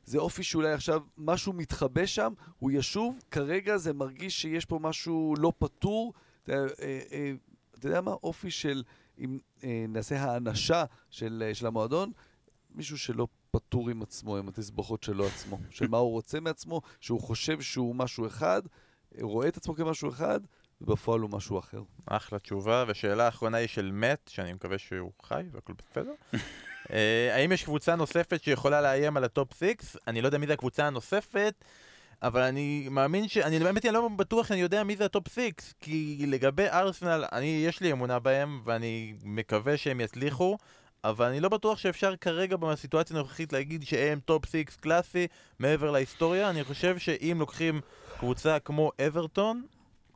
זה 0.04 0.18
אופי 0.18 0.42
שאולי 0.42 0.72
עכשיו 0.72 1.02
משהו 1.18 1.52
מתחבא 1.52 2.06
שם, 2.06 2.32
הוא 2.58 2.70
ישוב, 2.70 3.18
כרגע 3.30 3.76
זה 3.76 3.92
מרגיש 3.92 4.42
שיש 4.42 4.64
פה 4.64 4.78
משהו 4.82 5.34
לא 5.38 5.52
פתור. 5.58 6.12
אתה 6.44 6.54
יודע, 7.84 8.00
מה? 8.00 8.10
אופי 8.10 8.50
של, 8.50 8.82
אם 9.18 9.38
נעשה 9.88 10.24
האנשה 10.24 10.84
של, 11.10 11.50
של 11.52 11.66
המועדון, 11.66 12.12
מישהו 12.74 12.98
שלא 12.98 13.26
פטור 13.56 13.90
עם 13.90 14.02
עצמו, 14.02 14.36
עם 14.36 14.48
התסבוכות 14.48 15.02
שלו 15.02 15.26
עצמו. 15.26 15.58
של 15.70 15.86
מה 15.86 15.98
הוא 15.98 16.12
רוצה 16.12 16.40
מעצמו, 16.40 16.80
שהוא 17.00 17.20
חושב 17.20 17.60
שהוא 17.60 17.94
משהו 17.94 18.26
אחד, 18.26 18.62
אה, 18.66 19.20
רואה 19.22 19.48
את 19.48 19.56
עצמו 19.56 19.74
כמשהו 19.74 20.08
אחד, 20.08 20.40
ובפועל 20.80 21.20
הוא 21.20 21.30
משהו 21.30 21.58
אחר. 21.58 21.82
אחלה 22.06 22.38
תשובה, 22.38 22.84
ושאלה 22.88 23.24
האחרונה 23.24 23.56
היא 23.56 23.68
של 23.68 23.90
מת, 23.92 24.30
שאני 24.32 24.52
מקווה 24.52 24.78
שהוא 24.78 25.12
חי 25.22 25.42
והכל 25.52 25.72
בסדר. 25.78 26.12
אה, 26.92 27.34
האם 27.34 27.52
יש 27.52 27.64
קבוצה 27.64 27.96
נוספת 27.96 28.42
שיכולה 28.42 28.80
לאיים 28.80 29.16
על 29.16 29.24
ה 29.24 29.32
top 29.32 29.54
6? 29.54 29.96
אני 30.06 30.22
לא 30.22 30.26
יודע 30.26 30.38
מי 30.38 30.46
זה 30.46 30.52
הקבוצה 30.52 30.86
הנוספת, 30.86 31.64
אבל 32.22 32.42
אני 32.42 32.88
מאמין 32.90 33.28
ש... 33.28 33.38
אני 33.38 33.58
באמת 33.58 33.84
אני 33.84 33.94
לא 33.94 34.08
בטוח 34.08 34.46
שאני 34.46 34.60
יודע 34.60 34.84
מי 34.84 34.96
זה 34.96 35.04
ה 35.04 35.10
top 35.10 35.28
6, 35.28 35.50
כי 35.80 36.24
לגבי 36.26 36.68
ארסנל, 36.68 37.24
אני, 37.32 37.62
יש 37.66 37.80
לי 37.80 37.92
אמונה 37.92 38.18
בהם, 38.18 38.60
ואני 38.64 39.14
מקווה 39.24 39.76
שהם 39.76 40.00
יצליחו. 40.00 40.56
אבל 41.04 41.26
אני 41.26 41.40
לא 41.40 41.48
בטוח 41.48 41.78
שאפשר 41.78 42.16
כרגע 42.16 42.56
בסיטואציה 42.56 43.16
הנוכחית 43.16 43.52
להגיד 43.52 43.82
שהם 43.82 44.20
top 44.20 44.46
6 44.46 44.56
קלאסי 44.80 45.26
מעבר 45.58 45.90
להיסטוריה. 45.90 46.50
אני 46.50 46.64
חושב 46.64 46.98
שאם 46.98 47.36
לוקחים 47.40 47.80
קבוצה 48.18 48.58
כמו 48.58 48.90
אברטון, 49.06 49.62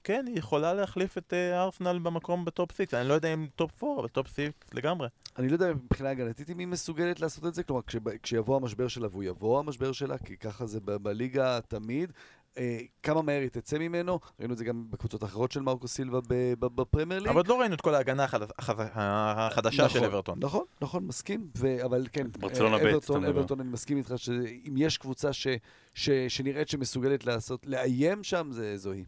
כן, 0.04 0.24
היא 0.26 0.38
יכולה 0.38 0.74
להחליף 0.74 1.18
את 1.18 1.32
אה, 1.32 1.62
ארסנל 1.62 1.98
במקום 1.98 2.44
ב 2.44 2.51
top 2.51 2.72
6. 2.72 2.94
אני 2.94 3.08
לא 3.08 3.14
יודע 3.14 3.34
אם 3.34 3.46
top 3.56 3.84
4, 3.84 4.00
אבל 4.00 4.08
top 4.08 4.28
6 4.28 4.40
לגמרי. 4.72 5.08
אני 5.38 5.48
לא 5.48 5.52
יודע 5.52 5.72
מבחינה 5.72 6.10
הגנתית 6.10 6.50
אם 6.50 6.58
היא 6.58 6.66
מסוגלת 6.66 7.20
לעשות 7.20 7.46
את 7.46 7.54
זה, 7.54 7.62
כלומר 7.62 7.82
כשיבוא 8.22 8.56
המשבר 8.56 8.88
שלה, 8.88 9.08
והוא 9.10 9.24
יבוא 9.24 9.58
המשבר 9.58 9.92
שלה, 9.92 10.18
כי 10.18 10.36
ככה 10.36 10.66
זה 10.66 10.80
בליגה 10.80 11.60
תמיד, 11.68 12.12
אה, 12.58 12.78
כמה 13.02 13.22
מהר 13.22 13.40
היא 13.40 13.48
תצא 13.48 13.78
ממנו, 13.78 14.18
ראינו 14.40 14.52
את 14.52 14.58
זה 14.58 14.64
גם 14.64 14.84
בקבוצות 14.90 15.24
אחרות 15.24 15.52
של 15.52 15.60
מרקו 15.60 15.88
סילבה 15.88 16.20
ב- 16.28 16.54
ב- 16.58 16.66
בפרמייר 16.80 17.20
ליג. 17.20 17.28
אבל 17.28 17.36
עוד 17.36 17.48
לא 17.48 17.60
ראינו 17.60 17.74
את 17.74 17.80
כל 17.80 17.94
ההגנה 17.94 18.24
החד- 18.24 18.42
החד- 18.58 18.86
החדשה 18.94 19.88
של 19.88 19.98
נכון, 19.98 20.04
אברטון. 20.10 20.38
נכון, 20.42 20.64
נכון, 20.80 21.04
מסכים, 21.06 21.48
ו... 21.58 21.84
אבל 21.84 22.06
כן, 22.12 22.26
ברצלונה 22.38 22.76
אה, 22.76 22.80
ב', 22.82 22.86
אתה 22.86 22.96
אברטון. 22.96 23.24
אברטון, 23.24 23.60
אני 23.60 23.68
מסכים 23.68 23.96
איתך 23.96 24.12
שאם 24.16 24.74
יש 24.76 24.98
קבוצה 24.98 25.32
ש... 25.32 25.46
ש... 25.94 26.10
שנראית 26.28 26.68
שמסוגלת 26.68 27.24
לעשות, 27.26 27.66
לאיים 27.66 28.22
שם, 28.24 28.48
זה 28.52 28.76
זוהי. 28.76 29.04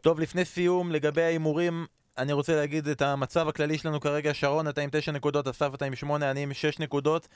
טוב, 0.00 0.20
לפני 0.20 0.44
סיום, 0.44 0.92
לגבי 0.92 1.22
ההימורים, 1.22 1.86
אני 2.18 2.32
רוצה 2.32 2.56
להגיד 2.56 2.88
את 2.88 3.02
המצב 3.02 3.48
הכללי 3.48 3.78
שלנו 3.78 4.00
כרגע. 4.00 4.34
שרון, 4.34 4.68
אתה 4.68 4.80
עם 4.80 4.90
9 4.92 5.12
נקודות, 5.12 5.48
אסף, 5.48 5.74
אתה 5.74 5.84
עם 5.84 5.94
8, 5.94 6.30
אני 6.30 6.42
עם 6.42 6.54
6 6.54 6.78
נקודות. 6.78 7.28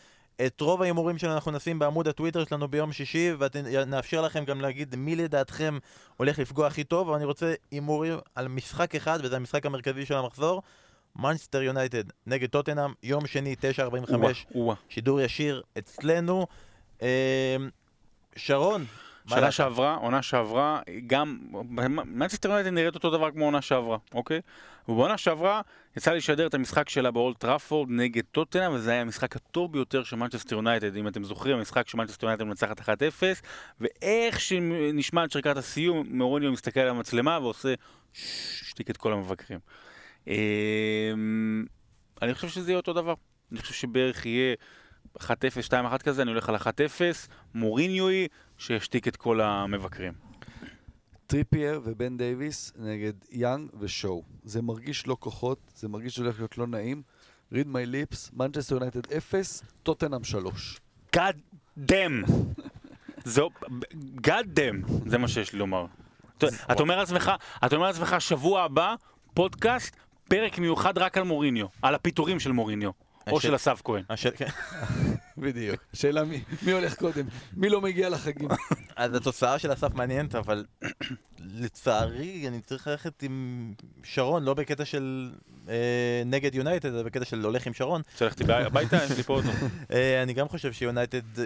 את 0.47 0.61
רוב 0.61 0.83
ההימורים 0.83 1.19
שלנו 1.19 1.35
אנחנו 1.35 1.51
נשים 1.51 1.79
בעמוד 1.79 2.09
הטוויטר 2.09 2.45
שלנו 2.45 2.69
ביום 2.69 2.93
שישי, 2.93 3.33
ונאפשר 3.39 4.23
לכם 4.23 4.45
גם 4.45 4.61
להגיד 4.61 4.97
מי 4.97 5.17
לדעתכם 5.17 5.79
הולך 6.17 6.39
לפגוע 6.39 6.67
הכי 6.67 6.85
טוב, 6.85 7.09
אבל 7.09 7.17
אני 7.17 7.25
רוצה 7.25 7.55
הימורים 7.71 8.19
על 8.35 8.49
משחק 8.49 8.95
אחד, 8.95 9.19
וזה 9.23 9.37
המשחק 9.37 9.67
המרכזי 9.67 10.07
של 10.07 10.15
המחזור. 10.15 10.63
מנצ'סטר 11.17 11.63
יונייטד 11.63 12.05
נגד 12.27 12.49
טוטנאם, 12.49 12.93
יום 13.03 13.27
שני, 13.27 13.57
9.45, 13.77 14.15
או-אה. 14.55 14.75
שידור 14.89 15.21
ישיר 15.21 15.63
אצלנו. 15.79 16.47
אה, 17.03 17.57
שרון, 18.37 18.85
שנה? 19.27 19.51
שעברה, 19.51 19.95
עונה 19.95 20.23
שעברה, 20.23 20.81
גם, 21.07 21.39
מנצ'סטר 22.07 22.49
יונייטד 22.49 22.71
נראית 22.71 22.95
אותו 22.95 23.11
דבר 23.11 23.31
כמו 23.31 23.45
עונה 23.45 23.63
שעברה, 23.63 23.99
אוקיי? 24.15 24.41
ובעונה 24.89 25.19
שעברה 25.19 25.61
יצא 25.97 26.11
לי 26.11 26.17
לשדר 26.17 26.47
את 26.47 26.55
המשחק 26.55 26.89
שלה 26.89 27.11
באולד 27.11 27.39
טראפורד 27.39 27.89
נגד 27.91 28.23
טוטנאם, 28.33 28.73
וזה 28.73 28.91
היה 28.91 29.01
המשחק 29.01 29.37
הטוב 29.37 29.73
ביותר 29.73 30.05
של 30.05 30.17
מנצ'סטר 30.17 30.57
יונייטד, 30.57 30.97
אם 30.97 31.09
אתם 31.09 31.25
זוכרים, 31.25 31.57
המשחק 31.57 31.89
שמנצ'סטר 31.89 32.27
יונייטד 32.27 32.45
מנצחת 32.45 32.81
1-0, 32.81 32.83
ואיך 33.81 34.41
שנשמעת 34.41 35.31
שריקת 35.31 35.57
הסיום, 35.57 36.07
מוריניו 36.11 36.53
מסתכל 36.53 36.81
על 36.81 36.89
המצלמה 36.89 37.39
ועושה 37.43 37.75
שתיק 38.13 38.91
את 38.91 38.97
כל 38.97 39.13
המבקרים. 39.13 39.59
אמ, 40.27 41.65
אני 42.23 42.35
חושב 42.35 42.49
שזה 42.49 42.71
יהיה 42.71 42.77
אותו 42.77 42.93
דבר. 42.93 43.15
אני 43.53 43.61
חושב 43.61 43.75
שבערך 43.75 44.27
יהיה 44.27 44.55
1-0, 45.21 45.29
2-1 45.69 45.99
כזה, 45.99 46.23
אני 46.23 46.31
הולך 46.31 46.49
על 46.49 46.57
1-0, 46.57 46.61
מוריניו 47.55 48.09
הוא 48.09 48.29
שישתיק 48.59 49.09
את 49.09 49.17
כל 49.17 49.41
המבקרים. 49.41 50.13
טריפייר 51.27 51.81
ובן 51.85 52.17
דייוויס 52.17 52.73
נגד 52.79 53.13
יאנג 53.31 53.71
ושואו. 53.81 54.23
זה 54.45 54.63
מרגיש 54.63 55.07
לא 55.07 55.17
כוחות, 55.21 55.59
זה 55.75 55.89
מרגיש 55.89 56.15
שזה 56.15 56.25
הולך 56.25 56.39
להיות 56.39 56.59
לא 56.59 56.67
נעים. 56.67 57.03
read 57.53 57.67
my 57.67 57.87
lips, 57.93 58.31
מנצ'סטר 58.33 58.75
יונייטד 58.75 59.13
0, 59.13 59.63
טוטנאם 59.83 60.25
3. 60.25 60.81
God 61.17 61.37
damn! 61.79 62.31
זו, 63.25 63.51
God 64.17 64.47
damn! 64.57 64.93
זה 65.07 65.19
מה 65.19 65.29
שיש 65.29 65.53
לי 65.53 65.59
לומר. 65.59 65.87
אתה 66.45 66.81
אומר 66.81 66.97
לעצמך, 66.97 67.33
אתה 67.67 67.77
אומר 67.77 67.87
לעצמך, 67.87 68.17
שבוע 68.19 68.63
הבא, 68.63 68.95
פודקאסט, 69.35 69.97
פרק 70.29 70.59
מיוחד 70.59 70.99
רק 70.99 71.19
על 71.19 71.25
מוריניו, 71.25 71.67
על 71.83 71.95
הפיטורים 71.95 72.41
של 72.41 72.53
מוריניו, 72.53 72.91
או 73.31 73.41
של 73.41 73.57
אסף 73.57 73.81
כהן. 73.85 74.03
כן. 74.37 74.49
בדיוק. 75.39 75.81
שאלה 75.93 76.25
מי, 76.25 76.43
מי 76.63 76.73
הולך 76.73 76.95
קודם? 76.95 77.27
מי 77.57 77.69
לא 77.69 77.81
מגיע 77.81 78.09
לחגים? 78.09 78.49
אז 78.97 79.15
התוצאה 79.15 79.59
של 79.59 79.73
אסף 79.73 79.95
מעניינת, 79.95 80.35
אבל 80.35 80.65
לצערי 81.61 82.49
אני 82.49 82.61
צריך 82.61 82.87
ללכת 82.87 83.23
עם 83.23 83.73
שרון, 84.03 84.43
לא 84.43 84.55
בקטע 84.55 84.85
של 84.85 85.33
אה, 85.69 86.23
נגד 86.27 86.55
יונייטד, 86.55 86.95
אלא 86.95 87.03
בקטע 87.03 87.25
של 87.25 87.45
הולך 87.45 87.67
עם 87.67 87.75
שרון. 87.75 88.03
איתי 88.41 88.53
הביתה? 88.53 88.97
יש 89.05 89.17
לי 89.17 89.23
פה 89.23 89.35
אותו. 89.35 89.49
אה, 89.93 90.23
אני 90.23 90.33
גם 90.33 90.49
חושב 90.49 90.73
שיונייטד 90.73 91.39
אה, 91.39 91.45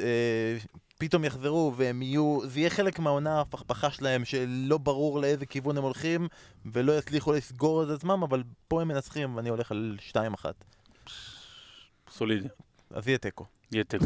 פתאום 0.99 1.25
יחזרו 1.25 1.73
והם 1.77 2.03
יהיו, 2.03 2.39
זה 2.45 2.61
יהיה 2.61 2.71
חלק 2.71 2.99
מהעונה 2.99 3.41
הפכפכה 3.41 3.91
שלהם, 3.91 4.25
שלא 4.25 4.79
ברור 4.79 5.21
לאיזה 5.21 5.47
כיוון 5.47 5.77
הם 5.77 5.83
הולכים, 5.83 6.29
ולא 6.73 6.99
יצליחו 6.99 7.33
לסגור 7.33 7.83
את 7.83 7.89
עצמם, 7.89 8.23
אבל 8.23 8.43
פה 8.69 8.83
הם 8.83 8.89
מנצחים, 8.89 9.37
ואני 9.37 9.49
הולך 9.49 9.71
על 9.71 9.97
2-1. 10.13 10.17
סולידי. 12.11 12.49
אז 12.91 13.09
יהיה 13.09 13.19
תיקו. 13.19 13.45
יהיה 13.73 13.85
תיקו. 13.85 14.05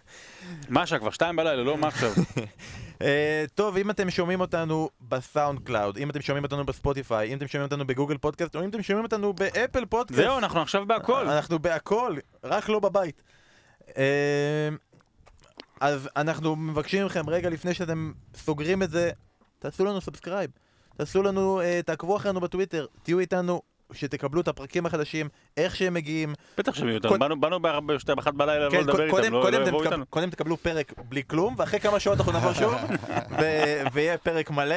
מה 0.68 0.82
השעה 0.82 0.98
כבר? 0.98 1.10
שתיים 1.10 1.36
בלילה, 1.36 1.62
לא? 1.62 1.78
מה 1.78 1.88
עכשיו? 1.88 2.12
אה, 3.02 3.44
טוב, 3.54 3.76
אם 3.76 3.90
אתם 3.90 4.10
שומעים 4.10 4.40
אותנו 4.40 4.90
בסאונד 5.00 5.60
קלאוד, 5.60 5.98
אם 5.98 6.10
אתם 6.10 6.22
שומעים 6.22 6.44
אותנו 6.44 6.66
בספוטיפיי, 6.66 7.32
אם 7.32 7.38
אתם 7.38 7.46
שומעים 7.46 7.64
אותנו 7.64 7.86
בגוגל 7.86 8.18
פודקאסט, 8.18 8.56
או 8.56 8.64
אם 8.64 8.68
אתם 8.68 8.82
שומעים 8.82 9.04
אותנו 9.04 9.32
באפל 9.32 9.84
פודקאסט, 9.84 10.20
זהו, 10.20 10.38
אנחנו 10.38 10.60
עכשיו 10.60 10.86
בהכל. 10.86 11.28
אנחנו 11.28 11.58
בהכל, 11.58 12.16
רק 12.44 12.68
לא 12.68 12.80
בבית. 12.80 13.22
אה, 13.96 14.68
אז 15.80 16.08
אנחנו 16.16 16.56
מבקשים 16.56 17.06
מכם, 17.06 17.30
רגע 17.30 17.50
לפני 17.50 17.74
שאתם 17.74 18.12
סוגרים 18.34 18.82
את 18.82 18.90
זה, 18.90 19.10
תעשו 19.58 19.84
לנו 19.84 20.00
subscribe. 20.00 20.50
תעשו 20.96 21.22
לנו, 21.22 21.60
אה, 21.60 21.80
תעקבו 21.86 22.16
אחרינו 22.16 22.40
בטוויטר, 22.40 22.86
תהיו 23.02 23.18
איתנו, 23.18 23.62
שתקבלו 23.92 24.40
את 24.40 24.48
הפרקים 24.48 24.86
החדשים, 24.86 25.28
איך 25.56 25.76
שהם 25.76 25.94
מגיעים. 25.94 26.34
בטח 26.58 26.74
שהם 26.74 26.88
יהיו 26.88 27.00
קוד- 27.00 27.04
איתנו. 27.12 27.18
באנו- 27.28 27.40
באנו 27.40 27.60
בארבע- 27.60 27.94
בשתיים 27.94 28.18
אחת 28.18 28.34
בלילה 28.34 28.64
לא 28.66 28.70
כן, 28.70 28.80
לדבר 28.80 29.10
קודם, 29.10 29.24
איתם, 29.24 29.34
לא 29.34 29.42
קודם, 29.42 29.60
לא 29.60 29.66
יבואו 29.66 29.80
תקב- 29.82 29.90
איתנו. 29.92 30.06
קודם 30.06 30.30
תקבלו 30.30 30.56
פרק 30.56 30.92
בלי 31.08 31.22
כלום, 31.26 31.54
ואחרי 31.58 31.80
כמה 31.80 32.00
שעות 32.00 32.18
אנחנו 32.18 32.32
נבוא 32.32 32.52
שוב, 32.52 32.74
ו- 33.40 33.82
ויהיה 33.92 34.18
פרק 34.18 34.50
מלא. 34.50 34.76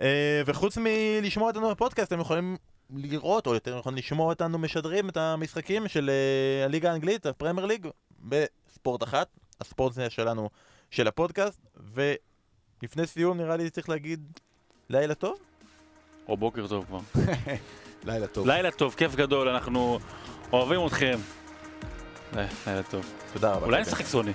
אה, 0.00 0.42
וחוץ 0.46 0.78
מלשמוע 0.80 1.48
אותנו 1.48 1.70
בפודקאסט, 1.70 2.12
אתם 2.12 2.20
יכולים 2.20 2.56
לראות, 2.96 3.46
או 3.46 3.54
יותר 3.54 3.78
נכון 3.78 3.94
לשמוע 3.94 4.26
אותנו 4.28 4.58
משדרים 4.58 5.08
את 5.08 5.16
המשחקים 5.16 5.88
של 5.88 6.10
אה, 6.10 6.64
הליגה 6.64 6.90
האנגלית, 6.92 7.26
הפרמייר 7.26 7.66
ליג, 7.66 7.86
בספורט 8.20 9.02
אחת, 9.02 9.28
הספורט 9.60 9.92
שלנו, 10.08 10.50
של 10.90 11.08
הפודקאסט, 11.08 11.60
ולפני 11.94 13.06
סיום 13.06 13.36
נראה 13.40 13.56
לי 13.56 13.70
צריך 13.70 13.88
להגיד 13.88 14.20
לילה 14.90 15.14
טוב. 15.14 15.38
או 16.28 16.36
בוקר 16.36 16.66
טוב 16.66 16.84
כבר. 16.84 16.98
לילה 18.04 18.26
טוב. 18.26 18.46
לילה 18.46 18.70
טוב, 18.70 18.94
כיף 18.96 19.14
גדול, 19.14 19.48
אנחנו 19.48 19.98
אוהבים 20.52 20.86
אתכם. 20.86 21.18
לילה 22.66 22.82
טוב. 22.90 23.04
תודה 23.32 23.52
רבה. 23.52 23.66
אולי 23.66 23.82
נשחק 23.82 24.06
סוני. 24.06 24.32